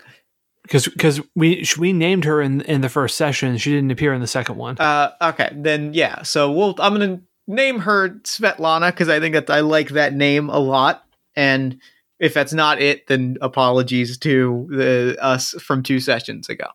Because 0.63 0.87
because 0.87 1.21
we 1.35 1.63
we 1.77 1.93
named 1.93 2.25
her 2.25 2.41
in 2.41 2.61
in 2.61 2.81
the 2.81 2.89
first 2.89 3.15
session. 3.15 3.57
She 3.57 3.71
didn't 3.71 3.91
appear 3.91 4.13
in 4.13 4.19
the 4.19 4.27
second 4.27 4.57
one. 4.57 4.77
uh 4.79 5.11
okay 5.21 5.49
then 5.55 5.93
yeah 5.93 6.23
so 6.23 6.51
we'll 6.51 6.75
i'm 6.79 6.91
gonna 6.93 7.21
name 7.47 7.79
her 7.79 8.09
svetlana 8.23 8.91
because 8.91 9.07
i 9.07 9.19
think 9.21 9.33
that 9.33 9.49
i 9.49 9.61
like 9.61 9.89
that 9.89 10.13
name 10.13 10.49
a 10.49 10.59
lot 10.59 11.03
and 11.37 11.79
if 12.19 12.33
that's 12.33 12.51
not 12.51 12.81
it 12.81 13.07
then 13.07 13.37
apologies 13.41 14.17
to 14.17 14.67
the 14.69 15.15
us 15.21 15.51
from 15.51 15.81
two 15.83 16.01
sessions 16.01 16.49
ago 16.49 16.67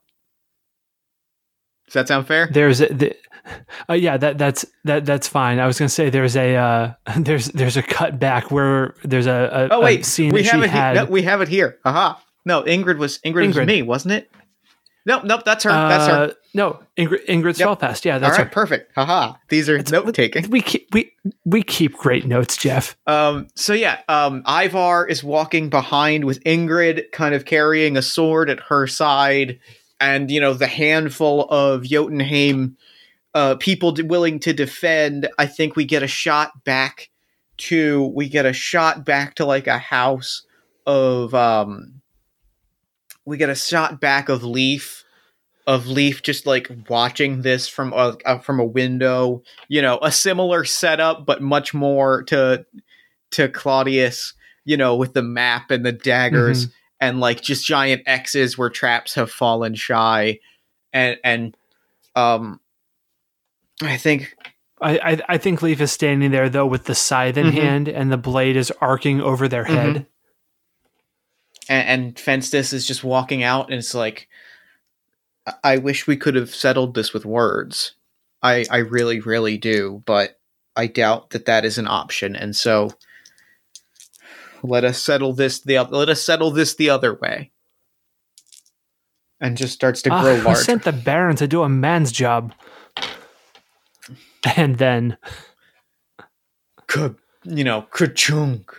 does 1.92 1.94
that 1.94 2.08
sound 2.08 2.26
fair 2.26 2.48
There's 2.50 2.80
a, 2.80 2.86
the, 2.92 3.16
uh, 3.90 3.94
yeah 3.94 4.16
that 4.16 4.38
that's 4.38 4.64
that 4.84 5.04
that's 5.04 5.26
fine. 5.28 5.58
I 5.58 5.66
was 5.66 5.78
gonna 5.78 5.88
say 5.88 6.10
there's 6.10 6.36
a 6.36 6.54
uh, 6.56 6.92
there's 7.18 7.46
there's 7.48 7.76
a 7.76 7.82
cut 7.82 8.18
back 8.18 8.50
where 8.50 8.94
there's 9.04 9.26
a, 9.26 9.68
a 9.70 9.74
oh 9.74 9.80
a 9.80 9.84
wait 9.84 10.06
scene 10.06 10.32
we 10.32 10.44
have 10.44 10.62
it 10.62 10.70
had. 10.70 10.94
here 10.96 11.04
no, 11.04 11.10
we 11.10 11.22
have 11.22 11.40
it 11.40 11.48
here 11.48 11.78
aha 11.84 12.22
no 12.44 12.62
ingrid 12.62 12.98
was 12.98 13.18
ingrid, 13.18 13.48
was 13.48 13.56
Ingrid. 13.56 13.66
me 13.66 13.82
wasn't 13.82 14.12
it 14.12 14.30
nope 15.06 15.24
nope 15.24 15.42
that's 15.44 15.64
her 15.64 15.70
that's 15.70 16.06
her 16.06 16.14
Uh, 16.14 16.32
No, 16.54 16.80
Ingrid, 16.96 17.24
Ingrid 17.26 17.58
Yep. 17.58 17.66
Spellfast. 17.80 18.04
Yeah, 18.04 18.14
all 18.14 18.20
that's 18.20 18.38
right 18.38 18.46
her. 18.46 18.52
perfect 18.52 18.92
haha 18.94 19.34
these 19.48 19.68
are 19.68 19.82
note 19.90 20.14
taking 20.14 20.48
We 20.50 20.60
keep 20.62 20.86
we 20.92 21.12
we 21.44 21.62
keep 21.62 21.94
great 21.96 22.26
notes, 22.26 22.56
Jeff. 22.56 22.96
Um, 23.06 23.48
so 23.56 23.72
yeah, 23.72 24.00
um, 24.08 24.42
Ivar 24.46 25.06
is 25.06 25.24
walking 25.24 25.68
behind 25.70 26.24
with 26.24 26.42
Ingrid, 26.44 27.10
kind 27.12 27.34
of 27.34 27.44
carrying 27.44 27.96
a 27.96 28.02
sword 28.02 28.50
at 28.50 28.60
her 28.68 28.86
side, 28.86 29.58
and 30.02 30.30
you 30.30 30.40
know 30.40 30.52
the 30.52 30.66
handful 30.66 31.44
of 31.44 31.84
Jotunheim 31.84 32.76
uh, 33.34 33.54
people 33.54 33.96
willing 34.04 34.40
to 34.40 34.52
defend. 34.52 35.28
I 35.38 35.46
think 35.46 35.76
we 35.76 35.84
get 35.84 36.02
a 36.02 36.08
shot 36.08 36.64
back 36.64 37.08
to 37.58 38.06
we 38.14 38.28
get 38.28 38.44
a 38.44 38.52
shot 38.52 39.04
back 39.04 39.36
to 39.36 39.46
like 39.46 39.68
a 39.68 39.78
house 39.78 40.42
of 40.86 41.34
um, 41.34 42.02
we 43.24 43.36
get 43.36 43.48
a 43.48 43.54
shot 43.54 44.00
back 44.00 44.28
of 44.28 44.42
Leaf 44.42 45.04
of 45.68 45.86
Leaf 45.86 46.22
just 46.22 46.44
like 46.44 46.68
watching 46.88 47.42
this 47.42 47.68
from 47.68 47.92
a 47.92 48.16
uh, 48.26 48.38
from 48.38 48.58
a 48.58 48.64
window 48.64 49.42
you 49.68 49.80
know 49.80 50.00
a 50.02 50.10
similar 50.10 50.64
setup 50.64 51.24
but 51.24 51.40
much 51.40 51.72
more 51.72 52.24
to 52.24 52.66
to 53.30 53.48
Claudius 53.48 54.34
you 54.64 54.76
know 54.76 54.96
with 54.96 55.14
the 55.14 55.22
map 55.22 55.70
and 55.70 55.86
the 55.86 55.92
daggers 55.92 56.66
and 57.02 57.20
like 57.20 57.42
just 57.42 57.66
giant 57.66 58.02
X's 58.06 58.56
where 58.56 58.70
traps 58.70 59.14
have 59.16 59.30
fallen 59.30 59.74
shy 59.74 60.38
and 60.92 61.18
and 61.24 61.56
um 62.14 62.60
I 63.82 63.96
think 63.98 64.34
I, 64.80 64.98
I 64.98 65.20
I 65.30 65.38
think 65.38 65.60
Leaf 65.62 65.80
is 65.80 65.90
standing 65.92 66.30
there 66.30 66.48
though 66.48 66.66
with 66.66 66.84
the 66.84 66.94
scythe 66.94 67.36
in 67.36 67.46
Mhm. 67.48 67.52
hand 67.54 67.88
and 67.88 68.10
the 68.12 68.16
blade 68.16 68.56
is 68.56 68.72
arcing 68.80 69.20
over 69.20 69.48
their 69.48 69.64
Mm-hmm. 69.64 69.74
head. 69.74 70.06
and, 71.68 71.88
and 71.88 72.14
Fenstus 72.16 72.72
is 72.72 72.86
just 72.86 73.04
walking 73.04 73.42
out 73.42 73.66
and 73.70 73.74
it's 73.78 73.94
like 73.94 74.28
I- 75.46 75.54
I 75.74 75.76
wish 75.78 76.06
we 76.06 76.16
could 76.16 76.36
have 76.36 76.54
settled 76.54 76.94
this 76.94 77.12
with 77.12 77.24
words 77.26 77.94
I 78.42 78.64
I 78.70 78.78
really 78.78 79.18
really 79.20 79.58
do 79.58 80.02
but 80.06 80.38
I 80.76 80.86
doubt 80.86 81.30
that 81.30 81.46
that 81.46 81.64
is 81.64 81.78
an 81.78 81.88
option 81.88 82.36
and 82.36 82.54
so 82.56 82.90
let 84.62 84.84
us 84.84 85.02
settle 85.02 85.32
this 85.32 85.60
the 85.60 85.78
oth- 85.78 85.90
let 85.90 86.08
us 86.08 86.22
settle 86.22 86.50
this 86.50 86.74
the 86.74 86.90
other 86.90 87.14
way 87.14 87.50
and 89.42 89.56
just 89.56 89.74
starts 89.74 90.00
to 90.02 90.08
grow 90.08 90.36
Ah, 90.36 90.40
I 90.40 90.42
large 90.42 90.58
sent 90.58 90.84
the 90.84 90.92
Baron 90.92 91.36
to 91.36 91.48
do 91.48 91.62
a 91.62 91.68
man's 91.68 92.12
job. 92.12 92.54
And 94.56 94.76
then 94.76 95.18
ka- 96.88 97.14
you 97.44 97.62
know 97.62 97.82
ka-chunk 97.92 98.72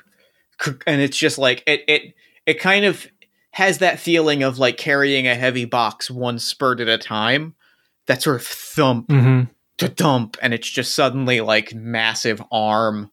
ka- 0.57 0.73
and 0.85 0.99
it's 0.99 1.15
just 1.17 1.37
like 1.37 1.63
it 1.65 1.85
it 1.87 2.13
it 2.45 2.59
kind 2.59 2.83
of 2.83 3.07
has 3.51 3.77
that 3.77 3.97
feeling 3.97 4.43
of 4.43 4.59
like 4.59 4.75
carrying 4.75 5.25
a 5.25 5.35
heavy 5.35 5.63
box 5.63 6.11
one 6.11 6.37
spurt 6.37 6.81
at 6.81 6.89
a 6.89 6.97
time 6.97 7.55
that 8.07 8.21
sort 8.21 8.35
of 8.35 8.45
thump 8.45 9.07
mhm. 9.07 9.49
to 9.77 9.87
dump 9.87 10.35
and 10.41 10.53
it's 10.53 10.69
just 10.69 10.93
suddenly 10.93 11.39
like 11.39 11.73
massive 11.73 12.43
arm 12.51 13.09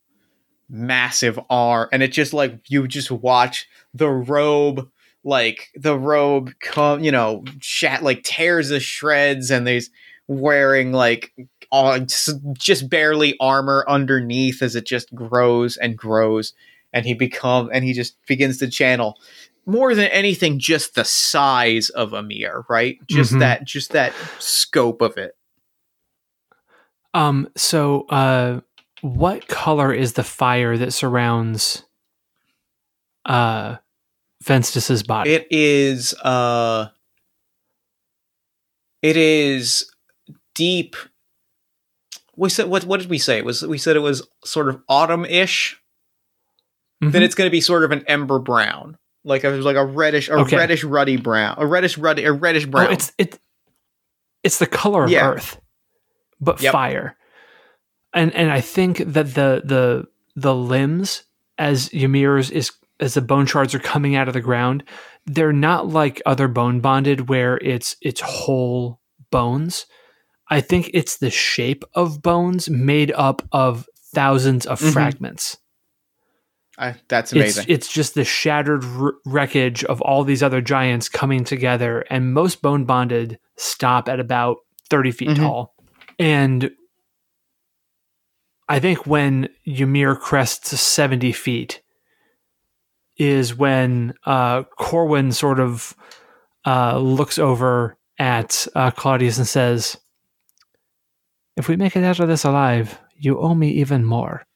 massive 0.70 1.38
arm 1.50 1.88
and 1.92 2.02
it 2.02 2.12
just 2.12 2.32
like 2.32 2.58
you 2.68 2.86
just 2.86 3.10
watch 3.10 3.68
the 3.92 4.08
robe 4.08 4.88
like 5.24 5.68
the 5.74 5.98
robe 5.98 6.52
come 6.60 7.02
you 7.02 7.10
know 7.10 7.44
shat 7.60 8.02
like 8.02 8.22
tears 8.22 8.68
to 8.70 8.78
shreds 8.80 9.50
and 9.50 9.66
there's 9.66 9.90
wearing 10.28 10.92
like 10.92 11.32
all 11.72 11.98
just- 12.00 12.88
barely 12.88 13.36
armor 13.40 13.84
underneath 13.88 14.62
as 14.62 14.76
it 14.76 14.86
just 14.86 15.12
grows 15.14 15.76
and 15.76 15.96
grows 15.96 16.52
and 16.92 17.04
he 17.04 17.14
become 17.14 17.68
and 17.72 17.84
he 17.84 17.92
just 17.92 18.16
begins 18.26 18.58
to 18.58 18.68
channel 18.70 19.18
more 19.66 19.94
than 19.94 20.06
anything 20.06 20.58
just 20.58 20.94
the 20.94 21.04
size 21.04 21.90
of 21.90 22.12
Ymir 22.14 22.64
right 22.68 22.96
just 23.08 23.32
Mhm. 23.32 23.40
that 23.40 23.64
just 23.64 23.90
that 23.92 24.12
scope 24.38 25.02
of 25.02 25.16
it 25.16 25.36
um 27.14 27.48
so 27.56 28.02
uh 28.08 28.60
what 29.02 29.46
color 29.48 29.92
is 29.92 30.14
the 30.14 30.24
fire 30.24 30.76
that 30.76 30.92
surrounds 30.92 31.84
uh 33.26 33.76
Fenstus's 34.42 35.02
body? 35.02 35.32
It 35.32 35.46
is 35.50 36.14
uh 36.22 36.88
it 39.02 39.16
is 39.16 39.90
deep 40.54 40.96
we 42.36 42.48
said 42.48 42.66
what 42.66 42.84
what 42.84 43.00
did 43.00 43.10
we 43.10 43.18
say? 43.18 43.38
It 43.38 43.44
was 43.44 43.66
we 43.66 43.78
said 43.78 43.96
it 43.96 44.00
was 44.00 44.26
sort 44.44 44.68
of 44.68 44.82
autumn-ish. 44.88 45.76
Then 47.02 47.12
Mhm. 47.12 47.20
it's 47.22 47.34
going 47.34 47.46
to 47.46 47.50
be 47.52 47.60
sort 47.62 47.82
of 47.84 47.92
an 47.92 48.04
ember 48.06 48.38
brown. 48.38 48.98
Like 49.24 49.44
a 49.44 49.50
like 49.50 49.76
a 49.76 49.84
reddish 49.84 50.28
a 50.30 50.34
Okay. 50.34 50.56
reddish 50.56 50.82
ruddy 50.84 51.16
brown. 51.18 51.54
A 51.58 51.66
reddish 51.66 51.98
ruddy 51.98 52.24
a 52.24 52.32
reddish 52.32 52.64
brown. 52.66 52.88
Oh, 52.88 52.92
it's 52.92 53.12
it 53.18 53.38
it's 54.42 54.58
the 54.58 54.66
color 54.66 55.04
of 55.04 55.10
Yeah. 55.10 55.28
earth, 55.28 55.60
but 56.40 56.60
Yep. 56.62 56.72
fire. 56.72 57.16
And 58.12 58.34
and 58.34 58.50
I 58.50 58.60
think 58.60 58.98
that 58.98 59.34
the 59.34 59.62
the 59.64 60.06
the 60.36 60.54
limbs 60.54 61.24
as 61.58 61.90
Ymir's 61.92 62.50
is 62.50 62.72
as 62.98 63.14
the 63.14 63.20
bone 63.22 63.46
shards 63.46 63.74
are 63.74 63.78
coming 63.80 64.14
out 64.16 64.28
of 64.28 64.34
the 64.34 64.40
ground, 64.40 64.84
they're 65.26 65.52
not 65.52 65.88
like 65.88 66.20
other 66.26 66.48
bone 66.48 66.80
bonded 66.80 67.28
where 67.28 67.56
it's 67.58 67.96
it's 68.02 68.20
whole 68.20 69.00
bones. 69.30 69.86
I 70.48 70.60
think 70.60 70.90
it's 70.92 71.18
the 71.18 71.30
shape 71.30 71.84
of 71.94 72.20
bones 72.22 72.68
made 72.68 73.12
up 73.12 73.42
of 73.52 73.88
thousands 74.12 74.66
of 74.66 74.80
Mhm. 74.80 74.92
fragments. 74.92 75.56
I, 76.78 76.94
that's 77.08 77.32
amazing. 77.32 77.66
it's 77.68 77.92
just 77.92 78.14
the 78.14 78.24
shattered 78.24 78.82
r- 78.84 79.12
wreckage 79.26 79.84
of 79.84 80.00
all 80.00 80.24
these 80.24 80.42
other 80.42 80.60
giants 80.62 81.08
coming 81.10 81.44
together, 81.44 82.00
and 82.10 82.32
most 82.32 82.62
bone 82.62 82.84
bonded 82.86 83.38
stop 83.56 84.08
at 84.08 84.18
about 84.18 84.56
thirty 84.88 85.10
feet 85.12 85.28
Mhm. 85.30 85.36
tall. 85.36 85.74
And 86.18 86.70
I 88.70 88.78
think 88.78 89.04
when 89.04 89.48
Ymir 89.66 90.14
crests 90.14 90.80
seventy 90.80 91.32
feet 91.32 91.82
is 93.18 93.54
when 93.54 94.14
uh, 94.24 94.62
Corwin 94.78 95.32
sort 95.32 95.58
of 95.58 95.96
uh, 96.64 96.98
looks 96.98 97.36
over 97.36 97.98
at 98.16 98.68
uh, 98.76 98.92
Claudius 98.92 99.38
and 99.38 99.46
says, 99.46 99.98
if 101.56 101.68
we 101.68 101.76
make 101.76 101.96
it 101.96 102.04
out 102.04 102.20
of 102.20 102.28
this 102.28 102.44
alive, 102.44 102.96
you 103.18 103.40
owe 103.40 103.54
me 103.54 103.70
even 103.70 104.04
more. 104.04 104.46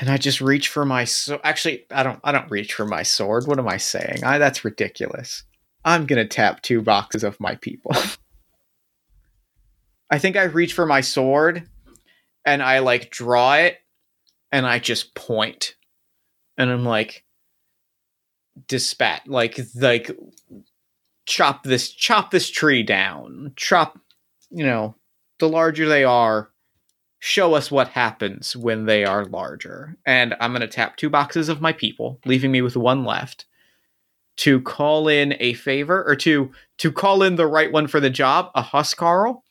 And 0.00 0.10
I 0.10 0.16
just 0.16 0.40
reach 0.40 0.66
for 0.66 0.84
my 0.84 1.04
sword. 1.04 1.40
Actually, 1.44 1.86
I 1.92 2.02
don't. 2.02 2.18
I 2.24 2.32
don't 2.32 2.50
reach 2.50 2.74
for 2.74 2.84
my 2.84 3.04
sword. 3.04 3.46
What 3.46 3.60
am 3.60 3.68
I 3.68 3.76
saying? 3.76 4.24
I, 4.24 4.38
that's 4.38 4.64
ridiculous. 4.64 5.44
I'm 5.84 6.06
gonna 6.06 6.26
tap 6.26 6.60
two 6.60 6.82
boxes 6.82 7.22
of 7.22 7.38
my 7.38 7.54
people. 7.54 7.94
I 10.10 10.18
think 10.18 10.36
I 10.36 10.42
reach 10.42 10.72
for 10.72 10.86
my 10.86 11.02
sword, 11.02 11.69
and 12.44 12.62
I 12.62 12.80
like 12.80 13.10
draw 13.10 13.54
it, 13.54 13.78
and 14.52 14.66
I 14.66 14.78
just 14.78 15.14
point, 15.14 15.74
and 16.56 16.70
I'm 16.70 16.84
like, 16.84 17.24
dispat, 18.66 19.20
like 19.26 19.58
like 19.74 20.10
chop 21.26 21.62
this 21.62 21.90
chop 21.90 22.30
this 22.30 22.50
tree 22.50 22.82
down, 22.82 23.52
chop, 23.56 23.98
you 24.50 24.64
know, 24.64 24.94
the 25.38 25.48
larger 25.48 25.88
they 25.88 26.04
are, 26.04 26.50
show 27.20 27.54
us 27.54 27.70
what 27.70 27.88
happens 27.88 28.56
when 28.56 28.86
they 28.86 29.04
are 29.04 29.24
larger. 29.24 29.96
And 30.06 30.34
I'm 30.40 30.52
going 30.52 30.62
to 30.62 30.68
tap 30.68 30.96
two 30.96 31.10
boxes 31.10 31.48
of 31.48 31.60
my 31.60 31.72
people, 31.72 32.18
leaving 32.24 32.50
me 32.50 32.62
with 32.62 32.76
one 32.76 33.04
left 33.04 33.46
to 34.38 34.60
call 34.62 35.06
in 35.06 35.36
a 35.38 35.52
favor 35.54 36.02
or 36.06 36.16
to 36.16 36.50
to 36.78 36.90
call 36.90 37.22
in 37.22 37.36
the 37.36 37.46
right 37.46 37.70
one 37.70 37.86
for 37.86 38.00
the 38.00 38.10
job, 38.10 38.50
a 38.54 38.62
Huskarl 38.62 39.42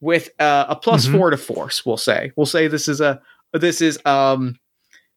with 0.00 0.30
uh, 0.40 0.66
a 0.68 0.76
plus 0.76 1.06
Mhm. 1.06 1.12
4 1.12 1.30
to 1.30 1.36
force, 1.36 1.84
we'll 1.86 1.96
say. 1.96 2.32
We'll 2.36 2.46
say 2.46 2.68
this 2.68 2.88
is 2.88 3.00
a 3.00 3.20
this 3.52 3.80
is 3.80 3.98
um 4.04 4.56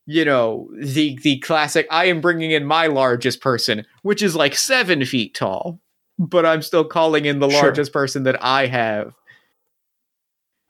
you 0.05 0.25
know, 0.25 0.69
the 0.81 1.19
the 1.21 1.37
classic 1.39 1.85
I 1.91 2.05
am 2.05 2.19
bringing 2.21 2.49
in 2.51 2.65
my 2.65 2.87
largest 2.87 3.41
person, 3.41 3.85
which 4.01 4.23
is 4.23 4.35
like 4.35 4.55
7 4.55 5.05
feet 5.05 5.35
tall, 5.35 5.79
but 6.17 6.45
I'm 6.47 6.61
still 6.63 6.83
calling 6.85 7.25
in 7.25 7.39
the 7.39 7.49
Sure. 7.49 7.61
largest 7.61 7.93
person 7.93 8.23
that 8.23 8.43
I 8.43 8.65
have 8.67 9.13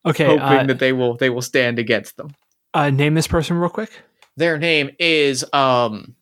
Okay, 0.06 0.26
hoping 0.26 0.42
uh, 0.42 0.64
that 0.64 0.80
they 0.80 0.92
will 0.94 1.16
they 1.18 1.30
will 1.30 1.42
stand 1.42 1.78
against 1.80 2.18
them. 2.18 2.30
uh, 2.74 2.90
name 2.90 3.14
this 3.16 3.28
person 3.28 3.58
real 3.58 3.70
quick. 3.70 3.92
Their 4.38 4.58
name 4.58 4.90
is 5.00 5.46
um 5.54 6.16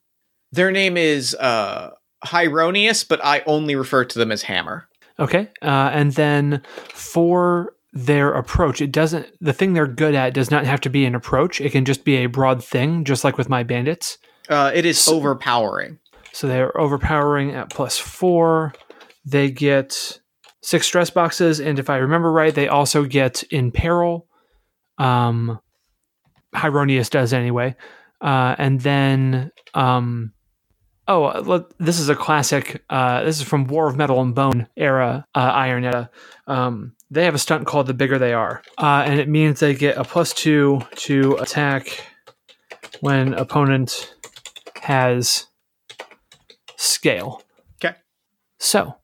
their 0.52 0.72
name 0.72 0.98
is 0.98 1.34
uh 1.36 1.92
Hyronius, 2.26 3.08
but 3.08 3.20
I 3.24 3.42
only 3.46 3.76
refer 3.76 4.06
to 4.06 4.20
them 4.20 4.32
as 4.32 4.44
Hammer. 4.44 4.88
Okay, 5.20 5.50
uh, 5.64 5.90
and 5.94 6.12
then 6.14 6.62
for 6.94 7.74
their 7.94 8.32
approach, 8.34 8.82
it 8.82 8.92
doesn't. 8.92 9.28
The 9.42 9.54
thing 9.54 9.74
they're 9.74 9.88
good 9.88 10.14
at 10.16 10.34
does 10.34 10.52
not 10.52 10.66
have 10.66 10.82
to 10.82 10.90
be 10.90 11.06
an 11.06 11.16
approach. 11.16 11.62
It 11.62 11.72
can 11.72 11.86
just 11.86 12.04
be 12.04 12.18
a 12.18 12.26
broad 12.28 12.64
thing, 12.64 13.04
just 13.06 13.24
like 13.24 13.38
with 13.38 13.50
my 13.50 13.64
bandits. 13.64 14.18
Uh 14.50 14.72
it 14.74 14.86
is 14.86 15.00
So- 15.00 15.16
overpowering. 15.16 16.00
So 16.34 16.48
they're 16.48 16.78
overpowering 16.80 17.52
at 17.56 17.70
plus 17.72 17.98
four. 17.98 18.74
They 19.26 19.50
get 19.50 20.20
six 20.62 20.86
stress 20.86 21.10
boxes, 21.10 21.60
and 21.60 21.80
if 21.80 21.90
I 21.90 21.98
remember 21.98 22.32
right, 22.32 22.54
they 22.54 22.68
also 22.68 23.06
get 23.06 23.42
in 23.44 23.72
peril. 23.72 24.28
Um, 25.00 25.60
Hyronius 26.56 27.10
does 27.10 27.34
anyway, 27.34 27.76
uh, 28.22 28.56
and 28.58 28.80
then 28.82 29.52
um, 29.74 30.32
oh, 31.08 31.26
uh, 31.26 31.42
let- 31.46 31.78
this 31.80 32.00
is 32.00 32.10
a 32.10 32.16
classic. 32.16 32.84
Uh, 32.90 33.24
this 33.24 33.38
is 33.38 33.44
from 33.44 33.66
War 33.66 33.88
of 33.88 33.96
Metal 33.98 34.22
and 34.22 34.36
Bone 34.36 34.68
era 34.76 35.26
uh, 35.36 35.40
Iron 35.40 35.86
Edda. 35.86 36.10
Um, 36.48 36.94
they 37.10 37.26
have 37.26 37.36
a 37.36 37.40
stunt 37.40 37.66
called 37.68 37.88
"The 37.88 37.94
Bigger 37.94 38.18
They 38.18 38.34
Are," 38.34 38.62
uh, 38.78 39.04
and 39.06 39.20
it 39.20 39.30
means 39.30 39.60
they 39.60 39.74
get 39.74 39.98
a 39.98 40.04
plus 40.04 40.34
two 40.34 40.82
to 40.96 41.36
attack 41.36 42.06
when 43.02 43.34
opponent 43.34 44.14
has 44.82 45.48
scale. 46.76 47.42
Okay. 47.84 47.96
So, 48.60 48.96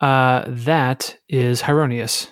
uh, 0.00 0.44
that 0.46 1.18
is 1.28 1.62
Hyronius. 1.62 2.30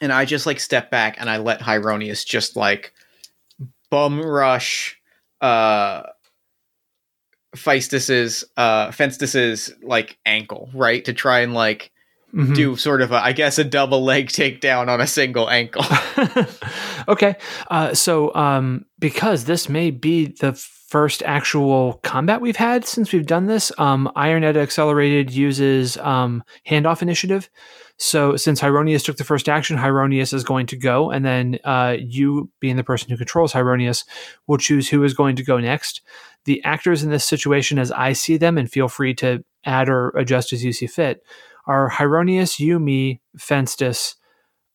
And 0.00 0.12
I 0.12 0.24
just 0.24 0.46
like 0.46 0.60
step 0.60 0.90
back 0.90 1.16
and 1.18 1.30
I 1.30 1.38
let 1.38 1.60
Hyronius 1.60 2.24
just 2.24 2.56
like 2.56 2.92
bum 3.90 4.20
rush 4.20 5.00
uh 5.40 6.02
Feistus's 7.54 8.44
uh 8.56 8.88
Fenstus's 8.88 9.72
like 9.82 10.18
ankle, 10.26 10.68
right? 10.74 11.04
To 11.04 11.12
try 11.12 11.40
and 11.40 11.54
like 11.54 11.92
Mhm. 12.36 12.54
do 12.54 12.76
sort 12.76 13.00
of 13.00 13.12
a 13.12 13.16
I 13.16 13.32
guess 13.32 13.58
a 13.58 13.64
double 13.64 14.04
leg 14.04 14.28
takedown 14.28 14.88
on 14.88 15.00
a 15.00 15.06
single 15.06 15.48
ankle. 15.48 15.84
okay. 17.08 17.36
Uh, 17.70 17.94
so, 17.94 18.34
um, 18.34 18.84
because 18.98 19.44
this 19.44 19.68
may 19.68 19.90
be 19.90 20.26
the 20.26 20.52
first 20.52 21.22
actual 21.24 21.94
combat 22.04 22.40
we've 22.40 22.56
had 22.56 22.84
since 22.84 23.12
we've 23.12 23.26
done 23.26 23.46
this, 23.46 23.72
um, 23.78 24.10
Iron 24.14 24.44
Edda 24.44 24.60
Accelerated 24.60 25.32
uses 25.32 25.96
um, 25.98 26.42
handoff 26.68 27.02
initiative. 27.02 27.48
So, 27.98 28.36
since 28.36 28.60
Hyronius 28.60 29.04
took 29.04 29.16
the 29.16 29.24
first 29.24 29.48
action, 29.48 29.78
Hyronius 29.78 30.34
is 30.34 30.44
going 30.44 30.66
to 30.66 30.76
go, 30.76 31.10
and 31.10 31.24
then 31.24 31.58
uh, 31.64 31.96
you, 31.98 32.50
being 32.60 32.76
the 32.76 32.84
person 32.84 33.08
who 33.08 33.16
controls 33.16 33.54
Hyronius, 33.54 34.04
will 34.46 34.58
choose 34.58 34.90
who 34.90 35.02
is 35.02 35.14
going 35.14 35.36
to 35.36 35.44
go 35.44 35.58
next. 35.58 36.02
The 36.44 36.62
actors 36.62 37.02
in 37.02 37.10
this 37.10 37.24
situation, 37.24 37.78
as 37.78 37.90
I 37.90 38.12
see 38.12 38.36
them, 38.36 38.58
and 38.58 38.70
feel 38.70 38.88
free 38.88 39.14
to 39.14 39.42
add 39.64 39.88
or 39.88 40.10
adjust 40.10 40.52
as 40.52 40.62
you 40.62 40.72
see 40.72 40.86
fit, 40.86 41.22
are 41.66 41.90
Hyronius, 41.90 42.58
you, 42.58 42.78
me, 42.78 43.20
Fenstus, 43.38 44.14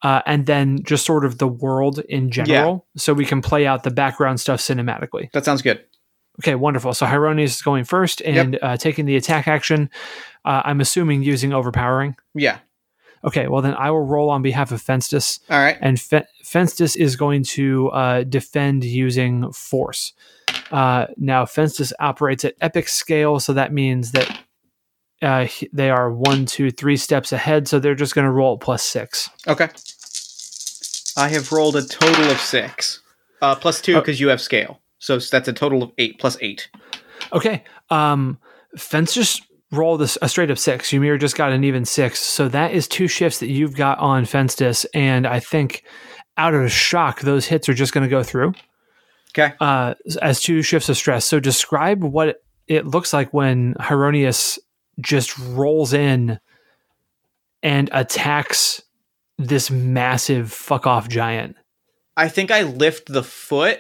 uh, 0.03 0.21
and 0.25 0.45
then 0.45 0.83
just 0.83 1.05
sort 1.05 1.25
of 1.25 1.37
the 1.37 1.47
world 1.47 1.99
in 2.09 2.31
general, 2.31 2.87
so 2.97 3.13
we 3.13 3.25
can 3.25 3.41
play 3.41 3.65
out 3.67 3.83
the 3.83 3.91
background 3.91 4.39
stuff 4.39 4.59
cinematically. 4.59 5.31
that 5.31 5.45
sounds 5.45 5.61
good. 5.61 5.83
Okay, 6.41 6.55
wonderful. 6.55 6.93
So 6.93 7.05
Hyronius 7.05 7.43
is 7.45 7.61
going 7.61 7.83
first 7.83 8.21
and 8.21 8.57
uh, 8.61 8.77
taking 8.77 9.05
the 9.05 9.15
attack 9.15 9.47
action. 9.47 9.89
Uh, 10.43 10.61
I'm 10.65 10.81
assuming 10.81 11.21
using 11.23 11.53
overpowering. 11.53 12.15
Yeah. 12.33 12.59
Okay, 13.23 13.47
well 13.47 13.61
then 13.61 13.75
I 13.75 13.91
will 13.91 14.03
roll 14.05 14.31
on 14.31 14.41
behalf 14.41 14.71
of 14.71 14.81
Fenstus, 14.81 15.39
All 15.51 15.59
right. 15.59 15.77
and 15.79 15.99
Fe- 15.99 16.25
Fenstus 16.43 16.95
is 16.97 17.15
going 17.15 17.43
to 17.43 17.89
uh, 17.89 18.23
defend 18.23 18.83
using 18.83 19.51
force. 19.51 20.13
Uh, 20.71 21.05
now 21.17 21.45
Fenstus 21.45 21.93
operates 21.99 22.43
at 22.45 22.55
epic 22.61 22.87
scale, 22.87 23.39
so 23.39 23.53
that 23.53 23.71
means 23.71 24.13
that 24.13 24.39
uh, 25.22 25.47
they 25.74 25.89
are 25.89 26.11
one, 26.11 26.45
two, 26.45 26.72
three 26.72 26.97
steps 26.97 27.32
ahead. 27.32 27.67
So 27.67 27.80
they're 27.80 27.95
just 27.95 28.15
going 28.15 28.26
to 28.26 28.32
roll 28.32 28.57
plus 28.57 28.84
six. 28.84 29.30
Okay. 29.47 29.69
I 31.17 31.28
have 31.30 31.51
rolled 31.51 31.76
a 31.76 31.84
total 31.86 32.30
of 32.32 32.39
six. 32.39 33.01
Uh, 33.41 33.55
plus 33.55 33.82
two 33.82 33.95
Oh. 33.97 33.99
because 34.01 34.19
you 34.19 34.30
have 34.30 34.39
scale. 34.41 34.82
So 34.99 35.17
that's 35.17 35.47
a 35.47 35.53
total 35.53 35.84
of 35.84 35.91
eight 35.97 36.19
plus 36.19 36.38
eight. 36.41 36.69
Okay. 37.34 37.63
Um, 37.89 38.38
Fenstus 38.78 39.41
rolled 39.72 40.01
a, 40.01 40.07
a 40.22 40.30
straight 40.30 40.51
up 40.51 40.57
six. 40.57 40.93
Ymir 40.93 41.17
just 41.17 41.36
got 41.36 41.51
an 41.51 41.63
even 41.63 41.86
six. 41.86 42.19
So 42.19 42.47
that 42.49 42.72
is 42.72 42.88
two 42.88 43.07
shifts 43.07 43.39
that 43.39 43.49
you've 43.49 43.76
got 43.76 43.97
on 43.99 44.24
Fenstus. 44.26 44.86
And 44.93 45.26
I 45.26 45.39
think 45.39 45.84
out 46.38 46.53
of 46.53 46.72
shock, 46.72 47.22
those 47.22 47.45
hits 47.45 47.67
are 47.67 47.74
just 47.74 47.93
going 47.93 48.03
to 48.03 48.09
go 48.09 48.24
through 48.24 48.53
Okay. 49.38 49.53
uh, 49.59 49.95
as 50.22 50.39
two 50.41 50.61
shifts 50.61 50.89
of 50.89 50.97
stress. 50.97 51.26
So 51.26 51.39
describe 51.39 52.03
what 52.03 52.41
it 52.67 52.86
looks 52.86 53.11
like 53.11 53.34
when 53.34 53.74
Hyronius 53.76 54.59
just 54.99 55.37
rolls 55.39 55.93
in 55.93 56.39
and 57.63 57.89
attacks 57.93 58.81
this 59.37 59.69
massive 59.71 60.51
fuck 60.51 60.85
off 60.87 61.07
giant. 61.07 61.55
I 62.17 62.27
think 62.27 62.51
I 62.51 62.63
lift 62.63 63.11
the 63.11 63.23
foot 63.23 63.79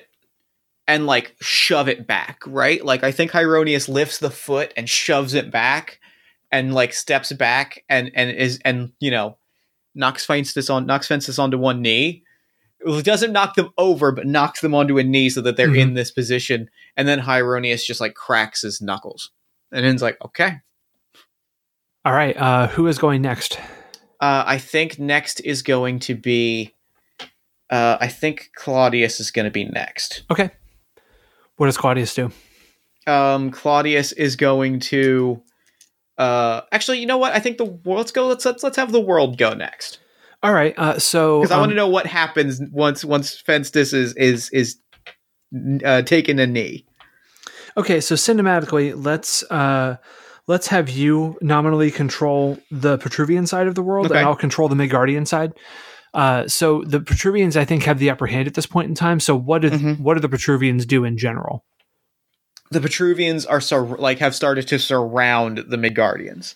and 0.87 1.05
like 1.05 1.35
shove 1.41 1.87
it 1.87 2.07
back, 2.07 2.39
right? 2.47 2.83
Like 2.83 3.03
I 3.03 3.11
think 3.11 3.31
Hyronius 3.31 3.87
lifts 3.89 4.19
the 4.19 4.31
foot 4.31 4.73
and 4.77 4.89
shoves 4.89 5.33
it 5.33 5.51
back 5.51 5.99
and 6.51 6.73
like 6.73 6.93
steps 6.93 7.31
back 7.33 7.83
and 7.89 8.11
and 8.15 8.31
is 8.31 8.59
and 8.65 8.91
you 8.99 9.11
know 9.11 9.37
knocks 9.93 10.25
Fenstus 10.25 10.73
on 10.73 10.85
knocks 10.85 11.07
Fenstus 11.07 11.37
onto 11.39 11.57
one 11.57 11.81
knee. 11.81 12.23
It 12.83 13.05
doesn't 13.05 13.31
knock 13.31 13.53
them 13.55 13.69
over, 13.77 14.11
but 14.11 14.25
knocks 14.25 14.61
them 14.61 14.73
onto 14.73 14.97
a 14.97 15.03
knee 15.03 15.29
so 15.29 15.41
that 15.41 15.55
they're 15.55 15.67
Mhm. 15.67 15.79
in 15.79 15.93
this 15.93 16.09
position. 16.09 16.67
And 16.97 17.07
then 17.07 17.19
Hyronius 17.19 17.85
just 17.85 18.01
like 18.01 18.15
cracks 18.15 18.63
his 18.63 18.81
knuckles. 18.81 19.29
And 19.71 19.85
then's 19.85 20.01
like, 20.01 20.17
okay. 20.25 20.61
All 22.03 22.13
right. 22.13 22.35
Uh, 22.35 22.67
who 22.67 22.87
is 22.87 22.97
going 22.97 23.21
next? 23.21 23.59
Uh, 24.19 24.43
I 24.45 24.57
think 24.57 24.97
next 24.97 25.39
is 25.41 25.61
going 25.61 25.99
to 25.99 26.15
be. 26.15 26.73
Uh, 27.69 27.97
I 27.99 28.07
think 28.07 28.51
Claudius 28.55 29.19
is 29.19 29.31
going 29.31 29.45
to 29.45 29.51
be 29.51 29.65
next. 29.65 30.23
Okay. 30.29 30.51
What 31.57 31.67
does 31.67 31.77
Claudius 31.77 32.13
do? 32.13 32.31
Um, 33.05 33.51
Claudius 33.51 34.11
is 34.13 34.35
going 34.35 34.79
to. 34.81 35.41
Uh, 36.17 36.61
actually, 36.71 36.99
you 36.99 37.05
know 37.05 37.17
what? 37.17 37.33
I 37.33 37.39
think 37.39 37.57
the 37.57 37.65
wor- 37.65 37.97
let's 37.97 38.11
go. 38.11 38.27
Let's 38.27 38.45
let's 38.45 38.63
let's 38.63 38.77
have 38.77 38.91
the 38.91 38.99
world 38.99 39.37
go 39.37 39.53
next 39.53 39.99
All 40.43 40.53
right. 40.53 40.73
Uh, 40.77 40.97
so 40.99 41.41
because 41.41 41.51
I 41.51 41.57
want 41.57 41.65
um, 41.65 41.69
to 41.71 41.75
know 41.75 41.87
what 41.87 42.07
happens 42.07 42.61
once 42.71 43.05
once 43.05 43.41
Fenstus 43.41 43.93
is 43.93 44.13
is 44.15 44.49
is 44.49 44.77
uh, 45.85 46.01
taking 46.01 46.39
a 46.39 46.47
knee. 46.47 46.85
Okay, 47.77 48.01
so 48.01 48.15
cinematically, 48.15 48.93
let's 48.95 49.43
uh 49.51 49.97
let's 50.47 50.67
have 50.67 50.89
you 50.89 51.37
nominally 51.41 51.91
control 51.91 52.57
the 52.71 52.97
Petruvian 52.97 53.47
side 53.47 53.67
of 53.67 53.75
the 53.75 53.81
world, 53.81 54.07
Okay. 54.07 54.17
and 54.19 54.27
I'll 54.27 54.35
control 54.35 54.67
the 54.69 54.75
Midgardian 54.75 55.27
side. 55.27 55.53
Uh, 56.13 56.47
so 56.47 56.83
the 56.85 56.99
Petruvians, 56.99 57.55
I 57.55 57.63
think, 57.65 57.83
have 57.83 57.99
the 57.99 58.09
upper 58.09 58.27
hand 58.27 58.47
at 58.47 58.53
this 58.53 58.65
point 58.65 58.89
in 58.89 58.95
time. 58.95 59.19
So 59.19 59.35
what 59.35 59.61
do 59.61 59.69
Mhm. 59.69 59.99
what 59.99 60.15
do 60.15 60.19
the 60.19 60.29
Petruvians 60.29 60.85
do 60.85 61.05
in 61.05 61.17
general? 61.17 61.63
The 62.71 62.79
Petruvians 62.79 63.45
are 63.49 63.61
so 63.61 63.81
like 63.83 64.19
have 64.19 64.35
started 64.35 64.67
to 64.69 64.79
surround 64.79 65.59
the 65.69 65.77
Midgardians. 65.77 66.55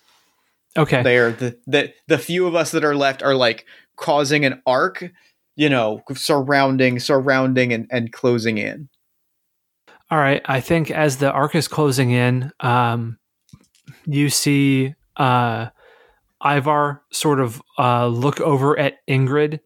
Okay, 0.78 1.04
They 1.04 1.18
are 1.18 1.32
the 1.32 1.58
the 1.68 1.94
the 2.08 2.18
few 2.18 2.48
of 2.48 2.56
us 2.56 2.72
that 2.72 2.84
are 2.84 2.96
left 2.96 3.24
are 3.24 3.36
like 3.36 3.66
causing 3.96 4.44
an 4.44 4.62
arc, 4.66 5.10
you 5.56 5.70
know, 5.70 6.02
surrounding, 6.14 7.00
surrounding, 7.00 7.72
and 7.72 7.88
and 7.90 8.12
closing 8.12 8.58
in. 8.58 8.90
All 10.12 10.18
right. 10.20 10.42
I 10.46 10.60
think 10.60 10.92
as 10.92 11.18
the 11.18 11.32
arc 11.32 11.56
is 11.56 11.68
closing 11.70 12.12
in, 12.12 12.52
um, 12.60 13.18
you 14.06 14.30
see 14.30 14.96
uh, 15.18 15.68
Ivar 16.44 17.02
sort 17.12 17.40
of 17.40 17.62
uh, 17.78 18.08
look 18.08 18.40
over 18.40 18.78
at 18.78 19.06
Ingrid 19.08 19.60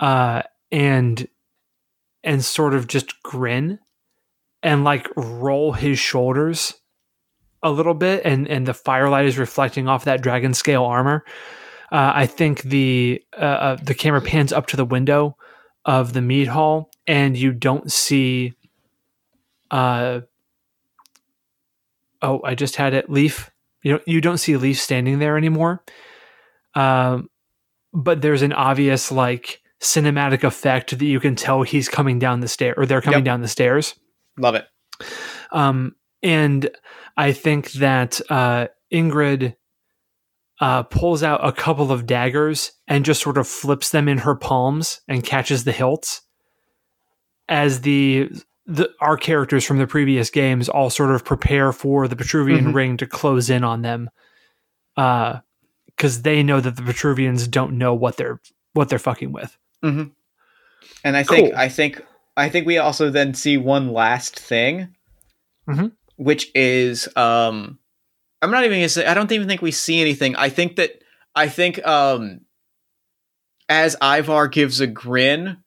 uh, 0.00 0.42
and 0.72 1.28
and 2.24 2.44
sort 2.44 2.74
of 2.74 2.88
just 2.88 3.22
grin 3.22 3.78
and 4.62 4.84
like 4.84 5.08
roll 5.16 5.72
his 5.72 5.98
shoulders 5.98 6.74
a 7.62 7.70
little 7.70 7.94
bit 7.94 8.22
and 8.24 8.48
and 8.48 8.66
the 8.66 8.74
firelight 8.74 9.26
is 9.26 9.38
reflecting 9.38 9.88
off 9.88 10.04
that 10.04 10.22
dragon 10.22 10.54
scale 10.54 10.84
armor. 10.84 11.24
Uh, 11.92 12.10
i 12.16 12.26
think 12.26 12.62
the 12.62 13.22
uh, 13.38 13.44
uh, 13.44 13.76
the 13.76 13.94
camera 13.94 14.20
pans 14.20 14.52
up 14.52 14.66
to 14.66 14.76
the 14.76 14.84
window 14.84 15.36
of 15.84 16.14
the 16.14 16.20
mead 16.20 16.48
hall 16.48 16.90
and 17.06 17.36
you 17.36 17.52
don't 17.52 17.92
see 17.92 18.52
uh 19.70 20.20
oh 22.26 22.40
i 22.44 22.54
just 22.54 22.76
had 22.76 22.92
it 22.94 23.08
leaf 23.10 23.50
you 23.82 23.92
know 23.92 24.00
you 24.06 24.20
don't 24.20 24.38
see 24.38 24.56
leaf 24.56 24.80
standing 24.80 25.18
there 25.18 25.36
anymore 25.36 25.82
um 26.74 27.28
but 27.92 28.20
there's 28.22 28.42
an 28.42 28.52
obvious 28.52 29.10
like 29.12 29.60
cinematic 29.80 30.42
effect 30.44 30.98
that 30.98 31.04
you 31.06 31.20
can 31.20 31.34
tell 31.36 31.62
he's 31.62 31.88
coming 31.88 32.18
down 32.18 32.40
the 32.40 32.48
stair 32.48 32.74
or 32.76 32.86
they're 32.86 33.00
coming 33.02 33.18
Yep. 33.20 33.24
down 33.24 33.40
the 33.42 33.48
stairs 33.48 33.94
Love 34.38 34.54
it. 34.54 34.66
um, 35.52 35.94
and 36.22 36.68
I 37.16 37.32
think 37.32 37.72
that 37.72 38.20
uh, 38.30 38.66
Ingrid 38.92 39.54
uh, 40.60 40.82
pulls 40.84 41.22
out 41.22 41.46
a 41.46 41.52
couple 41.52 41.92
of 41.92 42.06
daggers 42.06 42.72
and 42.88 43.04
just 43.04 43.22
sort 43.22 43.38
of 43.38 43.46
flips 43.46 43.90
them 43.90 44.08
in 44.08 44.18
her 44.18 44.34
palms 44.34 45.00
and 45.08 45.22
catches 45.24 45.64
the 45.64 45.72
hilts 45.72 46.22
as 47.48 47.82
the 47.82 48.30
the 48.66 48.90
our 49.00 49.16
characters 49.16 49.64
from 49.64 49.78
the 49.78 49.86
previous 49.86 50.28
games 50.30 50.68
all 50.68 50.90
sort 50.90 51.10
of 51.12 51.24
prepare 51.24 51.72
for 51.72 52.08
the 52.08 52.16
Petruvian 52.16 52.66
Mhm. 52.72 52.74
ring 52.74 52.96
to 52.96 53.06
close 53.06 53.48
in 53.48 53.62
on 53.64 53.82
them, 53.82 54.10
because 54.96 56.22
they 56.22 56.42
know 56.42 56.60
that 56.60 56.76
the 56.76 56.82
Petruvians 56.82 57.50
don't 57.50 57.78
know 57.78 57.94
what 57.94 58.16
they're 58.16 58.40
what 58.72 58.88
they're 58.88 58.98
fucking 58.98 59.32
with. 59.32 59.56
And 59.82 61.16
I 61.16 61.22
think 61.22 61.54
I 61.54 61.68
think 61.68 62.04
I 62.36 62.48
think 62.48 62.66
we 62.66 62.78
also 62.78 63.10
then 63.10 63.34
see 63.34 63.56
one 63.56 63.92
last 63.92 64.38
thing, 64.38 64.94
Mhm. 65.68 65.92
which 66.16 66.50
is 66.54 67.08
um, 67.16 67.78
I'm 68.42 68.50
not 68.50 68.64
even 68.64 68.78
gonna 68.78 68.88
say 68.88 69.06
I 69.06 69.14
don't 69.14 69.30
even 69.32 69.46
think 69.48 69.62
we 69.62 69.70
see 69.70 70.00
anything. 70.00 70.34
I 70.36 70.48
think 70.48 70.76
that 70.76 70.90
I 71.34 71.48
think 71.48 71.86
um, 71.86 72.40
as 73.68 73.96
Ivar 74.02 74.48
gives 74.48 74.80
a 74.80 74.86
grin, 74.86 75.58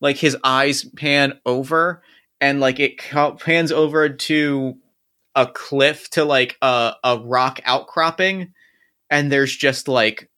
like 0.00 0.16
his 0.18 0.36
eyes 0.44 0.84
pan 0.84 1.40
over 1.46 2.02
and 2.42 2.60
like 2.60 2.78
it 2.78 2.98
pans 2.98 3.72
over 3.72 4.10
to 4.10 4.74
a 5.34 5.46
cliff 5.46 6.10
to 6.10 6.24
like 6.24 6.58
a 6.60 6.92
a 7.02 7.18
rock 7.18 7.60
outcropping, 7.64 8.52
and 9.08 9.32
there's 9.32 9.56
just 9.56 9.88
like 9.88 10.28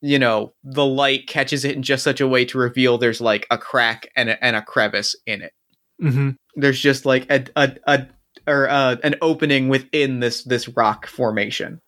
you 0.00 0.18
know 0.18 0.52
the 0.62 0.84
light 0.84 1.26
catches 1.26 1.64
it 1.64 1.74
in 1.74 1.82
just 1.82 2.04
such 2.04 2.20
a 2.20 2.28
way 2.28 2.44
to 2.44 2.58
reveal 2.58 2.98
there's 2.98 3.20
like 3.20 3.46
a 3.50 3.56
crack 3.58 4.06
and 4.14 4.28
a, 4.28 4.44
and 4.44 4.54
a 4.54 4.60
crevice 4.62 5.16
in 5.26 5.40
it 5.40 5.52
hmm 5.98 6.30
there's 6.56 6.78
just 6.78 7.06
like 7.06 7.24
a 7.30 7.44
a, 7.56 7.72
a 7.86 8.06
or 8.46 8.68
uh, 8.68 8.96
an 9.02 9.14
opening 9.22 9.68
within 9.70 10.20
this 10.20 10.44
this 10.44 10.68
rock 10.68 11.06
formation 11.06 11.80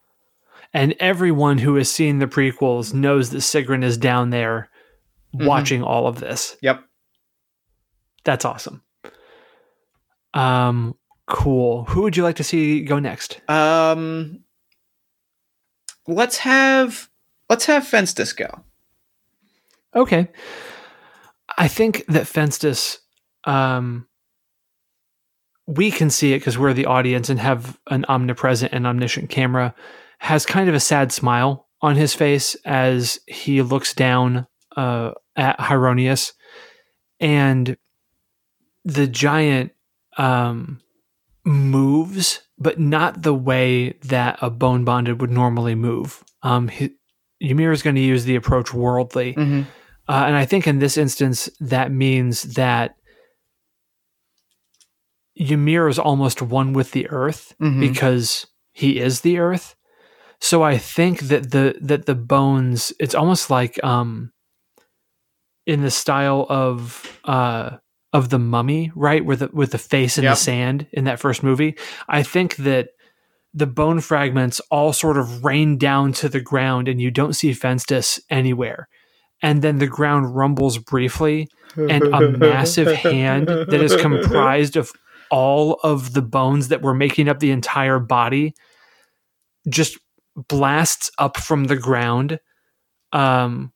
and 0.72 0.94
everyone 0.98 1.58
who 1.58 1.74
has 1.74 1.90
seen 1.90 2.18
the 2.18 2.26
prequels 2.26 2.94
knows 2.94 3.30
that 3.30 3.38
Sigrun 3.38 3.84
is 3.84 3.98
down 3.98 4.30
there 4.30 4.70
Mhm. 5.34 5.46
watching 5.46 5.82
all 5.82 6.06
of 6.06 6.18
this. 6.18 6.56
yep 6.62 6.82
That's 8.24 8.46
awesome. 8.46 8.82
Um, 10.36 10.94
cool. 11.26 11.84
Who 11.86 12.02
would 12.02 12.16
you 12.16 12.22
like 12.22 12.36
to 12.36 12.44
see 12.44 12.82
go 12.82 12.98
next? 12.98 13.40
um 13.48 14.40
let's 16.06 16.38
have 16.38 17.08
let's 17.48 17.66
have 17.66 17.82
Fenstus 17.82 18.36
go 18.36 18.62
Okay. 19.96 20.28
I 21.56 21.68
think 21.68 22.04
that 22.06 22.24
Fenstus, 22.24 22.98
um, 23.44 24.06
we 25.66 25.90
can 25.90 26.10
see 26.10 26.34
it 26.34 26.40
because 26.40 26.58
we're 26.58 26.74
the 26.74 26.86
audience 26.86 27.30
and 27.30 27.40
have 27.40 27.78
an 27.88 28.04
omnipresent 28.08 28.72
and 28.74 28.86
omniscient 28.86 29.30
camera, 29.30 29.74
has 30.18 30.44
kind 30.44 30.68
of 30.68 30.74
a 30.74 30.80
sad 30.80 31.12
smile 31.12 31.66
on 31.80 31.96
his 31.96 32.14
face 32.14 32.54
as 32.66 33.18
he 33.26 33.62
looks 33.62 33.94
down 33.94 34.46
uh, 34.76 35.12
at 35.34 35.58
Hyronius. 35.58 36.32
And 37.18 37.78
the 38.84 39.06
giant 39.06 39.72
um, 40.16 40.80
moves, 41.44 42.40
but 42.58 42.78
not 42.80 43.22
the 43.22 43.34
way 43.34 43.92
that 44.04 44.38
a 44.42 44.50
bone 44.50 44.84
bonded 44.84 45.20
would 45.20 45.30
normally 45.30 45.74
move. 45.74 46.24
Um, 46.42 46.70
Ymir 47.40 47.72
is 47.72 47.82
going 47.82 47.96
to 47.96 48.02
use 48.02 48.24
the 48.24 48.36
approach 48.36 48.72
worldly. 48.72 49.34
mm-hmm. 49.34 49.62
Uh, 50.08 50.24
and 50.26 50.36
I 50.36 50.44
think 50.46 50.66
in 50.68 50.78
this 50.78 50.96
instance, 50.96 51.50
that 51.58 51.90
means 51.90 52.54
that 52.54 52.94
Ymir 55.34 55.88
is 55.88 55.98
almost 55.98 56.40
one 56.40 56.72
with 56.72 56.92
the 56.92 57.08
earth 57.10 57.54
Mhm. 57.60 57.80
because 57.80 58.46
he 58.72 58.98
is 58.98 59.20
the 59.20 59.38
earth. 59.38 59.74
So 60.40 60.62
I 60.62 60.78
think 60.78 61.20
that 61.22 61.50
the 61.50 61.76
that 61.80 62.06
the 62.06 62.14
bones, 62.14 62.92
it's 63.00 63.14
almost 63.14 63.50
like 63.50 63.82
um, 63.84 64.32
in 65.66 65.82
the 65.82 65.90
style 65.90 66.46
of 66.48 67.20
uh, 67.24 67.78
of 68.16 68.30
the 68.30 68.38
mummy, 68.38 68.90
right, 68.94 69.22
with 69.24 69.40
the 69.40 69.50
with 69.52 69.72
the 69.72 69.78
face 69.78 70.16
in 70.16 70.24
Yep. 70.24 70.32
the 70.32 70.36
sand 70.36 70.86
in 70.92 71.04
that 71.04 71.20
first 71.20 71.42
movie. 71.42 71.76
I 72.08 72.22
think 72.22 72.56
that 72.56 72.88
the 73.52 73.66
bone 73.66 74.00
fragments 74.00 74.58
all 74.70 74.92
sort 74.94 75.18
of 75.18 75.44
rain 75.44 75.76
down 75.76 76.12
to 76.14 76.28
the 76.30 76.40
ground, 76.40 76.88
and 76.88 76.98
you 76.98 77.10
don't 77.10 77.34
see 77.34 77.50
Fenstus 77.52 78.18
anywhere. 78.30 78.88
And 79.42 79.60
then 79.60 79.78
the 79.78 79.86
ground 79.86 80.34
rumbles 80.34 80.78
briefly, 80.78 81.48
and 81.76 82.02
a 82.04 82.20
massive 82.38 82.90
hand 82.96 83.48
that 83.48 83.82
is 83.82 83.94
comprised 83.96 84.76
of 84.76 84.90
all 85.30 85.74
of 85.82 86.14
the 86.14 86.22
bones 86.22 86.68
that 86.68 86.80
were 86.80 86.94
making 86.94 87.28
up 87.28 87.38
the 87.38 87.50
entire 87.50 87.98
body 87.98 88.54
just 89.68 89.98
blasts 90.48 91.10
up 91.18 91.36
from 91.36 91.64
the 91.64 91.76
ground 91.76 92.38
um 93.12 93.72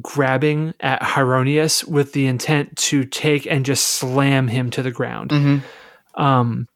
grabbing 0.00 0.74
at 0.80 1.02
Hyronius 1.02 1.84
with 1.86 2.12
the 2.12 2.26
intent 2.26 2.76
to 2.76 3.04
take 3.04 3.46
and 3.46 3.64
just 3.64 3.86
slam 3.86 4.48
him 4.48 4.70
to 4.70 4.82
the 4.82 4.90
ground. 4.90 5.30
Mm-hmm. 5.30 6.22
um 6.22 6.66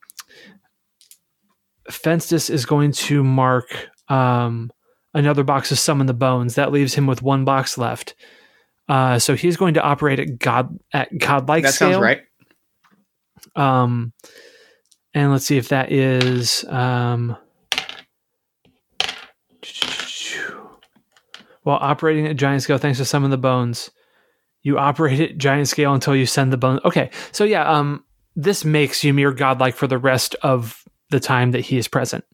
Fenstus 1.91 2.49
is 2.51 2.67
going 2.67 2.93
to 2.93 3.23
mark 3.23 3.89
um 4.09 4.71
another 5.13 5.45
box 5.45 5.71
of 5.71 5.79
summon 5.79 6.07
the 6.07 6.15
bones. 6.15 6.57
That 6.57 6.73
leaves 6.73 6.95
him 6.95 7.07
with 7.07 7.23
one 7.23 7.45
box 7.45 7.79
left. 7.79 8.15
Uh 8.89 9.19
so 9.19 9.35
he's 9.35 9.57
going 9.57 9.75
to 9.75 9.83
operate 9.83 10.19
at 10.19 10.39
god 10.39 10.79
at 10.93 11.17
godlike 11.19 11.65
that 11.65 11.75
scale. 11.75 11.93
sounds 11.93 12.03
right. 12.03 12.23
Um, 13.57 14.13
and 15.13 15.31
let's 15.31 15.47
see 15.47 15.57
if 15.57 15.69
that 15.69 15.93
is 15.93 16.65
um, 16.65 17.37
while 21.65 21.79
operating 21.81 22.27
at 22.27 22.37
giant 22.37 22.63
scale, 22.63 22.79
thanks 22.79 22.99
to 22.99 23.05
summon 23.05 23.31
the 23.31 23.39
bones, 23.39 23.91
you 24.63 24.79
operate 24.79 25.21
at 25.21 25.39
giant 25.39 25.69
scale 25.69 25.93
until 25.93 26.15
you 26.15 26.27
send 26.27 26.53
the 26.53 26.57
bone. 26.57 26.79
Okay, 26.85 27.11
so 27.33 27.45
yeah, 27.45 27.69
um, 27.69 28.05
this 28.37 28.65
makes 28.65 29.05
Ymir 29.05 29.33
godlike 29.33 29.75
for 29.75 29.87
the 29.87 29.99
rest 29.99 30.37
of 30.43 30.85
the 31.11 31.21
time 31.21 31.51
that 31.51 31.61
he 31.61 31.77
is 31.77 31.89
present. 31.89 32.25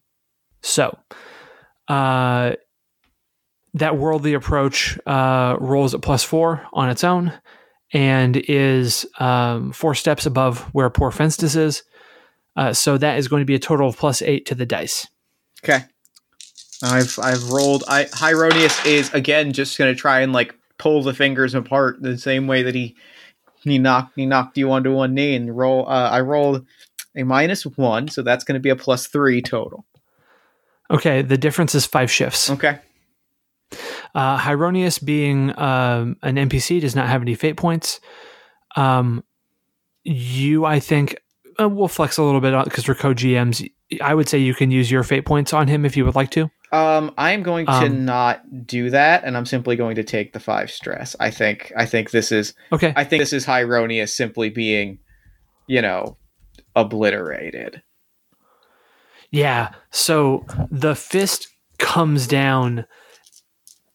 So, 0.62 0.96
uh, 1.88 2.52
that 3.74 3.96
worldly 3.96 4.34
approach 4.34 4.98
uh, 5.06 5.56
rolls 5.60 5.94
at 5.94 6.02
plus 6.02 6.24
four 6.24 6.66
on 6.72 6.90
its 6.90 7.04
own 7.04 7.32
and 7.92 8.36
is 8.36 9.06
um, 9.18 9.72
four 9.72 9.94
steps 9.94 10.26
above 10.26 10.60
where 10.72 10.90
poor 10.90 11.10
Fenstus 11.10 11.56
is. 11.56 11.82
Uh, 12.56 12.72
so 12.72 12.98
that 12.98 13.18
is 13.18 13.28
going 13.28 13.40
to 13.40 13.46
be 13.46 13.54
a 13.54 13.60
total 13.60 13.88
of 13.88 13.96
plus 13.96 14.22
eight 14.22 14.46
to 14.46 14.54
the 14.54 14.66
dice. 14.66 15.06
Okay. 15.64 15.84
I've 16.82 17.18
I've 17.18 17.50
rolled. 17.50 17.84
I 17.88 18.04
Hyronius 18.04 18.86
is 18.86 19.12
again 19.12 19.52
just 19.52 19.76
gonna 19.78 19.94
try 19.94 20.20
and 20.20 20.32
like 20.32 20.54
pull 20.78 21.02
the 21.02 21.14
fingers 21.14 21.54
apart 21.54 22.00
the 22.00 22.16
same 22.16 22.46
way 22.46 22.62
that 22.62 22.74
he 22.74 22.96
he 23.62 23.78
knocked 23.78 24.12
he 24.16 24.26
knocked 24.26 24.56
you 24.56 24.70
onto 24.72 24.92
one 24.94 25.14
knee 25.14 25.34
and 25.34 25.56
roll. 25.56 25.86
Uh, 25.88 26.10
I 26.10 26.20
rolled 26.20 26.66
a 27.14 27.22
minus 27.22 27.64
one, 27.64 28.08
so 28.08 28.22
that's 28.22 28.44
gonna 28.44 28.60
be 28.60 28.70
a 28.70 28.76
plus 28.76 29.06
three 29.06 29.42
total. 29.42 29.84
Okay, 30.90 31.22
the 31.22 31.38
difference 31.38 31.74
is 31.74 31.86
five 31.86 32.10
shifts. 32.10 32.50
Okay. 32.50 32.78
Uh, 34.14 34.36
Hyronius, 34.38 35.04
being 35.04 35.56
um, 35.56 36.16
an 36.22 36.34
NPC, 36.34 36.80
does 36.80 36.96
not 36.96 37.08
have 37.08 37.22
any 37.22 37.36
fate 37.36 37.56
points. 37.56 38.00
Um, 38.74 39.22
you, 40.02 40.64
I 40.64 40.80
think, 40.80 41.16
uh, 41.60 41.68
will 41.68 41.86
flex 41.86 42.18
a 42.18 42.22
little 42.22 42.40
bit 42.40 42.64
because 42.64 42.88
we're 42.88 42.94
co 42.94 43.14
GMs. 43.14 43.70
I 44.00 44.14
would 44.14 44.28
say 44.28 44.38
you 44.38 44.54
can 44.54 44.72
use 44.72 44.90
your 44.90 45.04
fate 45.04 45.24
points 45.24 45.52
on 45.52 45.68
him 45.68 45.84
if 45.84 45.96
you 45.96 46.04
would 46.04 46.16
like 46.16 46.30
to. 46.32 46.50
Um, 46.72 47.12
I 47.18 47.32
am 47.32 47.42
going 47.42 47.66
to 47.66 47.72
Um, 47.72 48.04
not 48.04 48.66
do 48.66 48.90
that, 48.90 49.24
and 49.24 49.36
I'm 49.36 49.46
simply 49.46 49.74
going 49.76 49.96
to 49.96 50.04
take 50.04 50.32
the 50.32 50.40
five 50.40 50.70
stress. 50.70 51.16
I 51.18 51.30
think 51.30 51.72
I 51.76 51.84
think 51.86 52.10
this 52.10 52.30
is 52.30 52.54
Okay. 52.72 52.92
I 52.94 53.04
think 53.04 53.20
this 53.20 53.32
is 53.32 53.44
Hyronius 53.44 54.10
simply 54.10 54.50
being, 54.50 54.98
you 55.66 55.82
know, 55.82 56.16
obliterated. 56.76 57.82
Yeah. 59.32 59.70
So 59.90 60.46
the 60.70 60.94
fist 60.94 61.48
comes 61.78 62.26
down 62.26 62.86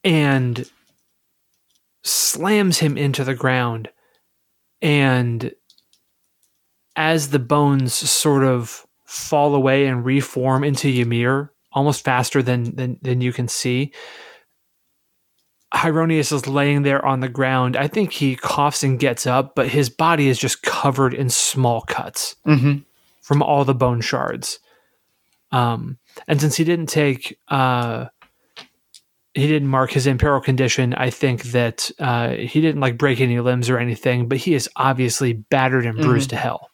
and 0.03 0.69
slams 2.03 2.80
him 2.80 2.97
into 2.97 3.23
the 3.23 3.36
ground. 3.36 3.89
And 4.82 5.53
as 6.95 7.30
the 7.30 7.39
bones 7.39 7.93
sort 7.93 8.43
of 8.43 8.86
fall 9.05 9.55
away 9.55 9.88
and 9.88 10.05
reform 10.05 10.63
into 10.63 10.88
Ymir, 10.88 11.51
almost 11.76 12.03
faster 12.03 12.41
than, 12.41 12.76
than, 12.76 12.97
than 13.03 13.21
you 13.21 13.32
can 13.32 13.47
see, 13.47 13.91
Hyronius 15.73 16.32
is 16.32 16.47
laying 16.47 16.84
there 16.84 17.03
on 17.05 17.19
the 17.19 17.30
ground. 17.30 17.76
I 17.76 17.88
think 17.88 18.13
he 18.13 18.36
coughs 18.36 18.82
and 18.84 18.97
gets 18.97 19.28
up, 19.28 19.55
but 19.55 19.67
his 19.67 19.89
body 19.89 20.30
is 20.30 20.39
just 20.39 20.61
covered 20.63 21.13
in 21.13 21.30
small 21.30 21.82
cuts 21.82 22.36
Mm-hmm. 22.47 22.80
from 23.21 23.41
all 23.43 23.65
the 23.65 23.76
bone 23.76 24.01
shards. 24.01 24.59
Um, 25.51 25.97
and 26.28 26.39
since 26.39 26.55
he 26.55 26.63
didn't 26.63 26.88
take, 26.88 27.38
uh, 27.49 28.05
he 29.34 29.47
didn't 29.47 29.67
mark 29.67 29.91
his 29.91 30.07
imperial 30.07 30.39
condition, 30.39 30.93
I 30.93 31.09
think 31.09 31.43
that 31.51 31.91
uh, 31.99 32.30
he 32.30 32.61
didn't 32.61 32.80
like 32.82 32.97
break 32.97 33.19
any 33.19 33.39
limbs 33.41 33.69
or 33.69 33.78
anything, 33.78 34.30
but 34.30 34.38
he 34.38 34.53
is 34.53 34.69
obviously 34.78 35.34
battered 35.34 35.86
and 35.86 35.97
bruised 35.97 36.30
to 36.30 36.38
hell. 36.38 36.69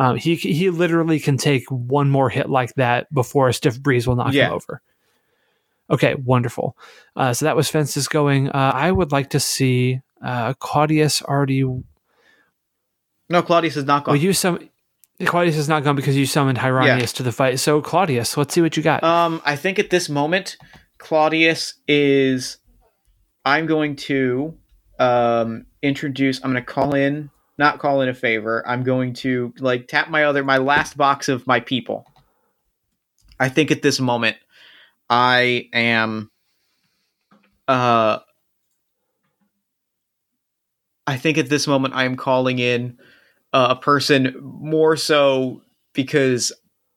Um, 0.00 0.16
he 0.16 0.34
he 0.34 0.70
literally 0.70 1.20
can 1.20 1.36
take 1.36 1.70
one 1.70 2.08
more 2.10 2.30
hit 2.30 2.48
like 2.48 2.74
that 2.76 3.12
before 3.12 3.48
a 3.48 3.52
stiff 3.54 3.80
breeze 3.80 4.06
will 4.06 4.16
knock 4.16 4.32
Yeah. 4.32 4.46
him 4.48 4.54
over. 4.54 4.80
Okay, 5.90 6.14
wonderful. 6.14 6.76
Uh, 7.14 7.32
so 7.34 7.44
that 7.44 7.54
was 7.56 7.70
Fenstus 7.70 8.08
going. 8.08 8.48
Uh, 8.48 8.72
I 8.74 8.90
would 8.90 9.12
like 9.12 9.30
to 9.30 9.40
see 9.40 10.00
uh, 10.24 10.54
Claudius 10.54 11.20
already 11.22 11.62
No, 13.28 13.42
Claudius 13.42 13.76
is 13.76 13.84
not 13.84 14.06
well, 14.06 14.16
gone. 14.16 14.22
you 14.24 14.32
some 14.32 14.68
Claudius 15.24 15.56
is 15.56 15.68
not 15.68 15.84
gone 15.84 15.96
because 15.96 16.16
you 16.16 16.24
summoned 16.26 16.56
Hyronius 16.58 17.12
to 17.16 17.22
the 17.22 17.32
fight. 17.32 17.58
So 17.60 17.82
Claudius, 17.82 18.36
let's 18.36 18.54
see 18.54 18.62
what 18.62 18.76
you 18.76 18.82
got. 18.82 19.04
um, 19.04 19.42
I 19.44 19.54
think 19.56 19.78
at 19.78 19.90
this 19.90 20.08
moment, 20.08 20.56
Claudius 20.98 21.74
is. 21.86 22.56
I'm 23.44 23.66
going 23.66 23.96
to 23.96 24.54
um 24.98 25.66
introduce. 25.82 26.40
I'm 26.44 26.52
going 26.52 26.62
to 26.64 26.72
call 26.72 26.94
in, 26.94 27.30
not 27.60 27.78
call 27.78 28.00
in 28.00 28.08
a 28.08 28.14
favor. 28.14 28.66
I'm 28.66 28.82
going 28.82 29.12
to 29.14 29.54
like 29.60 29.86
tap 29.86 30.08
my 30.08 30.24
other, 30.24 30.42
my 30.42 30.56
last 30.56 30.96
box 30.96 31.28
of 31.28 31.46
my 31.46 31.60
people. 31.60 32.06
I 33.38 33.48
think 33.50 33.70
at 33.70 33.82
this 33.82 34.00
moment, 34.00 34.36
I 35.08 35.68
am. 35.72 36.30
Uh, 37.68 38.18
I 41.06 41.16
think 41.16 41.38
at 41.38 41.48
this 41.48 41.66
moment 41.66 41.94
I 41.94 42.04
am 42.04 42.16
calling 42.16 42.58
in 42.58 42.98
uh, 43.52 43.76
a 43.78 43.80
person 43.80 44.34
more 44.40 44.96
so 44.96 45.62
because 45.92 46.52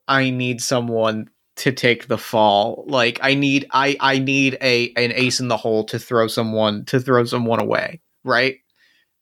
I 0.07 0.29
need 0.29 0.61
someone 0.61 1.29
to 1.57 1.71
take 1.71 2.07
the 2.07 2.17
fall. 2.17 2.85
Like 2.87 3.19
I 3.21 3.33
need 3.33 3.67
I 3.71 3.97
I 3.99 4.19
need 4.19 4.57
a 4.61 4.93
an 4.95 5.11
ace 5.13 5.39
in 5.39 5.49
the 5.49 5.57
hole 5.57 5.83
to 5.85 5.99
throw 5.99 6.27
someone 6.27 6.85
to 6.85 6.99
throw 6.99 7.25
someone 7.25 7.61
away, 7.61 8.01
right? 8.23 8.57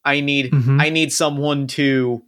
I 0.04 0.20
need 0.20 0.52
Mhm. 0.52 0.82
I 0.82 0.90
need 0.90 1.12
someone 1.14 1.68
to 1.68 2.24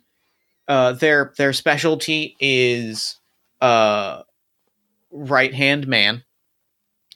uh 0.68 0.94
their 0.94 1.34
their 1.38 1.54
specialty 1.54 2.36
is 2.40 3.20
uh 3.62 4.22
right 5.12 5.54
hand 5.54 5.88
man. 5.88 6.24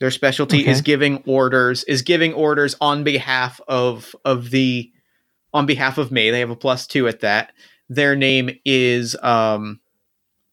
Their 0.00 0.10
specialty 0.10 0.60
Okay. 0.62 0.70
is 0.70 0.82
giving 0.82 1.22
orders 1.26 1.84
is 1.84 2.02
giving 2.02 2.32
orders 2.34 2.76
on 2.80 3.04
behalf 3.04 3.60
of 3.68 4.14
of 4.24 4.50
the 4.50 4.90
on 5.54 5.66
behalf 5.66 5.98
of 5.98 6.12
me. 6.12 6.30
They 6.30 6.40
have 6.40 6.50
a 6.50 6.56
plus 6.56 6.86
2 6.86 7.08
at 7.08 7.20
that. 7.20 7.52
Their 7.88 8.14
name 8.14 8.50
is 8.64 9.16
um 9.22 9.80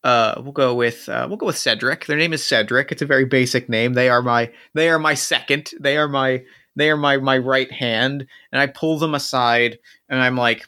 uh 0.03 0.35
we'll 0.37 0.51
go 0.53 0.73
with 0.75 1.09
uh, 1.09 1.25
we'll 1.27 1.37
go 1.37 1.47
with 1.47 1.57
Cedric. 1.57 2.05
Their 2.05 2.17
name 2.17 2.31
is 2.33 2.43
Cedric. 2.43 2.91
It's 2.91 3.01
a 3.01 3.05
very 3.07 3.25
basic 3.25 3.67
name. 3.69 3.93
They 3.93 4.07
are 4.09 4.21
my 4.21 4.51
they 4.73 4.89
are 4.89 4.99
my 4.99 5.15
second. 5.15 5.71
They 5.79 5.97
are 5.97 6.07
my 6.07 6.43
they 6.75 6.89
are 6.89 6.97
my 6.97 7.17
my 7.17 7.37
right 7.37 7.71
hand 7.71 8.27
and 8.51 8.61
I 8.61 8.67
pull 8.67 8.99
them 8.99 9.15
aside 9.15 9.79
and 10.09 10.21
I'm 10.21 10.37
like 10.37 10.67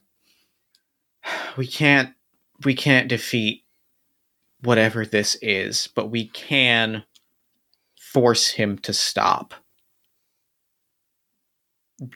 we 1.57 1.67
can't 1.67 2.13
we 2.63 2.73
can't 2.73 3.07
defeat 3.07 3.63
whatever 4.61 5.05
this 5.05 5.37
is, 5.41 5.87
but 5.95 6.09
we 6.09 6.27
can 6.27 7.03
force 7.99 8.51
him 8.51 8.77
to 8.79 8.93
stop. 8.93 9.53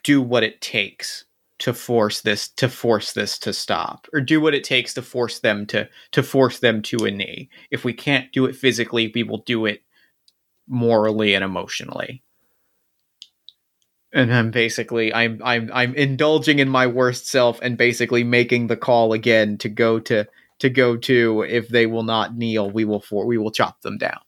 Do 0.03 0.21
what 0.21 0.43
it 0.43 0.61
takes 0.61 1.25
to 1.59 1.73
force 1.73 2.21
this 2.21 2.47
to 2.49 2.67
force 2.67 3.13
this 3.13 3.37
to 3.37 3.53
stop 3.53 4.07
or 4.13 4.19
do 4.19 4.41
what 4.41 4.55
it 4.55 4.63
takes 4.63 4.95
to 4.95 5.01
force 5.01 5.39
them 5.39 5.65
to 5.67 5.87
to 6.11 6.23
force 6.23 6.59
them 6.59 6.81
to 6.81 7.05
a 7.05 7.11
knee. 7.11 7.49
If 7.69 7.83
we 7.83 7.93
can't 7.93 8.31
do 8.31 8.45
it 8.45 8.55
physically, 8.55 9.11
we 9.13 9.23
will 9.23 9.43
do 9.45 9.65
it 9.65 9.83
morally 10.67 11.35
and 11.35 11.43
emotionally. 11.43 12.23
And 14.13 14.33
I'm 14.33 14.51
basically 14.51 15.13
I'm 15.13 15.41
I'm 15.43 15.71
I'm 15.73 15.95
indulging 15.95 16.59
in 16.59 16.67
my 16.67 16.87
worst 16.87 17.27
self 17.27 17.59
and 17.61 17.77
basically 17.77 18.23
making 18.23 18.67
the 18.67 18.75
call 18.75 19.13
again 19.13 19.57
to 19.59 19.69
go 19.69 19.99
to 20.01 20.25
to 20.59 20.69
go 20.69 20.97
to 20.97 21.41
if 21.43 21.69
they 21.69 21.85
will 21.85 22.03
not 22.03 22.35
kneel, 22.35 22.69
we 22.69 22.85
will 22.85 22.99
for 22.99 23.25
we 23.25 23.37
will 23.37 23.51
chop 23.51 23.81
them 23.81 23.97
down. 23.97 24.19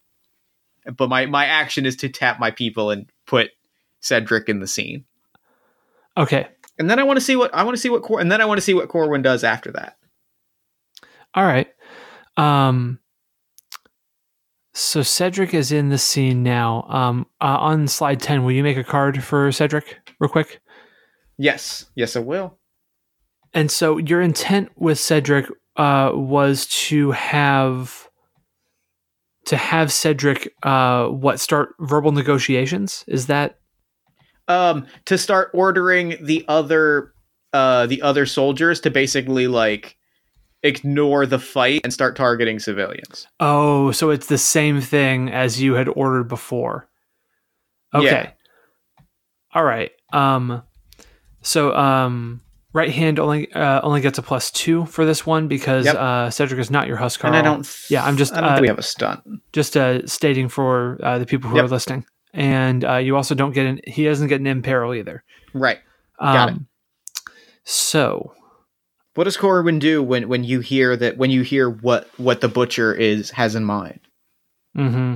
But 0.98 1.10
my 1.10 1.26
my 1.26 1.46
action 1.46 1.86
is 1.86 1.98
to 1.98 2.10
tap 2.10 2.40
my 2.40 2.50
people 2.50 2.92
and 2.92 3.10
put 3.26 3.52
Cedric 4.00 4.50
in 4.50 4.60
the 4.60 4.68
scene. 4.68 5.06
okay. 6.18 6.48
And 6.80 6.90
then 6.90 6.98
I 6.98 7.04
want 7.04 7.18
to 7.18 7.22
see 7.22 7.36
what 7.36 7.54
I 7.54 7.64
want 7.64 7.76
to 7.76 7.82
see 7.82 7.90
what 7.90 8.04
Cor- 8.04 8.20
and 8.20 8.32
then 8.32 8.42
I 8.42 8.46
want 8.46 8.58
to 8.58 8.64
see 8.64 8.74
what 8.74 8.90
Corwin 8.90 9.22
does 9.22 9.44
after 9.44 9.72
that. 9.74 9.98
All 11.36 11.44
right. 11.46 11.68
Um 12.38 13.00
so 14.74 15.02
Cedric 15.02 15.54
is 15.54 15.72
in 15.72 15.90
the 15.90 15.98
scene 15.98 16.44
now. 16.44 16.86
Um 16.90 17.28
uh, 17.42 17.58
on 17.60 17.88
slide 17.88 18.20
10, 18.22 18.44
will 18.44 18.52
you 18.52 18.64
make 18.64 18.78
a 18.78 18.84
card 18.84 19.24
for 19.24 19.52
Cedric 19.52 20.00
real 20.20 20.30
quick? 20.30 20.62
Yes, 21.38 21.86
yes, 21.96 22.16
I 22.16 22.20
will. 22.20 22.60
And 23.54 23.70
so 23.70 23.98
your 23.98 24.22
intent 24.22 24.70
with 24.78 25.00
Cedric 25.00 25.48
uh, 25.76 26.12
was 26.14 26.66
to 26.68 27.12
have 27.12 28.08
to 29.46 29.58
have 29.58 29.92
Cedric 29.92 30.54
uh, 30.64 31.08
what 31.08 31.40
start 31.40 31.76
verbal 31.80 32.12
negotiations? 32.12 33.04
Is 33.08 33.28
that 33.28 33.58
Um, 34.48 34.88
to 35.06 35.18
start 35.18 35.52
ordering 35.54 36.16
the 36.22 36.46
other 36.48 37.14
uh 37.54 37.86
the 37.86 38.02
other 38.02 38.26
soldiers 38.26 38.80
to 38.82 38.90
basically 38.90 39.48
like 39.48 39.98
ignore 40.64 41.26
the 41.26 41.39
fight 41.39 41.82
and 41.84 41.93
start 41.93 42.16
targeting 42.16 42.59
civilians. 42.59 43.28
oh? 43.39 43.91
So 43.91 44.09
it's 44.09 44.28
the 44.28 44.38
same 44.38 44.82
thing 44.82 45.30
as 45.30 45.61
you 45.61 45.74
had 45.76 45.88
ordered 45.89 46.26
before. 46.30 46.88
Okay. 47.93 48.05
Yeah. 48.05 48.32
All 49.53 49.64
right. 49.64 49.91
Um. 50.11 50.64
So 51.41 51.76
um. 51.76 52.39
Right 52.76 52.89
hand 52.89 53.20
only 53.20 53.53
uh, 53.53 53.82
only 53.84 54.01
gets 54.01 54.18
a 54.18 54.24
plus 54.24 54.49
two 54.49 54.86
for 54.88 55.05
this 55.05 55.28
one 55.28 55.47
because 55.47 55.86
Yep. 55.86 55.95
uh, 55.95 56.30
Cedric 56.32 56.59
is 56.59 56.72
not 56.72 56.88
your 56.88 56.97
Huskar. 56.97 57.26
And 57.26 57.36
I 57.36 57.43
don't. 57.43 57.70
Yeah, 57.88 58.03
I'm 58.03 58.18
just, 58.18 58.34
I 58.34 58.41
don't 58.41 58.49
uh, 58.49 58.53
think 58.55 58.61
we 58.64 58.68
have 58.68 58.80
a 58.80 58.82
stunt. 58.82 59.22
just 59.51 59.78
uh, 59.78 60.07
stating 60.07 60.49
for 60.49 60.97
uh, 61.03 61.20
the 61.20 61.28
people 61.28 61.51
who 61.51 61.57
Yep. 61.57 61.66
are 61.66 61.68
listening. 61.68 62.03
And 62.34 62.84
uh, 62.84 62.95
you 62.95 63.16
also 63.16 63.36
don't 63.36 63.51
get 63.51 63.68
an 63.68 63.80
he 63.86 64.05
doesn't 64.05 64.28
get 64.28 64.39
an 64.41 64.47
imperil 64.47 64.95
either. 64.95 65.24
Right. 65.53 65.78
Um, 66.18 66.34
Got 66.34 66.49
it. 66.49 66.57
So 67.64 68.34
What 69.16 69.26
does 69.26 69.38
Corwin 69.38 69.80
do 69.80 70.01
when 70.01 70.28
when 70.28 70.43
you 70.43 70.59
hear 70.59 70.95
that 70.97 71.18
when 71.18 71.30
you 71.30 71.43
hear 71.43 71.70
what 71.70 72.07
what 72.18 72.41
the 72.41 72.47
butcher 72.49 72.93
is 72.93 73.32
has 73.32 73.55
in 73.55 73.64
mind? 73.64 73.99
hmm 74.76 75.16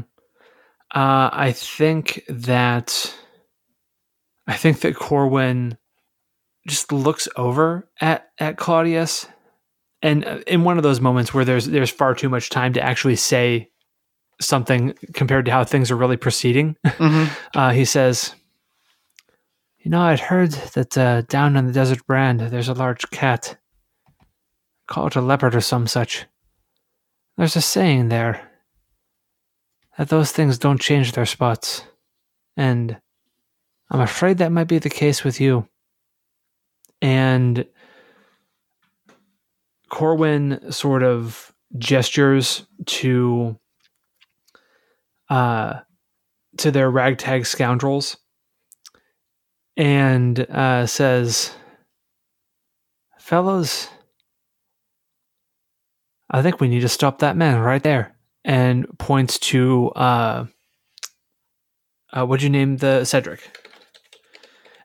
Uh, 0.93 1.29
I 1.33 1.51
think 1.51 2.23
that 2.29 3.13
I 4.47 4.55
think 4.55 4.81
that 4.81 4.95
Corwin 4.95 5.77
just 6.67 6.91
looks 6.91 7.27
over 7.35 7.89
at 7.99 8.29
at 8.39 8.57
Claudius, 8.57 9.25
and 10.01 10.25
uh, 10.25 10.39
in 10.47 10.63
one 10.63 10.77
of 10.77 10.83
those 10.83 11.01
moments 11.01 11.33
where 11.33 11.45
there's 11.45 11.65
there's 11.65 11.89
far 11.89 12.13
too 12.13 12.29
much 12.29 12.49
time 12.49 12.73
to 12.73 12.81
actually 12.81 13.15
say 13.15 13.69
something 14.39 14.93
compared 15.13 15.45
to 15.45 15.51
how 15.51 15.63
things 15.63 15.89
are 15.89 15.95
really 15.97 16.17
proceeding, 16.17 16.75
Mm-hmm. 16.85 17.57
uh, 17.57 17.71
he 17.71 17.83
says, 17.85 18.35
"You 19.79 19.89
know, 19.91 20.01
I'd 20.01 20.19
heard 20.19 20.51
that 20.75 20.95
uh, 20.97 21.21
down 21.23 21.57
on 21.57 21.65
the 21.65 21.73
desert 21.73 22.05
brand 22.05 22.39
there's 22.41 22.69
a 22.69 22.73
large 22.75 23.09
cat. 23.09 23.57
Call 24.87 25.07
it 25.07 25.15
a 25.15 25.21
leopard 25.21 25.55
or 25.55 25.61
some 25.61 25.87
such. 25.87 26.25
There's 27.37 27.55
a 27.55 27.61
saying 27.61 28.09
there." 28.09 28.47
that 29.97 30.09
those 30.09 30.31
things 30.31 30.57
don't 30.57 30.79
change 30.79 31.11
their 31.11 31.25
spots. 31.25 31.83
And 32.55 32.97
I'm 33.89 33.99
afraid 33.99 34.37
that 34.37 34.51
might 34.51 34.67
be 34.67 34.79
the 34.79 34.89
case 34.89 35.23
with 35.23 35.41
you. 35.41 35.67
And 37.01 37.65
Corwin 39.89 40.71
sort 40.71 41.03
of 41.03 41.53
gestures 41.77 42.65
to 42.85 43.59
uh 45.29 45.79
to 46.57 46.71
their 46.71 46.89
ragtag 46.89 47.45
scoundrels 47.45 48.17
and 49.75 50.39
uh, 50.39 50.87
says, 50.87 51.51
"Fellows, 53.19 53.89
I 56.29 56.41
think 56.41 56.59
we 56.59 56.67
need 56.67 56.81
to 56.81 56.89
stop 56.89 57.19
that 57.19 57.37
man 57.37 57.59
right 57.59 57.83
there." 57.83 58.15
And 58.43 58.87
points 58.97 59.39
to 59.39 59.89
uh, 59.89 60.45
uh, 62.13 62.25
what'd 62.25 62.43
you 62.43 62.49
name 62.49 62.77
the 62.77 63.05
Cedric? 63.05 63.41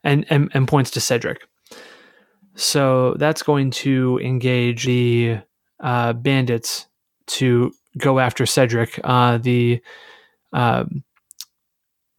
And, 0.04 0.26
and 0.30 0.50
and 0.52 0.66
points 0.66 0.90
to 0.92 1.00
Cedric. 1.00 1.46
So 2.54 3.14
that's 3.18 3.42
going 3.42 3.70
to 3.70 4.18
engage 4.22 4.84
the 4.84 5.38
uh, 5.80 6.12
bandits 6.12 6.86
to 7.28 7.72
go 7.98 8.18
after 8.18 8.44
Cedric. 8.44 8.98
Uh, 9.02 9.38
the 9.38 9.80
um, 10.52 11.04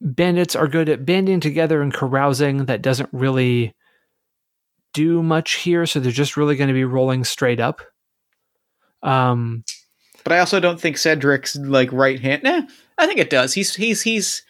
bandits 0.02 0.56
are 0.56 0.68
good 0.68 0.90
at 0.90 1.06
banding 1.06 1.40
together 1.40 1.82
and 1.82 1.94
carousing. 1.94 2.66
That 2.66 2.82
doesn't 2.82 3.10
really 3.12 3.76
do 4.94 5.22
much 5.22 5.56
here, 5.56 5.86
so 5.86 6.00
they're 6.00 6.12
just 6.12 6.38
really 6.38 6.56
going 6.56 6.70
to 6.70 6.74
be 6.74 6.86
rolling 6.86 7.24
straight 7.24 7.60
up. 7.60 7.82
Um, 9.04 9.64
But 10.24 10.34
I 10.34 10.40
also 10.40 10.60
don't 10.60 10.80
think 10.82 10.98
Cedric's 10.98 11.56
like 11.56 11.92
right 11.92 12.20
hand. 12.20 12.44
Nah, 12.44 12.62
I 12.98 13.06
think 13.08 13.20
it 13.20 13.30
does. 13.30 13.54
He's 13.54 13.76
he's 13.76 14.02
he's. 14.04 14.42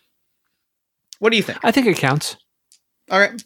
What 1.19 1.31
do 1.31 1.37
you 1.37 1.43
think? 1.43 1.59
I 1.63 1.71
think 1.71 1.87
it 1.87 1.97
counts. 1.97 2.37
All 3.11 3.19
right. 3.19 3.41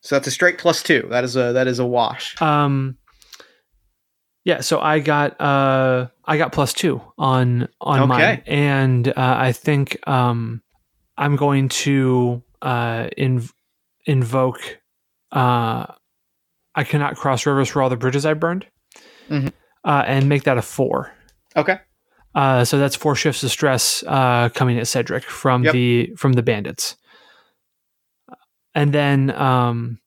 So 0.00 0.14
that's 0.14 0.28
a 0.28 0.30
straight 0.30 0.58
plus 0.58 0.82
two. 0.82 1.06
That 1.10 1.24
is 1.24 1.34
a 1.36 1.52
that 1.54 1.66
is 1.66 1.78
a 1.80 1.86
wash. 1.86 2.40
Um, 2.40 2.96
yeah, 4.44 4.60
so 4.60 4.78
I 4.80 5.00
got 5.00 5.40
uh 5.40 6.06
I 6.24 6.36
got 6.38 6.52
plus 6.52 6.72
two 6.72 7.00
on 7.18 7.68
on 7.80 8.00
Okay. 8.00 8.06
mine, 8.06 8.42
and 8.46 9.08
uh, 9.08 9.12
I 9.16 9.50
think 9.52 9.98
um 10.08 10.62
I'm 11.18 11.34
going 11.34 11.68
to 11.70 12.42
uh 12.62 13.08
inv- 13.18 13.52
invoke 14.04 14.78
uh 15.32 15.86
I 16.76 16.84
cannot 16.84 17.16
cross 17.16 17.44
rivers 17.46 17.68
for 17.70 17.82
all 17.82 17.88
the 17.88 17.96
bridges 17.96 18.24
I 18.26 18.34
burned, 18.34 18.66
Mhm. 19.30 19.52
uh, 19.84 20.04
and 20.06 20.28
make 20.28 20.44
that 20.44 20.58
a 20.58 20.62
four. 20.62 21.12
Okay. 21.56 21.80
Uh, 22.34 22.64
so 22.64 22.78
that's 22.78 22.94
four 22.94 23.14
shifts 23.16 23.42
of 23.42 23.50
stress 23.50 24.04
uh, 24.06 24.50
coming 24.50 24.78
at 24.78 24.86
Cedric 24.86 25.24
from 25.24 25.64
Yep. 25.64 25.72
the 25.72 26.12
from 26.18 26.34
the 26.34 26.42
bandits, 26.42 26.96
and 28.74 28.92
then 28.92 29.30
um, 29.30 29.98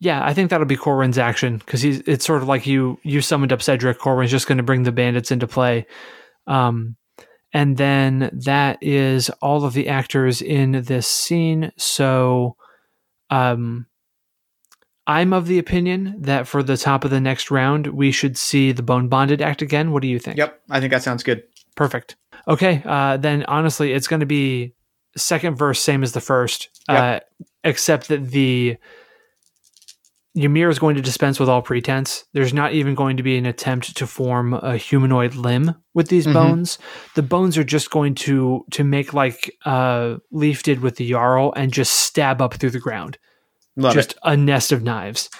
yeah, 0.00 0.24
I 0.24 0.34
think 0.34 0.50
that'll 0.50 0.66
be 0.66 0.76
Corwin's 0.76 1.16
action 1.18 1.58
because 1.58 1.80
he's 1.80 2.00
it's 2.00 2.26
sort 2.26 2.42
of 2.42 2.48
like 2.48 2.66
you 2.66 2.98
you 3.04 3.20
summoned 3.20 3.52
up 3.52 3.62
Cedric. 3.62 3.98
Corwin's 3.98 4.30
just 4.30 4.46
going 4.46 4.58
to 4.58 4.64
bring 4.64 4.82
the 4.82 4.92
bandits 4.92 5.30
into 5.30 5.46
play, 5.46 5.86
um, 6.46 6.96
and 7.54 7.76
then 7.76 8.30
that 8.44 8.78
is 8.82 9.30
all 9.40 9.64
of 9.64 9.72
the 9.74 9.88
actors 9.88 10.42
in 10.42 10.72
this 10.72 11.06
scene. 11.06 11.70
So, 11.78 12.56
um, 13.30 13.86
I'm 15.06 15.32
of 15.32 15.46
the 15.46 15.58
opinion 15.58 16.14
that 16.20 16.46
for 16.46 16.62
the 16.62 16.76
top 16.76 17.04
of 17.04 17.10
the 17.10 17.20
next 17.20 17.50
round, 17.50 17.88
we 17.88 18.12
should 18.12 18.36
see 18.38 18.70
the 18.72 18.82
bone 18.82 19.08
bonded 19.08 19.42
act 19.42 19.60
again. 19.62 19.90
What 19.90 20.02
do 20.02 20.08
you 20.08 20.18
think? 20.18 20.36
Yep. 20.38 20.60
I 20.70 20.78
think 20.80 20.92
that 20.92 21.02
sounds 21.02 21.22
good. 21.22 21.42
Perfect. 21.74 22.16
Okay. 22.46 22.82
Uh, 22.84 23.16
then 23.16 23.44
honestly, 23.48 23.92
it's 23.92 24.06
going 24.06 24.20
to 24.20 24.26
be 24.26 24.74
second 25.16 25.56
verse, 25.56 25.80
same 25.80 26.02
as 26.02 26.12
the 26.12 26.20
first, 26.20 26.68
uh, 26.88 27.20
except 27.64 28.08
that 28.08 28.30
the 28.30 28.76
Ymir 30.34 30.70
is 30.70 30.78
going 30.78 30.96
to 30.96 31.02
dispense 31.02 31.38
with 31.38 31.50
all 31.50 31.60
pretense. 31.60 32.24
There's 32.32 32.54
not 32.54 32.72
even 32.72 32.94
going 32.94 33.18
to 33.18 33.22
be 33.22 33.36
an 33.36 33.44
attempt 33.44 33.94
to 33.98 34.06
form 34.06 34.54
a 34.54 34.78
humanoid 34.78 35.34
limb 35.34 35.74
with 35.92 36.08
these 36.08 36.26
Mhm. 36.26 36.32
bones. 36.32 36.78
The 37.16 37.22
bones 37.22 37.58
are 37.58 37.64
just 37.64 37.90
going 37.90 38.14
to 38.16 38.64
to 38.70 38.82
make 38.84 39.12
like 39.12 39.54
uh, 39.66 40.16
Leaf 40.30 40.62
did 40.62 40.80
with 40.80 40.96
the 40.96 41.10
Jarl 41.10 41.52
and 41.54 41.70
just 41.72 41.92
stab 41.92 42.40
up 42.40 42.54
through 42.54 42.70
the 42.70 42.80
ground 42.80 43.18
Love 43.76 43.94
just 43.94 44.12
it. 44.12 44.18
a 44.22 44.36
nest 44.36 44.72
of 44.72 44.82
knives. 44.82 45.30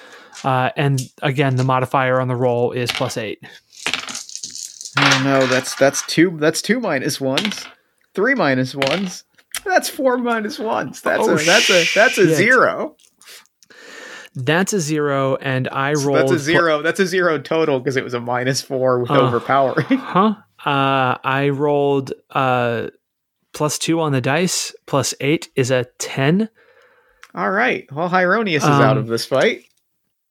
Uh, 0.45 0.71
and 0.77 1.01
again, 1.23 1.57
the 1.57 1.65
modifier 1.65 2.21
on 2.21 2.29
the 2.29 2.37
roll 2.37 2.73
is 2.73 2.91
plus 2.91 3.17
eight. 3.17 3.41
Oh 4.99 5.21
no, 5.25 5.47
that's 5.47 5.75
that's 5.77 6.05
two 6.07 6.37
that's 6.39 6.61
two 6.63 6.81
minus 6.81 7.21
ones, 7.21 7.67
three 8.15 8.35
minus 8.35 8.75
ones. 8.75 9.25
That's 9.65 9.89
four 9.89 10.19
minus 10.19 10.59
ones. 10.59 11.01
That's 11.01 11.23
Oh, 11.27 11.35
a 11.35 11.37
that's 11.39 11.71
a 11.71 11.85
that's 11.95 12.19
a 12.19 12.27
shit. 12.27 12.37
zero. 12.37 12.97
That's 14.35 14.73
a 14.73 14.81
zero, 14.81 15.37
and 15.37 15.69
I 15.69 15.93
rolled. 15.93 16.17
That's 16.17 16.31
a 16.31 16.35
pl- 16.35 16.39
zero. 16.39 16.83
That's 16.83 17.01
a 17.01 17.07
zero 17.07 17.39
total 17.39 17.79
because 17.81 17.97
it 17.97 18.05
was 18.05 18.15
a 18.15 18.21
minus 18.21 18.63
four 18.63 18.99
with 19.01 19.11
Uh. 19.11 19.21
overpowering. 19.21 19.85
huh? 19.99 20.35
Uh, 20.65 21.19
I 21.25 21.51
rolled 21.53 22.13
uh, 22.31 22.89
plus 23.53 23.79
two 23.79 24.01
on 24.01 24.13
the 24.13 24.21
dice. 24.21 24.75
Plus 24.87 25.13
eight 25.21 25.49
is 25.55 25.71
a 25.71 25.85
ten. 25.99 26.49
All 27.35 27.51
right. 27.51 27.91
Well, 27.93 28.09
Hyronius 28.11 28.57
is 28.57 28.65
out 28.65 28.97
Um, 28.97 28.99
of 28.99 29.07
this 29.07 29.25
fight. 29.25 29.65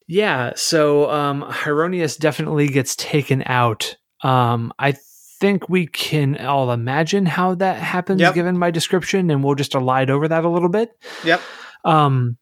Yeah, 0.07 0.51
so 0.55 1.09
um, 1.09 1.41
Hyronius 1.43 2.19
definitely 2.19 2.67
gets 2.67 2.95
taken 2.95 3.43
out. 3.45 3.95
Um, 4.23 4.73
I 4.77 4.95
think 5.39 5.69
we 5.69 5.87
can 5.87 6.37
all 6.45 6.71
imagine 6.71 7.25
how 7.25 7.55
that 7.55 7.77
happens 7.77 8.19
Yep. 8.21 8.33
given 8.35 8.57
my 8.57 8.71
description, 8.71 9.31
and 9.31 9.43
we'll 9.43 9.55
just 9.55 9.71
elide 9.71 10.09
over 10.09 10.27
that 10.27 10.43
a 10.45 10.49
little 10.49 10.69
bit. 10.69 10.91
Yep. 11.23 11.41
Um, 11.85 12.37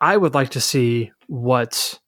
I 0.00 0.16
would 0.16 0.34
like 0.34 0.50
to 0.50 0.60
see 0.60 1.12
what 1.26 1.98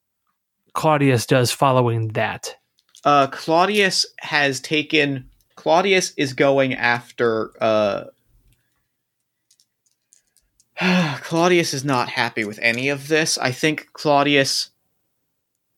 Claudius 0.75 1.27
does 1.27 1.53
following 1.53 2.09
that. 2.09 2.57
Uh, 3.05 3.27
Claudius 3.29 4.07
has 4.21 4.61
taken. 4.61 5.29
Claudius 5.57 6.12
is 6.16 6.33
going 6.33 6.75
after. 6.75 7.53
Uh, 7.61 8.05
Claudius 11.22 11.74
is 11.74 11.85
not 11.85 12.09
happy 12.09 12.45
with 12.45 12.59
any 12.62 12.89
of 12.89 13.09
this. 13.09 13.37
I 13.39 13.53
think 13.53 13.89
Claudius. 13.93 14.70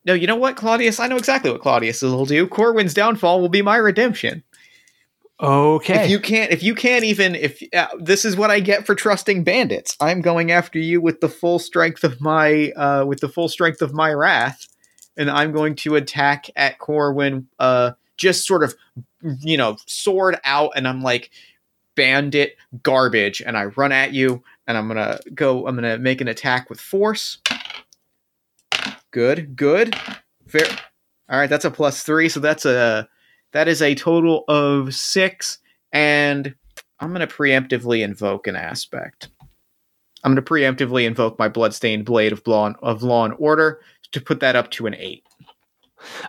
No, 0.05 0.13
you 0.13 0.27
know 0.27 0.35
what, 0.35 0.57
Claudius? 0.57 0.99
I 0.99 1.07
know 1.07 1.17
exactly 1.17 1.51
what 1.51 1.61
Claudius 1.61 2.01
will 2.01 2.25
do. 2.25 2.47
Corwin's 2.47 2.93
downfall 2.93 3.41
will 3.41 3.49
be 3.49 3.61
my 3.61 3.77
redemption. 3.77 4.43
Okay. 5.41 6.05
If 6.05 6.09
you 6.09 6.19
can't, 6.19 6.51
if 6.51 6.61
you 6.63 6.75
can't 6.75 7.03
even, 7.03 7.35
if 7.35 7.61
uh, 7.73 7.87
this 7.99 8.23
is 8.23 8.35
what 8.35 8.51
I 8.51 8.59
get 8.59 8.85
for 8.85 8.95
trusting 8.95 9.43
bandits, 9.43 9.97
I'm 9.99 10.21
going 10.21 10.51
after 10.51 10.79
you 10.79 11.01
with 11.01 11.21
the 11.21 11.29
full 11.29 11.59
strength 11.59 12.03
of 12.03 12.21
my, 12.21 12.71
uh, 12.71 13.05
with 13.05 13.19
the 13.19 13.29
full 13.29 13.49
strength 13.49 13.81
of 13.81 13.93
my 13.93 14.13
wrath, 14.13 14.67
and 15.17 15.29
I'm 15.29 15.51
going 15.51 15.75
to 15.77 15.95
attack 15.95 16.49
at 16.55 16.79
Corwin, 16.79 17.47
uh, 17.59 17.91
just 18.15 18.45
sort 18.45 18.63
of, 18.63 18.75
you 19.41 19.57
know, 19.57 19.77
sword 19.85 20.39
out, 20.43 20.71
and 20.75 20.87
I'm 20.87 21.01
like, 21.01 21.29
bandit 21.95 22.55
garbage, 22.81 23.41
and 23.41 23.57
I 23.57 23.65
run 23.65 23.91
at 23.91 24.13
you, 24.13 24.43
and 24.67 24.77
I'm 24.77 24.87
gonna 24.87 25.19
go, 25.33 25.67
I'm 25.67 25.75
gonna 25.75 25.97
make 25.97 26.21
an 26.21 26.27
attack 26.27 26.69
with 26.69 26.79
force. 26.79 27.39
Good, 29.11 29.55
good, 29.55 29.95
fair. 30.47 30.65
All 31.29 31.39
right, 31.39 31.49
that's 31.49 31.65
a 31.65 31.71
plus 31.71 32.03
three, 32.03 32.29
so 32.29 32.39
that's 32.39 32.65
a 32.65 33.07
that 33.53 33.67
is 33.67 33.81
a 33.81 33.95
total 33.95 34.43
of 34.47 34.93
six, 34.93 35.59
and 35.91 36.53
I'm 36.99 37.13
going 37.13 37.27
to 37.27 37.33
preemptively 37.33 38.03
invoke 38.03 38.47
an 38.47 38.55
aspect. 38.55 39.29
I'm 40.23 40.33
going 40.33 40.43
to 40.43 40.49
preemptively 40.49 41.05
invoke 41.05 41.37
my 41.37 41.49
bloodstained 41.49 42.05
blade 42.05 42.31
of 42.31 42.45
law 42.47 42.67
and, 42.67 42.75
of 42.81 43.03
law 43.03 43.25
and 43.25 43.35
order 43.37 43.81
to 44.13 44.21
put 44.21 44.39
that 44.39 44.55
up 44.55 44.71
to 44.71 44.87
an 44.87 44.95
eight. 44.95 45.23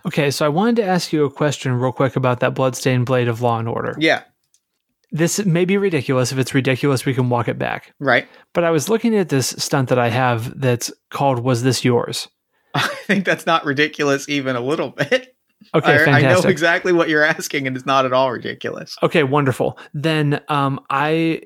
okay, 0.07 0.31
so 0.31 0.45
I 0.45 0.49
wanted 0.49 0.77
to 0.77 0.85
ask 0.85 1.13
you 1.13 1.25
a 1.25 1.31
question 1.31 1.73
real 1.73 1.93
quick 1.93 2.17
about 2.17 2.41
that 2.41 2.55
bloodstained 2.55 3.07
blade 3.07 3.29
of 3.29 3.41
law 3.41 3.59
and 3.59 3.69
order. 3.69 3.95
Yeah, 3.99 4.23
This 5.15 5.45
may 5.47 5.65
be 5.65 5.77
ridiculous. 5.79 6.33
If 6.33 6.39
it's 6.39 6.55
ridiculous, 6.55 7.07
we 7.07 7.15
can 7.15 7.31
walk 7.31 7.47
it 7.49 7.59
back. 7.59 7.95
right. 8.01 8.27
But 8.53 8.65
I 8.65 8.71
was 8.71 8.89
looking 8.89 9.17
at 9.17 9.29
this 9.31 9.49
stunt 9.59 9.89
that 9.89 9.99
I 9.99 10.09
have 10.11 10.61
that's 10.61 10.93
called 11.11 11.39
"Was 11.39 11.63
This 11.63 11.85
Yours?" 11.85 12.29
I 12.75 12.87
think 13.07 13.25
that's 13.25 13.47
not 13.47 13.65
ridiculous 13.65 14.29
even 14.29 14.57
a 14.57 14.61
little 14.61 14.91
bit. 14.91 15.31
Okay, 15.75 16.05
I, 16.05 16.19
I 16.19 16.21
know 16.21 16.41
exactly 16.43 16.93
what 16.93 17.09
you're 17.09 17.23
asking, 17.25 17.67
and 17.67 17.75
it's 17.75 17.87
not 17.87 18.05
at 18.05 18.13
all 18.13 18.31
ridiculous. 18.31 18.97
Okay, 19.03 19.23
wonderful. 19.23 19.79
Then 19.95 20.41
um, 20.49 20.79
I 20.91 21.41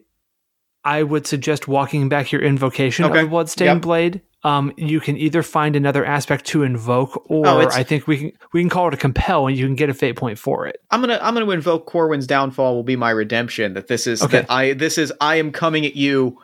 I 0.82 1.04
would 1.04 1.24
suggest 1.26 1.68
walking 1.68 2.08
back 2.08 2.32
your 2.32 2.42
invocation 2.42 3.04
Okay. 3.04 3.20
of 3.20 3.24
the 3.26 3.30
bloodstained 3.30 3.76
Yep. 3.76 3.82
blade. 3.82 4.22
Um, 4.44 4.72
you 4.76 5.00
can 5.00 5.16
either 5.16 5.42
find 5.42 5.74
another 5.74 6.04
aspect 6.04 6.44
to 6.46 6.62
invoke, 6.62 7.24
or 7.28 7.46
Oh, 7.46 7.68
I 7.70 7.82
think 7.82 8.06
we 8.06 8.16
can 8.18 8.32
we 8.52 8.60
can 8.60 8.68
call 8.70 8.86
it 8.86 8.94
a 8.94 8.96
compel, 8.96 9.48
and 9.48 9.56
you 9.56 9.66
can 9.66 9.74
get 9.74 9.90
a 9.90 9.94
fate 9.94 10.14
point 10.16 10.38
for 10.38 10.66
it. 10.66 10.80
I'm 10.92 11.00
gonna 11.00 11.18
I'm 11.20 11.34
gonna 11.34 11.50
invoke 11.50 11.86
Corwin's 11.86 12.26
downfall 12.26 12.76
will 12.76 12.84
be 12.84 12.94
my 12.94 13.10
redemption. 13.10 13.74
That 13.74 13.88
this 13.88 14.06
is 14.06 14.22
Okay. 14.22 14.38
that 14.42 14.50
I 14.50 14.74
this 14.74 14.96
is 14.96 15.12
I 15.20 15.36
am 15.36 15.50
coming 15.50 15.84
at 15.84 15.96
you 15.96 16.38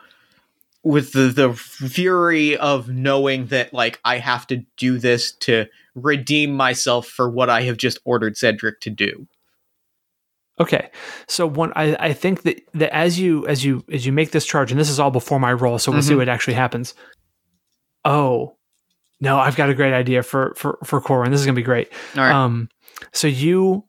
with 0.83 1.13
the 1.13 1.29
the 1.29 1.53
fury 1.53 2.57
of 2.57 2.89
knowing 2.89 3.45
that 3.47 3.73
like 3.73 3.99
I 4.03 4.17
have 4.17 4.45
to 4.47 4.65
do 4.75 4.97
this 4.99 5.31
to 5.37 5.67
redeem 5.95 6.51
myself 6.53 7.07
for 7.07 7.29
what 7.29 7.49
I 7.49 7.61
have 7.61 7.77
just 7.77 7.99
ordered 8.03 8.35
Cedric 8.35 8.81
to 8.81 8.89
do. 8.89 9.25
Okay, 10.59 10.89
so 11.27 11.45
one 11.47 11.73
I, 11.75 11.95
I 11.99 12.13
think 12.13 12.43
that, 12.43 12.61
that 12.73 12.93
as 12.95 13.19
you 13.19 13.45
as 13.47 13.65
you 13.65 13.83
as 13.91 14.05
you 14.05 14.11
make 14.13 14.31
this 14.31 14.45
charge, 14.45 14.71
and 14.71 14.79
this 14.79 14.89
is 14.89 14.99
all 15.01 15.11
before 15.11 15.39
my 15.39 15.51
roll, 15.51 15.79
so 15.79 15.91
we'll 15.91 16.01
see 16.01 16.13
Mhm. 16.13 16.17
what 16.17 16.29
actually 16.29 16.53
happens. 16.53 16.93
Oh 18.05 18.55
no, 19.19 19.37
I've 19.39 19.55
got 19.55 19.69
a 19.69 19.73
great 19.73 19.93
idea 19.93 20.23
for 20.23 20.53
for 20.55 20.77
for 20.83 21.01
Corwin. 21.01 21.31
This 21.31 21.41
is 21.41 21.45
gonna 21.45 21.55
be 21.55 21.63
great. 21.63 21.91
All 22.15 22.23
right. 22.23 22.31
Um, 22.33 22.69
so 23.11 23.27
you 23.27 23.85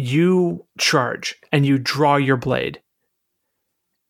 you 0.00 0.66
charge 0.78 1.36
and 1.52 1.66
you 1.66 1.78
draw 1.78 2.16
your 2.16 2.36
blade. 2.36 2.80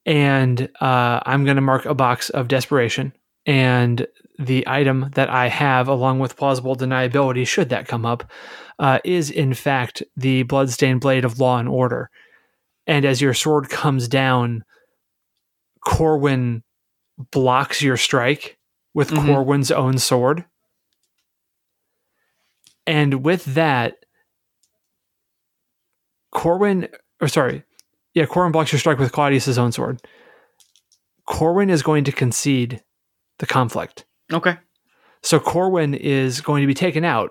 And 0.06 0.68
uh, 0.80 1.20
I'm 1.26 1.44
going 1.44 1.56
to 1.56 1.62
mark 1.62 1.84
a 1.84 1.94
box 1.94 2.30
of 2.30 2.48
desperation. 2.48 3.12
And 3.44 4.06
the 4.38 4.64
item 4.66 5.10
that 5.14 5.28
I 5.28 5.48
have, 5.48 5.88
along 5.88 6.20
with 6.20 6.36
plausible 6.36 6.76
deniability, 6.76 7.46
should 7.46 7.68
that 7.70 7.88
come 7.88 8.06
up, 8.06 8.30
uh, 8.78 9.00
is 9.04 9.30
in 9.30 9.52
fact 9.52 10.02
the 10.16 10.44
bloodstained 10.44 11.00
blade 11.00 11.24
of 11.24 11.38
law 11.38 11.58
and 11.58 11.68
order. 11.68 12.10
And 12.86 13.04
as 13.04 13.20
your 13.20 13.34
sword 13.34 13.68
comes 13.68 14.08
down, 14.08 14.64
Corwin 15.84 16.62
blocks 17.30 17.82
your 17.82 17.96
strike 17.96 18.58
with 18.94 19.10
Mhm. 19.10 19.26
Corwin's 19.26 19.70
own 19.70 19.98
sword. 19.98 20.44
And 22.86 23.22
with 23.24 23.44
that, 23.54 24.04
Corwin, 26.32 26.88
or 27.20 27.28
sorry, 27.28 27.64
yeah, 28.14 28.26
Corwin 28.26 28.52
blocks 28.52 28.72
your 28.72 28.78
strike 28.78 28.98
with 28.98 29.12
Claudius's 29.12 29.58
own 29.58 29.72
sword. 29.72 30.00
Corwin 31.26 31.70
is 31.70 31.82
going 31.82 32.04
to 32.04 32.12
concede 32.12 32.82
the 33.38 33.46
conflict. 33.46 34.04
Okay. 34.32 34.56
So 35.22 35.38
Corwin 35.38 35.94
is 35.94 36.40
going 36.40 36.62
to 36.62 36.66
be 36.66 36.74
taken 36.74 37.04
out, 37.04 37.30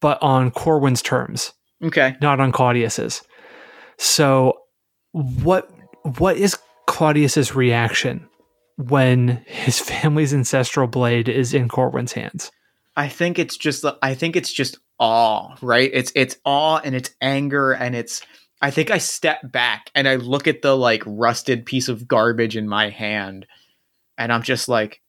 but 0.00 0.22
on 0.22 0.50
Corwin's 0.50 1.02
terms, 1.02 1.52
Okay. 1.82 2.16
not 2.20 2.40
on 2.40 2.52
Claudius's. 2.52 3.22
So 3.98 4.58
what 5.12 5.70
what 6.18 6.36
is 6.36 6.58
Claudius's 6.86 7.54
reaction 7.54 8.28
when 8.76 9.42
his 9.46 9.78
family's 9.78 10.34
ancestral 10.34 10.86
blade 10.86 11.28
is 11.28 11.54
in 11.54 11.68
Corwin's 11.68 12.12
hands? 12.12 12.50
I 12.96 13.08
think 13.08 13.38
it's 13.38 13.56
just 13.56 13.84
I 14.02 14.14
think 14.14 14.36
it's 14.36 14.52
just 14.52 14.78
awe, 14.98 15.56
right? 15.62 15.90
It's 15.92 16.12
it's 16.14 16.36
awe 16.44 16.80
and 16.84 16.94
it's 16.94 17.10
anger 17.20 17.72
and 17.72 17.94
it's 17.94 18.22
I 18.60 18.70
think 18.70 18.90
I 18.90 18.98
step 18.98 19.40
back 19.50 19.90
and 19.94 20.06
I 20.06 20.16
look 20.16 20.46
at 20.46 20.62
the 20.62 20.76
like 20.76 21.02
rusted 21.06 21.66
piece 21.66 21.88
of 21.88 22.06
garbage 22.06 22.56
in 22.56 22.68
my 22.68 22.90
hand 22.90 23.46
and 24.18 24.32
I'm 24.32 24.42
just 24.42 24.68
like 24.68 25.00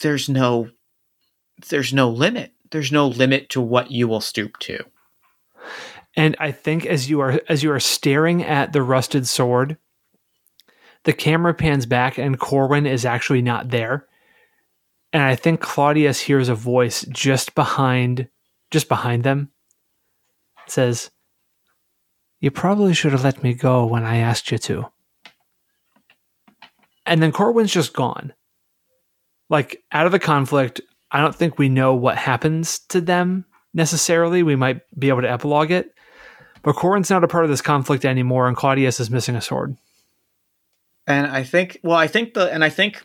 there's 0.00 0.28
no 0.28 0.68
there's 1.68 1.92
no 1.92 2.10
limit. 2.10 2.52
There's 2.70 2.92
no 2.92 3.08
limit 3.08 3.50
to 3.50 3.60
what 3.60 3.90
you 3.90 4.08
will 4.08 4.20
stoop 4.20 4.58
to. 4.60 4.84
And 6.16 6.36
I 6.38 6.52
think 6.52 6.86
as 6.86 7.08
you 7.08 7.20
are 7.20 7.40
as 7.48 7.62
you 7.62 7.72
are 7.72 7.80
staring 7.80 8.42
at 8.42 8.72
the 8.72 8.82
rusted 8.82 9.26
sword, 9.26 9.76
the 11.04 11.12
camera 11.12 11.54
pans 11.54 11.86
back 11.86 12.18
and 12.18 12.38
Corwin 12.38 12.86
is 12.86 13.04
actually 13.04 13.42
not 13.42 13.70
there. 13.70 14.06
And 15.12 15.22
I 15.22 15.34
think 15.34 15.60
Claudius 15.60 16.20
hears 16.20 16.48
a 16.48 16.54
voice 16.54 17.04
just 17.10 17.54
behind 17.54 18.28
just 18.70 18.88
behind 18.88 19.24
them. 19.24 19.50
It 20.66 20.72
says, 20.72 21.10
You 22.40 22.50
probably 22.50 22.94
should 22.94 23.12
have 23.12 23.24
let 23.24 23.42
me 23.42 23.54
go 23.54 23.84
when 23.84 24.04
I 24.04 24.18
asked 24.18 24.50
you 24.50 24.58
to. 24.58 24.86
And 27.04 27.22
then 27.22 27.32
Corwin's 27.32 27.72
just 27.72 27.92
gone. 27.92 28.32
Like 29.48 29.82
out 29.90 30.06
of 30.06 30.12
the 30.12 30.20
conflict, 30.20 30.80
I 31.10 31.20
don't 31.20 31.34
think 31.34 31.58
we 31.58 31.68
know 31.68 31.94
what 31.94 32.16
happens 32.16 32.78
to 32.90 33.00
them 33.00 33.44
necessarily. 33.74 34.44
We 34.44 34.54
might 34.54 34.82
be 34.96 35.08
able 35.08 35.22
to 35.22 35.30
epilogue 35.30 35.72
it. 35.72 35.92
But 36.62 36.76
Corwin's 36.76 37.10
not 37.10 37.24
a 37.24 37.28
part 37.28 37.44
of 37.44 37.50
this 37.50 37.62
conflict 37.62 38.04
anymore, 38.04 38.46
and 38.46 38.56
Claudius 38.56 39.00
is 39.00 39.10
missing 39.10 39.34
a 39.34 39.40
sword. 39.40 39.76
And 41.10 41.26
I 41.26 41.42
think, 41.42 41.78
well, 41.82 41.96
I 41.96 42.06
think 42.06 42.34
the, 42.34 42.52
and 42.52 42.62
I 42.62 42.68
think, 42.68 43.02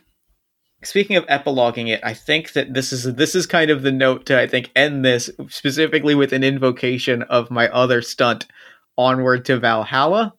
speaking 0.82 1.16
of 1.16 1.26
epiloguing 1.26 1.88
it, 1.88 2.00
I 2.04 2.14
think 2.14 2.52
that 2.52 2.72
this 2.72 2.92
is 2.92 3.14
this 3.14 3.34
is 3.34 3.46
kind 3.46 3.70
of 3.70 3.82
the 3.82 3.92
note 3.92 4.26
to 4.26 4.40
I 4.40 4.46
think 4.46 4.70
end 4.76 5.04
this 5.04 5.30
specifically 5.48 6.14
with 6.14 6.32
an 6.32 6.44
invocation 6.44 7.22
of 7.22 7.50
my 7.50 7.68
other 7.68 8.02
stunt, 8.02 8.46
onward 8.96 9.44
to 9.46 9.58
Valhalla. 9.58 10.34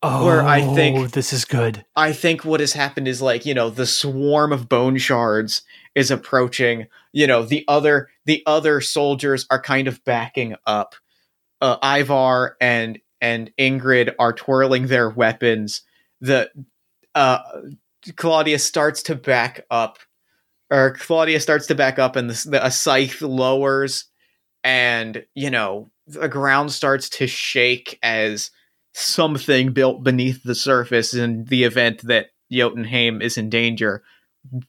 Oh, 0.00 0.26
Where 0.26 0.42
I 0.42 0.60
think- 0.60 1.10
this 1.10 1.32
is 1.32 1.44
good. 1.44 1.84
I 1.96 2.12
think 2.12 2.44
what 2.44 2.60
has 2.60 2.74
happened 2.74 3.08
is 3.08 3.20
like 3.20 3.44
you 3.44 3.54
know 3.54 3.70
the 3.70 3.86
swarm 3.86 4.52
of 4.52 4.68
bone 4.68 4.98
shards 4.98 5.62
is 5.96 6.12
approaching. 6.12 6.86
You 7.12 7.26
know 7.26 7.42
the 7.42 7.64
other 7.66 8.08
the 8.24 8.42
other 8.46 8.80
soldiers 8.80 9.46
are 9.50 9.60
kind 9.60 9.88
of 9.88 10.04
backing 10.04 10.54
up. 10.66 10.94
Uh, 11.60 11.76
Ivar 11.82 12.56
and 12.60 13.00
and 13.20 13.50
Ingrid 13.58 14.14
are 14.20 14.32
twirling 14.32 14.86
their 14.86 15.10
weapons. 15.10 15.82
The 16.20 16.50
uh, 17.14 17.38
Claudia 18.16 18.58
starts 18.58 19.02
to 19.04 19.14
back 19.14 19.64
up, 19.70 19.98
or 20.70 20.94
Claudia 20.94 21.40
starts 21.40 21.66
to 21.68 21.74
back 21.74 21.98
up, 21.98 22.16
and 22.16 22.30
the, 22.30 22.50
the 22.50 22.66
a 22.66 22.70
scythe 22.70 23.22
lowers, 23.22 24.04
and 24.64 25.24
you 25.34 25.50
know 25.50 25.90
the 26.06 26.28
ground 26.28 26.72
starts 26.72 27.08
to 27.10 27.26
shake 27.26 27.98
as 28.02 28.50
something 28.94 29.72
built 29.72 30.02
beneath 30.02 30.42
the 30.42 30.54
surface 30.54 31.14
in 31.14 31.44
the 31.44 31.64
event 31.64 32.02
that 32.02 32.26
Jotunheim 32.50 33.20
is 33.22 33.36
in 33.36 33.50
danger. 33.50 34.02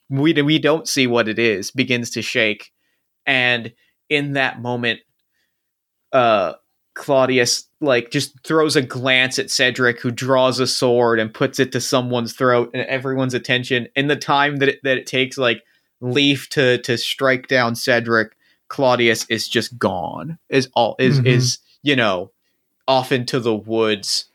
We 0.09 0.33
we 0.41 0.59
don't 0.59 0.87
see 0.87 1.07
what 1.07 1.27
it 1.27 1.39
is 1.39 1.71
begins 1.71 2.09
to 2.11 2.21
shake, 2.21 2.71
and 3.25 3.73
in 4.09 4.33
that 4.33 4.61
moment, 4.61 4.99
uh, 6.11 6.53
Claudius 6.99 7.65
like 7.81 8.11
just 8.11 8.37
throws 8.43 8.75
a 8.75 8.81
glance 8.81 9.39
at 9.39 9.49
Cedric, 9.49 9.99
who 10.01 10.11
draws 10.11 10.59
a 10.59 10.67
sword 10.67 11.17
and 11.19 11.33
puts 11.33 11.59
it 11.59 11.71
to 11.71 11.79
someone's 11.81 12.33
throat, 12.33 12.69
and 12.73 12.85
everyone's 12.87 13.33
attention. 13.33 13.87
In 13.95 14.07
the 14.07 14.17
time 14.17 14.57
that 14.57 14.69
it, 14.69 14.79
that 14.83 14.97
it 14.97 15.07
takes, 15.07 15.37
like 15.37 15.63
Leaf 16.01 16.49
to 16.49 16.77
to 16.79 16.97
strike 16.97 17.47
down 17.47 17.75
Cedric, 17.75 18.35
Claudius 18.67 19.25
is 19.29 19.47
just 19.47 19.79
gone. 19.79 20.37
Is 20.49 20.69
all 20.75 20.95
is 20.99 21.19
Mhm. 21.21 21.25
is 21.25 21.59
you 21.83 21.95
know 21.95 22.31
off 22.87 23.11
into 23.11 23.39
the 23.39 23.55
woods 23.55 24.25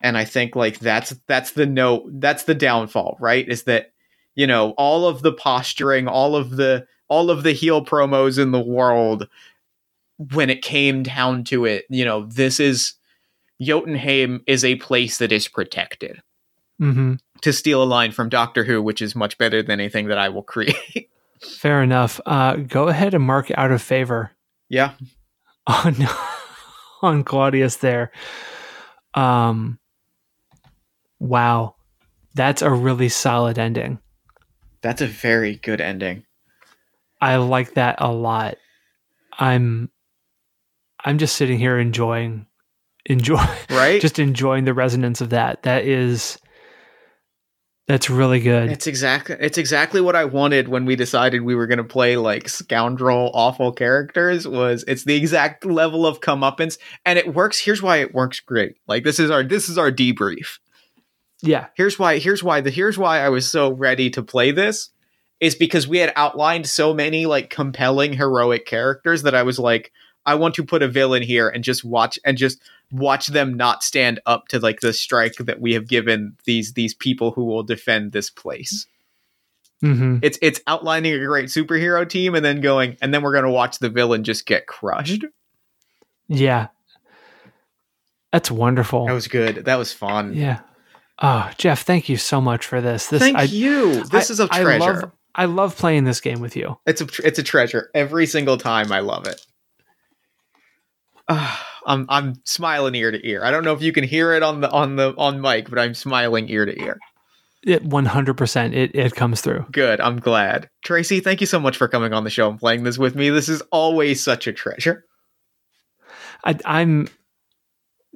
and 0.00 0.16
i 0.18 0.24
think 0.24 0.54
like 0.54 0.78
that's 0.78 1.10
that's 1.26 1.52
the 1.52 1.66
note 1.66 2.04
that's 2.20 2.44
the 2.44 2.54
downfall 2.54 3.16
right 3.18 3.48
is 3.48 3.62
that 3.64 3.92
you 4.36 4.46
know 4.46 4.70
all 4.76 5.08
of 5.08 5.22
the 5.22 5.32
posturing 5.32 6.06
all 6.06 6.36
of 6.36 6.56
the 6.56 6.86
all 7.08 7.30
of 7.30 7.42
the 7.42 7.52
heel 7.52 7.82
promos 7.84 8.38
in 8.38 8.52
the 8.52 8.60
world 8.60 9.26
when 10.18 10.50
it 10.50 10.62
came 10.62 11.02
down 11.02 11.44
to 11.44 11.64
it 11.64 11.84
you 11.88 12.04
know 12.04 12.26
this 12.26 12.60
is 12.60 12.94
jotunheim 13.60 14.42
is 14.46 14.64
a 14.64 14.76
place 14.76 15.18
that 15.18 15.32
is 15.32 15.48
protected 15.48 16.20
hmm 16.78 17.14
to 17.40 17.52
steal 17.52 17.82
a 17.82 17.84
line 17.84 18.10
from 18.10 18.28
doctor 18.28 18.64
who 18.64 18.82
which 18.82 19.00
is 19.00 19.14
much 19.14 19.38
better 19.38 19.62
than 19.62 19.78
anything 19.80 20.08
that 20.08 20.18
i 20.18 20.28
will 20.28 20.42
create 20.42 21.08
Fair 21.40 21.84
enough. 21.84 22.20
Uh, 22.26 22.56
go 22.56 22.88
ahead 22.88 23.14
and 23.14 23.22
mark 23.22 23.48
out 23.56 23.70
of 23.70 23.80
favor 23.80 24.32
yeah 24.68 24.94
on 25.68 25.94
on 27.00 27.22
Claudius 27.22 27.76
there. 27.76 28.10
Um, 29.14 29.78
wow, 31.20 31.76
that's 32.34 32.60
a 32.60 32.72
really 32.72 33.08
solid 33.08 33.56
ending. 33.56 34.00
that's 34.80 35.00
a 35.00 35.06
very 35.06 35.54
good 35.56 35.80
ending 35.80 36.24
I 37.20 37.36
like 37.36 37.74
that 37.74 37.96
a 38.00 38.12
lot. 38.12 38.56
I'm 39.38 39.90
I'm 41.04 41.18
just 41.18 41.36
sitting 41.36 41.58
here 41.58 41.78
enjoying 41.78 42.46
enjoy 43.06 43.44
right 43.70 44.00
just 44.00 44.18
enjoying 44.18 44.64
the 44.64 44.74
resonance 44.74 45.20
of 45.20 45.30
that. 45.30 45.62
That 45.62 45.84
is 45.84 46.38
that's 47.86 48.10
really 48.10 48.40
good. 48.40 48.70
It's 48.70 48.86
exactly 48.86 49.36
it's 49.40 49.56
exactly 49.56 50.02
what 50.02 50.14
I 50.14 50.26
wanted 50.26 50.68
when 50.68 50.84
we 50.84 50.94
decided 50.94 51.40
we 51.40 51.54
were 51.54 51.66
going 51.66 51.78
to 51.78 51.84
play 51.84 52.18
like 52.18 52.46
scoundrel 52.48 53.30
awful 53.32 53.72
characters 53.72 54.46
was 54.46 54.84
it's 54.86 55.04
the 55.04 55.14
exact 55.14 55.64
level 55.64 56.06
of 56.06 56.20
comeuppance 56.20 56.78
and 57.06 57.18
it 57.18 57.34
works 57.34 57.58
here's 57.58 57.80
why 57.82 57.98
it 57.98 58.14
works 58.14 58.40
great. 58.40 58.76
Like 58.86 59.04
this 59.04 59.18
is 59.18 59.30
our 59.30 59.42
this 59.42 59.70
is 59.70 59.78
our 59.78 59.90
debrief. 59.90 60.58
yeah. 61.40 61.68
Here's 61.76 61.98
why 61.98 62.18
here's 62.18 62.44
why 62.44 62.60
the 62.60 62.70
here's 62.70 62.98
why 62.98 63.20
I 63.20 63.30
was 63.30 63.50
so 63.50 63.72
ready 63.72 64.10
to 64.10 64.22
play 64.22 64.50
this 64.50 64.90
is 65.40 65.54
because 65.54 65.88
we 65.88 65.98
had 65.98 66.12
outlined 66.14 66.66
so 66.66 66.92
many 66.92 67.24
like 67.24 67.48
compelling 67.48 68.12
heroic 68.12 68.66
characters 68.66 69.22
that 69.22 69.34
I 69.34 69.44
was 69.44 69.58
like 69.58 69.92
I 70.28 70.34
want 70.36 70.54
to 70.56 70.64
put 70.64 70.82
a 70.82 70.88
villain 70.88 71.22
here 71.22 71.48
and 71.48 71.64
just 71.64 71.84
watch 71.84 72.18
and 72.24 72.36
just 72.38 72.60
watch 72.92 73.26
them 73.28 73.54
not 73.54 73.82
stand 73.82 74.20
up 74.26 74.48
to 74.48 74.58
like 74.60 74.80
the 74.80 74.92
strike 74.92 75.34
that 75.36 75.60
we 75.60 75.72
have 75.74 75.86
given 75.88 76.36
these 76.44 76.72
these 76.74 76.94
people 76.94 77.30
who 77.32 77.44
will 77.44 77.62
defend 77.62 78.12
this 78.12 78.30
place 78.30 78.86
hmm 79.80 80.18
it's 80.22 80.38
it's 80.42 80.60
outlining 80.66 81.14
a 81.14 81.24
great 81.24 81.46
superhero 81.46 82.08
team 82.08 82.34
and 82.34 82.44
then 82.44 82.60
going 82.60 82.96
and 83.00 83.14
then 83.14 83.22
we're 83.22 83.32
going 83.32 83.44
to 83.44 83.50
watch 83.50 83.78
the 83.78 83.88
villain 83.88 84.24
just 84.24 84.44
get 84.46 84.66
crushed 84.66 85.24
Yeah. 86.28 86.68
That's 88.32 88.50
wonderful. 88.50 89.06
that 89.06 89.12
was 89.12 89.28
good 89.28 89.64
that 89.64 89.76
was 89.76 89.92
fun 89.92 90.34
yeah. 90.34 90.60
Oh, 91.20 91.50
Jeff, 91.58 91.82
thank 91.82 92.08
you 92.08 92.16
so 92.16 92.40
much 92.40 92.64
for 92.64 92.80
this. 92.80 93.08
This 93.08 93.20
thank 93.20 93.36
I, 93.36 93.42
you 93.42 94.04
this 94.04 94.30
I- 94.30 94.32
is 94.32 94.40
a 94.40 94.46
treasure 94.48 94.78
love, 94.94 95.12
I 95.34 95.44
love 95.46 95.76
playing 95.76 96.04
this 96.04 96.20
game 96.20 96.40
with 96.40 96.54
you. 96.56 96.78
it's 96.86 97.00
a 97.00 97.06
it's 97.24 97.38
a 97.38 97.42
treasure 97.42 97.90
every 97.94 98.26
single 98.26 98.56
time 98.58 98.90
i 98.92 99.00
love 99.00 99.26
it 99.26 99.44
Ah, 101.28 101.64
i'm 101.86 102.06
i'm 102.08 102.34
smiling 102.44 102.94
ear 102.94 103.10
to 103.10 103.26
ear. 103.26 103.44
I 103.44 103.50
don't 103.50 103.64
know 103.64 103.72
if 103.72 103.82
you 103.82 103.92
can 103.92 104.04
hear 104.04 104.32
it 104.34 104.42
on 104.42 104.60
the 104.60 104.70
on 104.70 104.96
the 104.96 105.14
on 105.16 105.40
mic 105.40 105.70
but 105.70 105.78
i'm 105.78 105.94
smiling 105.94 106.48
ear 106.48 106.66
to 106.66 106.78
ear. 106.82 106.98
It 107.64 107.82
100% 107.84 108.74
it 108.74 108.94
it 108.94 109.14
comes 109.14 109.40
through. 109.40 109.66
good 109.72 110.00
i'm 110.00 110.20
glad. 110.20 110.68
Tracy 110.84 111.20
thank 111.20 111.40
you 111.40 111.46
so 111.46 111.58
much 111.58 111.76
for 111.76 111.88
coming 111.88 112.12
on 112.12 112.24
the 112.24 112.30
show 112.30 112.48
and 112.50 112.58
playing 112.58 112.84
this 112.84 112.98
with 112.98 113.14
me. 113.14 113.30
This 113.30 113.48
is 113.48 113.62
always 113.72 114.22
such 114.22 114.46
a 114.46 114.52
treasure. 114.52 115.04
I, 116.44 116.56
I'm, 116.64 117.08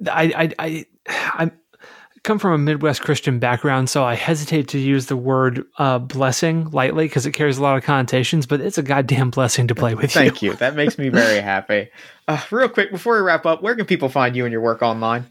I, 0.07 0.23
I, 0.35 0.53
I, 0.59 0.85
I 1.07 1.51
come 2.23 2.39
from 2.39 2.53
a 2.53 2.57
Midwest 2.57 3.01
Christian 3.01 3.39
background, 3.39 3.89
so 3.89 4.03
I 4.03 4.15
hesitate 4.15 4.69
to 4.69 4.79
use 4.79 5.07
the 5.07 5.17
word 5.17 5.65
uh, 5.77 5.99
blessing 5.99 6.69
lightly 6.71 7.05
because 7.05 7.25
it 7.25 7.31
carries 7.31 7.57
a 7.57 7.61
lot 7.61 7.77
of 7.77 7.83
connotations. 7.83 8.45
But 8.45 8.61
it's 8.61 8.77
a 8.77 8.83
goddamn 8.83 9.29
blessing 9.29 9.67
to 9.67 9.75
play 9.75 9.93
with 9.93 10.11
Thank 10.11 10.41
you. 10.41 10.51
you. 10.51 10.57
That 10.57 10.75
makes 10.77 10.97
me 10.97 11.09
very 11.09 11.41
happy. 11.41 11.89
Uh, 12.27 12.41
real 12.49 12.69
quick, 12.69 12.91
before 12.91 13.15
we 13.15 13.21
wrap 13.21 13.45
up, 13.45 13.61
where 13.61 13.75
can 13.75 13.85
people 13.85 14.09
find 14.09 14.35
you 14.35 14.45
and 14.45 14.51
your 14.51 14.61
work 14.61 14.81
online? 14.81 15.25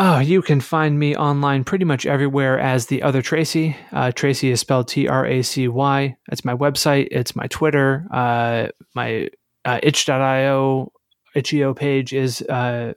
Oh, 0.00 0.20
you 0.20 0.42
can 0.42 0.60
find 0.60 0.96
me 0.96 1.16
online 1.16 1.64
pretty 1.64 1.84
much 1.84 2.06
everywhere 2.06 2.58
as 2.58 2.86
the 2.86 3.02
other 3.02 3.20
Tracy. 3.20 3.76
Uh, 3.90 4.12
Tracy 4.12 4.50
is 4.50 4.60
spelled 4.60 4.86
T 4.86 5.08
R 5.08 5.26
A 5.26 5.42
C 5.42 5.66
Y. 5.66 6.16
That's 6.28 6.44
my 6.44 6.54
website. 6.54 7.08
It's 7.10 7.34
my 7.34 7.48
Twitter. 7.48 8.06
Uh, 8.12 8.68
my 8.94 9.28
uh, 9.64 9.80
itch.io 9.82 10.92
itch.io 11.34 11.74
page 11.74 12.12
is 12.12 12.42
uh, 12.42 12.94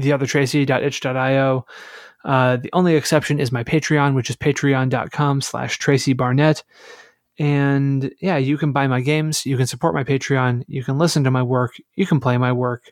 theothertracy.itch.io. 0.00 1.66
Uh, 2.24 2.56
the 2.56 2.70
only 2.72 2.96
exception 2.96 3.38
is 3.38 3.52
my 3.52 3.62
Patreon, 3.64 4.14
which 4.14 4.30
is 4.30 4.36
patreon.com 4.36 5.40
slash 5.40 5.78
Tracy 5.78 6.12
Barnett. 6.12 6.64
And 7.38 8.10
yeah, 8.20 8.36
you 8.38 8.56
can 8.58 8.72
buy 8.72 8.86
my 8.86 9.00
games. 9.00 9.44
You 9.46 9.56
can 9.56 9.66
support 9.66 9.94
my 9.94 10.04
Patreon. 10.04 10.64
You 10.66 10.82
can 10.82 10.98
listen 10.98 11.24
to 11.24 11.30
my 11.30 11.42
work. 11.42 11.76
You 11.94 12.06
can 12.06 12.18
play 12.18 12.38
my 12.38 12.52
work. 12.52 12.90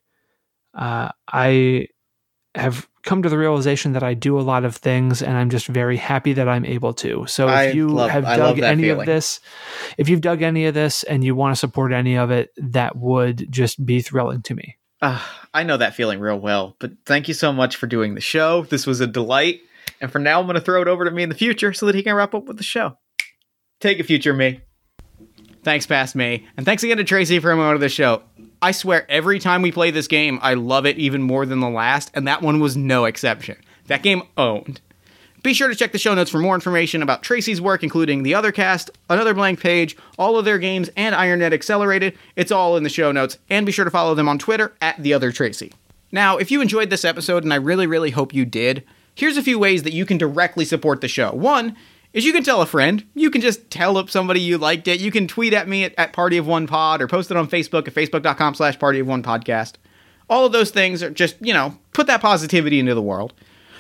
Uh, 0.74 1.09
I 1.26 1.88
have 2.55 2.88
come 3.02 3.22
to 3.22 3.28
the 3.28 3.38
realization 3.38 3.92
that 3.92 4.02
I 4.02 4.14
do 4.14 4.38
a 4.38 4.42
lot 4.42 4.64
of 4.64 4.76
things 4.76 5.22
and 5.22 5.36
I'm 5.36 5.50
just 5.50 5.66
very 5.66 5.96
happy 5.96 6.32
that 6.34 6.48
I'm 6.48 6.64
able 6.64 6.92
to. 6.94 7.26
So 7.26 7.48
if 7.48 7.55
I 7.55 7.70
you 7.70 7.88
love- 7.88 8.11
have 8.11 8.24
dug 8.24 8.61
any 8.61 8.84
feeling. 8.84 9.00
of 9.00 9.07
this, 9.07 9.40
if 9.98 10.09
you've 10.09 10.20
dug 10.20 10.42
any 10.42 10.66
of 10.66 10.74
this 10.74 11.02
and 11.02 11.24
you 11.24 11.34
want 11.34 11.55
to 11.55 11.59
support 11.59 11.92
any 11.92 12.16
of 12.16 12.30
it, 12.30 12.50
that 12.57 12.96
would 12.96 13.50
just 13.50 13.84
be 13.84 14.00
thrilling 14.00 14.42
to 14.42 14.55
me. 14.55 14.76
Uh, 15.05 15.20
I 15.52 15.64
know 15.64 15.76
that 15.76 15.94
feeling 15.94 16.18
real 16.18 16.38
well, 16.38 16.76
but 16.78 16.92
thank 17.05 17.28
you 17.28 17.34
so 17.34 17.52
much 17.52 17.76
for 17.76 17.86
doing 17.86 18.14
the 18.14 18.22
show. 18.22 18.62
This 18.62 18.86
was 18.86 19.02
a 19.02 19.07
delight. 19.07 19.61
And 20.00 20.11
for 20.11 20.18
now, 20.18 20.40
I'm 20.40 20.46
going 20.46 20.55
to 20.55 20.62
throw 20.62 20.80
it 20.80 20.88
over 20.88 21.05
to 21.05 21.11
me 21.11 21.22
in 21.22 21.28
the 21.28 21.34
future 21.34 21.74
so 21.74 21.84
that 21.84 21.94
he 21.94 22.02
can 22.02 22.14
wrap 22.14 22.34
up 22.34 22.46
with 22.46 22.57
the 22.57 22.62
show. 22.62 22.96
Take 23.80 24.00
a 24.00 24.02
future 24.02 24.32
me. 24.32 24.62
Thanks, 25.62 25.86
past 25.86 26.14
me. 26.14 26.46
And 26.57 26.64
thanks 26.64 26.82
again 26.84 26.96
to 26.96 27.05
Tracy 27.05 27.38
for 27.38 27.50
coming 27.50 27.66
on 27.66 27.74
to 27.74 27.78
the 27.78 27.90
show. 27.90 28.22
I 28.62 28.72
swear, 28.72 29.05
every 29.11 29.38
time 29.40 29.61
we 29.61 29.72
play 29.72 29.90
this 29.90 30.09
game, 30.09 30.38
I 30.40 30.55
love 30.55 30.86
it 30.86 30.96
even 30.96 31.20
more 31.20 31.44
than 31.44 31.61
the 31.61 31.68
last, 31.68 32.11
and 32.14 32.26
that 32.26 32.40
one 32.40 32.59
was 32.59 32.74
no 32.74 33.05
exception. 33.05 33.59
That 33.88 34.02
game 34.02 34.22
owned. 34.38 34.80
Be 35.45 35.53
sure 35.53 35.68
to 35.68 35.74
check 35.74 35.92
the 35.92 35.99
show 35.99 36.14
notes 36.14 36.30
for 36.30 36.38
more 36.38 36.55
information 36.55 37.03
about 37.03 37.22
Tracy's 37.22 37.61
work, 37.61 37.82
including 37.82 38.22
the 38.22 38.34
other 38.34 38.51
cast, 38.51 38.90
another 39.11 39.34
blank 39.34 39.61
page, 39.61 39.95
all 40.18 40.38
of 40.38 40.47
their 40.47 40.59
games, 40.59 40.88
and 40.97 41.14
Iron 41.14 41.42
Edda 41.42 41.53
Accelerated. 41.53 42.16
It's 42.34 42.51
all 42.51 42.78
in 42.78 42.82
the 42.82 42.88
show 42.88 43.12
notes, 43.12 43.36
and 43.51 43.66
be 43.66 43.70
sure 43.70 43.84
to 43.84 43.90
follow 43.90 44.14
them 44.14 44.26
on 44.26 44.38
Twitter 44.38 44.72
at 44.80 45.03
the 45.03 45.12
other 45.12 45.30
Tracy. 45.32 45.70
Now, 46.11 46.38
if 46.38 46.51
you 46.51 46.62
enjoyed 46.62 46.88
this 46.88 47.05
episode, 47.05 47.45
and 47.45 47.53
I 47.53 47.57
really, 47.57 47.86
really 47.86 48.09
hope 48.09 48.32
you 48.32 48.47
did, 48.47 48.84
here's 49.14 49.36
a 49.36 49.42
few 49.42 49.59
ways 49.59 49.82
that 49.82 49.92
you 49.92 50.07
can 50.07 50.16
directly 50.16 50.64
support 50.64 51.03
the 51.03 51.09
show. 51.09 51.32
One 51.32 51.76
is 52.14 52.24
you 52.24 52.32
can 52.32 52.42
tell 52.42 52.62
a 52.62 52.66
friend. 52.66 53.05
You 53.14 53.30
can 53.30 53.42
just 53.42 53.70
tell 53.70 53.99
up 53.99 54.09
somebody 54.09 54.40
you 54.40 54.57
liked 54.57 54.88
it. 54.88 54.99
You 54.99 55.11
can 55.11 55.28
tweet 55.28 55.53
at 55.53 55.68
me 55.68 55.84
at, 55.84 55.95
at 55.99 56.14
Party 56.14 56.38
of 56.38 56.47
One 56.47 56.66
Pod 56.66 57.03
or 57.03 57.07
post 57.07 57.30
it 57.30 57.36
on 57.36 57.49
Facebook 57.49 57.86
at 57.86 57.92
facebook.com 57.92 58.55
slash 58.55 58.78
Party 58.78 58.99
of 58.99 59.07
One 59.07 59.22
Podcast. 59.22 59.74
All 60.30 60.47
of 60.47 60.53
those 60.53 60.70
things 60.70 61.03
are 61.03 61.11
just, 61.11 61.36
you 61.42 61.53
know, 61.53 61.76
put 61.92 62.07
that 62.07 62.22
positivity 62.22 62.78
into 62.78 62.95
the 62.95 63.03
world. 63.03 63.34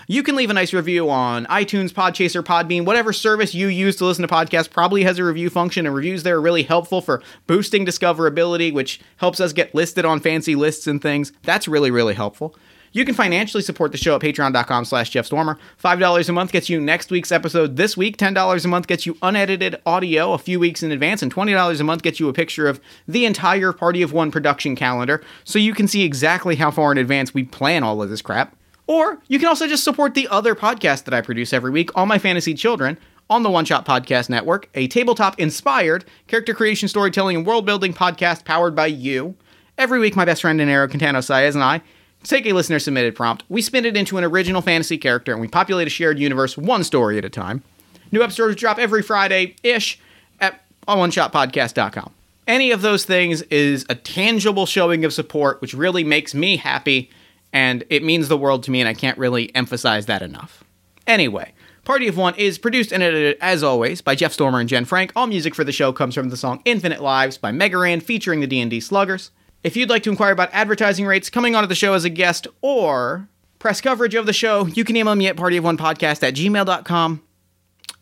You 0.06 0.22
can 0.22 0.36
leave 0.36 0.50
a 0.50 0.54
nice 0.54 0.74
review 0.74 1.08
on 1.08 1.46
iTunes, 1.46 1.90
Podchaser, 1.90 2.42
Podbean, 2.42 2.84
whatever 2.84 3.12
service 3.12 3.54
you 3.54 3.68
use 3.68 3.96
to 3.96 4.04
listen 4.04 4.26
to 4.26 4.32
podcasts 4.32 4.68
probably 4.68 5.02
has 5.04 5.18
a 5.18 5.24
review 5.24 5.48
function, 5.48 5.86
and 5.86 5.94
reviews 5.94 6.24
there 6.24 6.36
are 6.36 6.42
really 6.42 6.62
helpful 6.62 7.00
for 7.00 7.22
boosting 7.46 7.86
discoverability, 7.86 8.70
which 8.72 9.00
helps 9.16 9.40
us 9.40 9.54
get 9.54 9.74
listed 9.74 10.04
on 10.04 10.20
fancy 10.20 10.54
lists 10.54 10.86
and 10.86 11.00
things. 11.00 11.32
That's 11.42 11.66
really, 11.66 11.90
really 11.90 12.12
helpful. 12.12 12.54
You 12.92 13.04
can 13.04 13.14
financially 13.14 13.62
support 13.62 13.92
the 13.92 13.98
show 13.98 14.14
at 14.14 14.20
patreon.com 14.20 14.84
slash 14.84 15.10
Jeff 15.10 15.26
Stormer. 15.26 15.58
$5 15.82 16.28
a 16.28 16.32
month 16.32 16.52
gets 16.52 16.68
you 16.68 16.80
next 16.80 17.10
week's 17.10 17.32
episode 17.32 17.76
this 17.76 17.96
week. 17.96 18.18
$10 18.18 18.64
a 18.64 18.68
month 18.68 18.86
gets 18.86 19.04
you 19.06 19.16
unedited 19.22 19.80
audio 19.84 20.32
a 20.32 20.38
few 20.38 20.60
weeks 20.60 20.82
in 20.82 20.92
advance. 20.92 21.20
And 21.20 21.34
$20 21.34 21.80
a 21.80 21.84
month 21.84 22.02
gets 22.02 22.20
you 22.20 22.28
a 22.28 22.32
picture 22.32 22.68
of 22.68 22.80
the 23.08 23.24
entire 23.24 23.72
Party 23.72 24.02
of 24.02 24.12
One 24.12 24.30
production 24.30 24.76
calendar 24.76 25.24
so 25.42 25.58
you 25.58 25.74
can 25.74 25.88
see 25.88 26.04
exactly 26.04 26.54
how 26.54 26.70
far 26.70 26.92
in 26.92 26.98
advance 26.98 27.34
we 27.34 27.42
plan 27.42 27.82
all 27.82 28.00
of 28.00 28.10
this 28.10 28.22
crap. 28.22 28.54
Or 28.86 29.18
you 29.28 29.38
can 29.38 29.48
also 29.48 29.66
just 29.66 29.84
support 29.84 30.14
the 30.14 30.28
other 30.28 30.54
podcast 30.54 31.04
that 31.04 31.14
I 31.14 31.20
produce 31.20 31.52
every 31.52 31.70
week, 31.70 31.90
All 31.96 32.06
My 32.06 32.18
Fantasy 32.18 32.54
Children, 32.54 32.98
on 33.30 33.42
the 33.42 33.50
One 33.50 33.64
Shot 33.64 33.86
Podcast 33.86 34.28
Network, 34.28 34.68
a 34.74 34.86
tabletop 34.88 35.38
inspired 35.40 36.04
character 36.26 36.52
creation, 36.52 36.88
storytelling, 36.88 37.36
and 37.36 37.46
world 37.46 37.64
building 37.64 37.94
podcast 37.94 38.44
powered 38.44 38.76
by 38.76 38.86
you. 38.86 39.34
Every 39.78 39.98
week, 39.98 40.14
my 40.14 40.26
best 40.26 40.42
friend 40.42 40.60
and 40.60 40.70
Arrow 40.70 40.86
Cantano 40.86 41.18
Saez 41.18 41.54
and 41.54 41.64
I 41.64 41.80
take 42.24 42.46
a 42.46 42.52
listener 42.52 42.78
submitted 42.78 43.14
prompt, 43.14 43.44
we 43.48 43.62
spin 43.62 43.84
it 43.84 43.96
into 43.96 44.18
an 44.18 44.24
original 44.24 44.62
fantasy 44.62 44.98
character, 44.98 45.32
and 45.32 45.40
we 45.40 45.48
populate 45.48 45.86
a 45.86 45.90
shared 45.90 46.18
universe 46.18 46.56
one 46.56 46.82
story 46.82 47.18
at 47.18 47.24
a 47.24 47.30
time. 47.30 47.62
New 48.10 48.22
episodes 48.22 48.56
drop 48.56 48.78
every 48.78 49.02
Friday 49.02 49.56
ish 49.62 49.98
at 50.40 50.64
oneshotpodcast.com. 50.88 52.12
Any 52.46 52.70
of 52.72 52.82
those 52.82 53.04
things 53.04 53.42
is 53.42 53.86
a 53.88 53.94
tangible 53.94 54.66
showing 54.66 55.04
of 55.04 55.12
support, 55.12 55.60
which 55.60 55.74
really 55.74 56.04
makes 56.04 56.34
me 56.34 56.56
happy, 56.56 57.10
and 57.54 57.84
it 57.88 58.02
means 58.02 58.26
the 58.28 58.36
world 58.36 58.64
to 58.64 58.70
me, 58.72 58.80
and 58.80 58.88
I 58.88 58.94
can't 58.94 59.16
really 59.16 59.54
emphasize 59.54 60.06
that 60.06 60.20
enough. 60.20 60.64
Anyway, 61.06 61.54
Party 61.84 62.08
of 62.08 62.16
One 62.16 62.34
is 62.34 62.58
produced 62.58 62.92
and 62.92 63.02
edited, 63.02 63.38
as 63.40 63.62
always, 63.62 64.02
by 64.02 64.16
Jeff 64.16 64.32
Stormer 64.32 64.58
and 64.58 64.68
Jen 64.68 64.84
Frank. 64.84 65.12
All 65.14 65.28
music 65.28 65.54
for 65.54 65.62
the 65.62 65.70
show 65.70 65.92
comes 65.92 66.16
from 66.16 66.30
the 66.30 66.36
song 66.36 66.60
Infinite 66.64 67.00
Lives 67.00 67.38
by 67.38 67.52
Mega 67.52 67.78
Ran, 67.78 68.00
featuring 68.00 68.40
the 68.40 68.48
D&D 68.48 68.80
Sluggers. 68.80 69.30
If 69.62 69.76
you'd 69.76 69.88
like 69.88 70.02
to 70.02 70.10
inquire 70.10 70.32
about 70.32 70.50
advertising 70.52 71.06
rates, 71.06 71.30
coming 71.30 71.54
onto 71.54 71.68
the 71.68 71.76
show 71.76 71.94
as 71.94 72.04
a 72.04 72.10
guest, 72.10 72.48
or 72.60 73.28
press 73.60 73.80
coverage 73.80 74.16
of 74.16 74.26
the 74.26 74.32
show, 74.32 74.66
you 74.66 74.82
can 74.82 74.96
email 74.96 75.14
me 75.14 75.28
at 75.28 75.36
partyofonepodcast 75.36 76.22
at 76.24 76.34
gmail.com. 76.34 77.22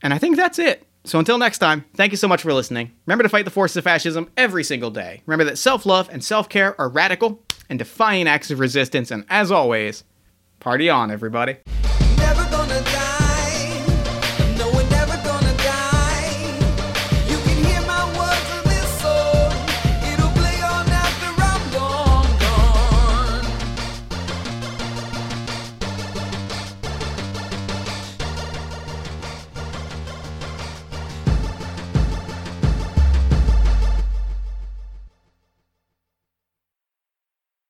And 0.02 0.14
I 0.14 0.18
think 0.18 0.36
that's 0.36 0.58
it. 0.58 0.86
So 1.04 1.18
until 1.18 1.36
next 1.36 1.58
time, 1.58 1.84
thank 1.94 2.12
you 2.12 2.16
so 2.16 2.28
much 2.28 2.42
for 2.42 2.54
listening. 2.54 2.92
Remember 3.06 3.22
to 3.22 3.28
fight 3.28 3.44
the 3.44 3.50
forces 3.50 3.76
of 3.76 3.84
fascism 3.84 4.30
every 4.36 4.64
single 4.64 4.90
day. 4.90 5.22
Remember 5.26 5.44
that 5.44 5.58
self 5.58 5.84
love 5.84 6.08
and 6.10 6.24
self 6.24 6.48
care 6.48 6.80
are 6.80 6.88
radical 6.88 7.42
and 7.72 7.78
defiant 7.78 8.28
acts 8.28 8.50
of 8.50 8.60
resistance. 8.60 9.10
And 9.10 9.24
as 9.30 9.50
always, 9.50 10.04
party 10.60 10.90
on, 10.90 11.10
everybody. 11.10 11.56